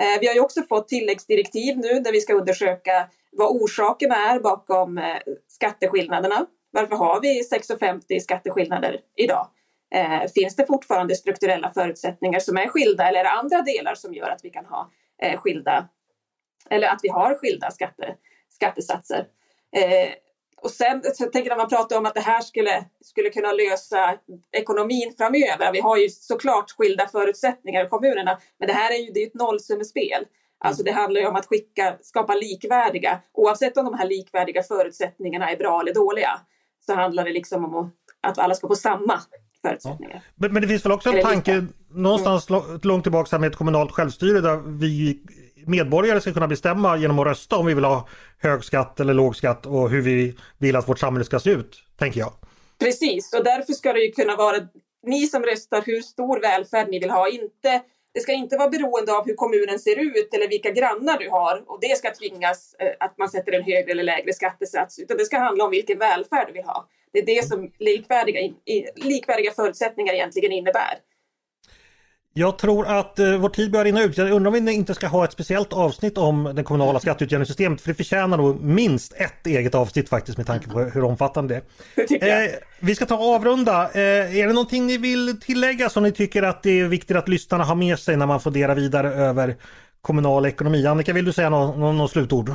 Eh, 0.00 0.20
vi 0.20 0.26
har 0.26 0.34
ju 0.34 0.40
också 0.40 0.62
fått 0.62 0.88
tilläggsdirektiv 0.88 1.78
nu 1.78 2.00
där 2.00 2.12
vi 2.12 2.20
ska 2.20 2.34
undersöka 2.34 3.08
vad 3.32 3.62
orsakerna 3.62 4.14
är 4.14 4.40
bakom 4.40 4.98
eh, 4.98 5.16
skatteskillnaderna. 5.48 6.46
Varför 6.70 6.96
har 6.96 7.20
vi 7.20 7.42
6,50 7.42 8.20
skatteskillnader 8.20 9.00
idag? 9.16 9.48
Eh, 9.94 10.30
finns 10.34 10.56
det 10.56 10.66
fortfarande 10.66 11.14
strukturella 11.14 11.72
förutsättningar 11.72 12.40
som 12.40 12.56
är 12.56 12.68
skilda 12.68 13.08
eller 13.08 13.20
är 13.20 13.24
det 13.24 13.30
andra 13.30 13.62
delar 13.62 13.94
som 13.94 14.14
gör 14.14 14.30
att 14.30 14.44
vi 14.44 14.50
kan 14.50 14.66
ha 14.66 14.90
eh, 15.22 15.40
skilda 15.40 15.88
eller 16.70 16.88
att 16.88 17.00
vi 17.02 17.08
har 17.08 17.34
skilda 17.34 17.70
skatte, 17.70 18.14
skattesatser? 18.48 19.26
Eh, 19.76 20.10
och 20.62 20.70
sen 20.70 21.02
så 21.02 21.24
jag 21.24 21.32
tänker 21.32 21.50
när 21.50 21.56
man 21.56 21.68
pratar 21.68 21.98
om 21.98 22.06
att 22.06 22.14
det 22.14 22.20
här 22.20 22.40
skulle, 22.40 22.84
skulle 23.00 23.30
kunna 23.30 23.52
lösa 23.52 24.18
ekonomin 24.52 25.14
framöver. 25.18 25.72
Vi 25.72 25.80
har 25.80 25.96
ju 25.96 26.08
såklart 26.08 26.70
skilda 26.70 27.08
förutsättningar 27.08 27.84
i 27.84 27.88
kommunerna, 27.88 28.38
men 28.58 28.68
det 28.68 28.72
här 28.74 28.92
är 28.92 28.98
ju 28.98 29.10
det 29.12 29.22
är 29.22 29.26
ett 29.26 29.34
nollsummespel. 29.34 30.24
Alltså 30.64 30.82
det 30.82 30.92
handlar 30.92 31.20
ju 31.20 31.26
om 31.26 31.36
att 31.36 31.46
skicka, 31.46 31.96
skapa 32.02 32.34
likvärdiga, 32.34 33.20
oavsett 33.32 33.76
om 33.76 33.84
de 33.84 33.94
här 33.94 34.08
likvärdiga 34.08 34.62
förutsättningarna 34.62 35.50
är 35.50 35.56
bra 35.56 35.80
eller 35.80 35.94
dåliga, 35.94 36.40
så 36.86 36.94
handlar 36.94 37.24
det 37.24 37.32
liksom 37.32 37.64
om 37.64 37.92
att 38.20 38.38
alla 38.38 38.54
ska 38.54 38.68
få 38.68 38.76
samma 38.76 39.20
förutsättningar. 39.62 40.22
Ja. 40.36 40.48
Men, 40.48 40.62
det 40.62 40.68
finns 40.68 40.84
väl 40.84 40.92
också 40.92 41.10
en 41.10 41.22
tanke 41.22 41.66
någonstans 41.90 42.50
mm. 42.50 42.80
långt 42.82 43.04
tillbaka 43.04 43.38
med 43.38 43.50
ett 43.50 43.56
kommunalt 43.56 43.92
självstyre 43.92 44.40
där 44.40 44.56
vi 44.78 45.20
medborgare 45.66 46.20
ska 46.20 46.32
kunna 46.32 46.48
bestämma 46.48 46.96
genom 46.96 47.18
att 47.18 47.26
rösta 47.26 47.56
om 47.56 47.66
vi 47.66 47.74
vill 47.74 47.84
ha 47.84 48.08
hög 48.38 48.64
skatt 48.64 49.00
eller 49.00 49.14
låg 49.14 49.36
skatt 49.36 49.66
och 49.66 49.90
hur 49.90 50.02
vi 50.02 50.36
vill 50.58 50.76
att 50.76 50.88
vårt 50.88 50.98
samhälle 50.98 51.24
ska 51.24 51.40
se 51.40 51.50
ut, 51.50 51.82
tänker 51.98 52.20
jag. 52.20 52.32
Precis, 52.78 53.34
och 53.34 53.44
därför 53.44 53.72
ska 53.72 53.92
det 53.92 54.00
ju 54.00 54.12
kunna 54.12 54.36
vara 54.36 54.56
ni 55.02 55.26
som 55.26 55.42
röstar 55.42 55.82
hur 55.86 56.00
stor 56.00 56.40
välfärd 56.40 56.88
ni 56.88 56.98
vill 56.98 57.10
ha. 57.10 57.28
Inte, 57.28 57.82
det 58.14 58.20
ska 58.20 58.32
inte 58.32 58.56
vara 58.56 58.68
beroende 58.68 59.12
av 59.12 59.26
hur 59.26 59.34
kommunen 59.34 59.78
ser 59.78 59.98
ut 59.98 60.34
eller 60.34 60.48
vilka 60.48 60.70
grannar 60.70 61.18
du 61.18 61.30
har 61.30 61.64
och 61.66 61.78
det 61.80 61.98
ska 61.98 62.14
tvingas 62.14 62.74
eh, 62.78 62.92
att 63.00 63.18
man 63.18 63.28
sätter 63.28 63.52
en 63.52 63.62
högre 63.62 63.90
eller 63.90 64.02
lägre 64.02 64.32
skattesats, 64.32 64.98
utan 64.98 65.16
det 65.16 65.24
ska 65.24 65.38
handla 65.38 65.64
om 65.64 65.70
vilken 65.70 65.98
välfärd 65.98 66.46
du 66.46 66.52
vill 66.52 66.64
ha. 66.64 66.88
Det 67.12 67.18
är 67.18 67.26
det 67.26 67.48
som 67.48 67.70
likvärdiga, 67.78 68.54
likvärdiga 68.96 69.52
förutsättningar 69.52 70.14
egentligen 70.14 70.52
innebär. 70.52 70.98
Jag 72.32 72.58
tror 72.58 72.86
att 72.86 73.18
eh, 73.18 73.36
vår 73.38 73.48
tid 73.48 73.70
börjar 73.70 73.84
rinna 73.84 74.02
ut. 74.02 74.18
Jag 74.18 74.30
undrar 74.30 74.56
om 74.56 74.64
vi 74.64 74.72
inte 74.72 74.94
ska 74.94 75.06
ha 75.06 75.24
ett 75.24 75.32
speciellt 75.32 75.72
avsnitt 75.72 76.18
om 76.18 76.52
det 76.54 76.62
kommunala 76.62 77.00
skatteutjämningssystemet. 77.00 77.80
För 77.80 77.88
det 77.88 77.94
förtjänar 77.94 78.36
nog 78.36 78.60
minst 78.60 79.12
ett 79.12 79.46
eget 79.46 79.74
avsnitt 79.74 80.08
faktiskt 80.08 80.38
med 80.38 80.46
tanke 80.46 80.68
på 80.68 80.80
hur 80.80 81.04
omfattande 81.04 81.62
det 81.94 82.22
är. 82.22 82.44
Eh, 82.50 82.50
vi 82.80 82.94
ska 82.94 83.06
ta 83.06 83.14
och 83.14 83.34
avrunda. 83.34 83.90
Eh, 83.94 84.36
är 84.38 84.46
det 84.46 84.52
någonting 84.52 84.86
ni 84.86 84.98
vill 84.98 85.40
tillägga 85.40 85.88
som 85.88 86.02
ni 86.02 86.12
tycker 86.12 86.42
att 86.42 86.62
det 86.62 86.80
är 86.80 86.84
viktigt 86.84 87.16
att 87.16 87.28
lyssnarna 87.28 87.64
har 87.64 87.74
med 87.74 87.98
sig 87.98 88.16
när 88.16 88.26
man 88.26 88.40
funderar 88.40 88.74
vidare 88.74 89.08
över 89.08 89.56
kommunal 90.00 90.46
ekonomi? 90.46 90.86
Annika, 90.86 91.12
vill 91.12 91.24
du 91.24 91.32
säga 91.32 91.50
något, 91.50 92.10
slutord? 92.10 92.50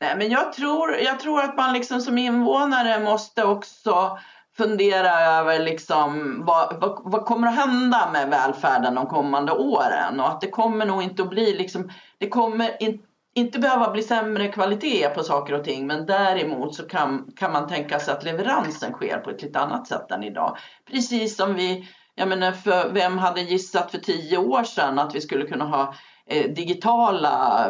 Nej, 0.00 0.16
men 0.16 0.30
jag 0.30 0.52
tror, 0.52 0.94
jag 0.94 1.20
tror 1.20 1.40
att 1.40 1.56
man 1.56 1.72
liksom 1.72 2.00
som 2.00 2.18
invånare 2.18 3.00
måste 3.00 3.44
också 3.44 4.18
fundera 4.56 5.20
över 5.20 5.58
liksom 5.58 6.42
vad, 6.44 6.80
vad, 6.80 7.00
vad, 7.04 7.24
kommer 7.24 7.48
att 7.48 7.54
hända 7.54 8.10
med 8.12 8.28
välfärden 8.30 8.94
de 8.94 9.06
kommande 9.06 9.52
åren 9.52 10.20
och 10.20 10.28
att 10.28 10.40
det 10.40 10.50
kommer 10.50 10.86
nog 10.86 11.02
inte 11.02 11.22
att 11.22 11.30
bli 11.30 11.54
liksom, 11.54 11.90
det 12.18 12.28
kommer 12.28 12.82
in, 12.82 13.02
inte 13.34 13.58
behöva 13.58 13.90
bli 13.90 14.02
sämre 14.02 14.48
kvalitet 14.48 15.08
på 15.08 15.22
saker 15.22 15.54
och 15.54 15.64
ting 15.64 15.86
men 15.86 16.06
däremot 16.06 16.74
så 16.74 16.82
kan, 16.82 17.32
kan 17.36 17.52
man 17.52 17.68
tänka 17.68 18.00
sig 18.00 18.14
att 18.14 18.24
leveransen 18.24 18.92
sker 18.92 19.18
på 19.18 19.30
ett 19.30 19.42
lite 19.42 19.60
annat 19.60 19.86
sätt 19.86 20.10
än 20.10 20.24
idag. 20.24 20.56
Precis 20.90 21.36
som 21.36 21.54
vi, 21.54 21.88
jag 22.14 22.28
menar 22.28 22.52
för 22.52 22.88
vem 22.92 23.18
hade 23.18 23.40
gissat 23.40 23.90
för 23.90 23.98
tio 23.98 24.38
år 24.38 24.62
sedan 24.62 24.98
att 24.98 25.14
vi 25.14 25.20
skulle 25.20 25.46
kunna 25.46 25.64
ha 25.64 25.94
eh, 26.26 26.50
digitala 26.50 27.66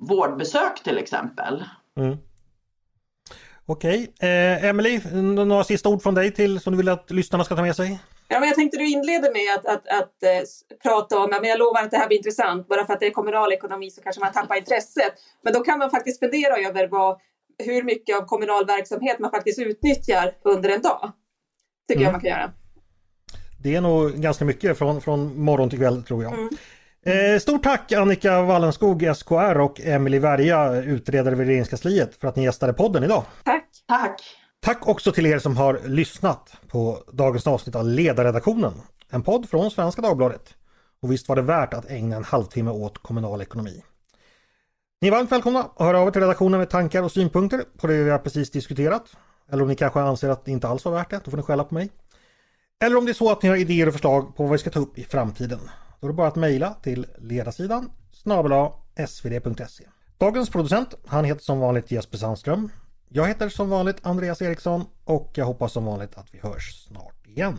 vårdbesök 0.00 0.82
till 0.82 0.98
exempel. 0.98 1.64
Mm. 1.96 2.16
Okej, 3.66 4.12
okay. 4.14 4.28
eh, 4.28 4.64
Emily, 4.64 5.00
några 5.44 5.64
sista 5.64 5.88
ord 5.88 6.02
från 6.02 6.14
dig 6.14 6.34
till 6.34 6.60
som 6.60 6.72
du 6.72 6.76
vill 6.76 6.88
att 6.88 7.10
lyssnarna 7.10 7.44
ska 7.44 7.56
ta 7.56 7.62
med 7.62 7.76
sig? 7.76 7.98
Ja, 8.28 8.40
men 8.40 8.48
jag 8.48 8.56
tänkte 8.56 8.78
du 8.78 8.90
inleder 8.90 9.32
med 9.32 9.54
att, 9.54 9.66
att, 9.66 9.88
att 10.00 10.22
äh, 10.22 10.78
prata 10.82 11.18
om, 11.18 11.28
ja, 11.32 11.40
men 11.40 11.50
jag 11.50 11.58
lovar 11.58 11.82
att 11.82 11.90
det 11.90 11.96
här 11.96 12.06
blir 12.06 12.16
intressant, 12.16 12.68
bara 12.68 12.86
för 12.86 12.92
att 12.92 13.00
det 13.00 13.06
är 13.06 13.10
kommunal 13.10 13.52
ekonomi 13.52 13.90
så 13.90 14.02
kanske 14.02 14.20
man 14.20 14.32
tappar 14.32 14.56
intresset. 14.56 15.12
Men 15.42 15.52
då 15.52 15.60
kan 15.60 15.78
man 15.78 15.90
faktiskt 15.90 16.20
fundera 16.20 16.56
över 16.56 16.88
vad, 16.88 17.20
hur 17.58 17.82
mycket 17.82 18.16
av 18.16 18.24
kommunal 18.24 18.66
verksamhet 18.66 19.18
man 19.18 19.30
faktiskt 19.30 19.58
utnyttjar 19.58 20.32
under 20.42 20.70
en 20.70 20.82
dag. 20.82 21.12
Tycker 21.88 22.00
mm. 22.00 22.04
jag 22.04 22.12
man 22.12 22.20
kan 22.20 22.30
göra. 22.30 22.52
Det 23.62 23.74
är 23.74 23.80
nog 23.80 24.12
ganska 24.12 24.44
mycket 24.44 24.78
från, 24.78 25.00
från 25.00 25.40
morgon 25.40 25.70
till 25.70 25.78
kväll 25.78 26.02
tror 26.02 26.22
jag. 26.22 26.32
Mm. 26.32 26.48
Eh, 27.06 27.38
stort 27.38 27.62
tack 27.62 27.92
Annika 27.92 28.42
Wallenskog, 28.42 29.16
SKR 29.16 29.60
och 29.60 29.80
Emelie 29.80 30.20
Värja, 30.20 30.82
utredare 30.82 31.34
vid 31.34 31.46
Regeringskansliet 31.46 32.16
för 32.20 32.28
att 32.28 32.36
ni 32.36 32.44
gästade 32.44 32.72
podden 32.72 33.04
idag. 33.04 33.24
Tack! 33.44 33.64
Tack! 33.88 34.20
Tack 34.60 34.88
också 34.88 35.12
till 35.12 35.26
er 35.26 35.38
som 35.38 35.56
har 35.56 35.80
lyssnat 35.84 36.56
på 36.68 36.98
dagens 37.12 37.46
avsnitt 37.46 37.76
av 37.76 37.84
Ledarredaktionen, 37.84 38.72
en 39.10 39.22
podd 39.22 39.48
från 39.48 39.70
Svenska 39.70 40.02
Dagbladet. 40.02 40.54
Och 41.02 41.12
visst 41.12 41.28
var 41.28 41.36
det 41.36 41.42
värt 41.42 41.74
att 41.74 41.90
ägna 41.90 42.16
en 42.16 42.24
halvtimme 42.24 42.70
åt 42.70 42.98
kommunal 42.98 43.42
ekonomi. 43.42 43.82
Ni 45.00 45.08
är 45.08 45.12
varmt 45.12 45.32
välkomna 45.32 45.60
att 45.60 45.86
höra 45.86 46.00
av 46.00 46.08
er 46.08 46.10
till 46.10 46.22
redaktionen 46.22 46.58
med 46.58 46.70
tankar 46.70 47.02
och 47.02 47.12
synpunkter 47.12 47.64
på 47.78 47.86
det 47.86 48.04
vi 48.04 48.10
har 48.10 48.18
precis 48.18 48.50
diskuterat. 48.50 49.16
Eller 49.52 49.62
om 49.62 49.68
ni 49.68 49.76
kanske 49.76 50.00
anser 50.00 50.28
att 50.28 50.44
det 50.44 50.50
inte 50.50 50.68
alls 50.68 50.84
var 50.84 50.92
värt 50.92 51.10
det, 51.10 51.20
då 51.24 51.30
får 51.30 51.38
ni 51.38 51.42
skälla 51.42 51.64
på 51.64 51.74
mig. 51.74 51.90
Eller 52.84 52.96
om 52.96 53.04
det 53.04 53.12
är 53.12 53.14
så 53.14 53.32
att 53.32 53.42
ni 53.42 53.48
har 53.48 53.56
idéer 53.56 53.86
och 53.86 53.92
förslag 53.92 54.36
på 54.36 54.42
vad 54.42 54.52
vi 54.52 54.58
ska 54.58 54.70
ta 54.70 54.80
upp 54.80 54.98
i 54.98 55.04
framtiden. 55.04 55.60
Då 56.00 56.06
är 56.06 56.08
det 56.08 56.14
bara 56.16 56.28
att 56.28 56.36
mejla 56.36 56.74
till 56.74 57.06
ledarsidan 57.18 57.90
snabel 58.12 58.70
svd.se. 59.08 59.84
Dagens 60.18 60.50
producent, 60.50 60.94
han 61.06 61.24
heter 61.24 61.42
som 61.42 61.58
vanligt 61.60 61.90
Jesper 61.90 62.18
Sandström. 62.18 62.68
Jag 63.08 63.28
heter 63.28 63.48
som 63.48 63.70
vanligt 63.70 63.96
Andreas 64.02 64.42
Eriksson 64.42 64.84
och 65.04 65.30
jag 65.34 65.44
hoppas 65.44 65.72
som 65.72 65.84
vanligt 65.84 66.14
att 66.14 66.34
vi 66.34 66.38
hörs 66.38 66.86
snart 66.88 67.26
igen. 67.26 67.58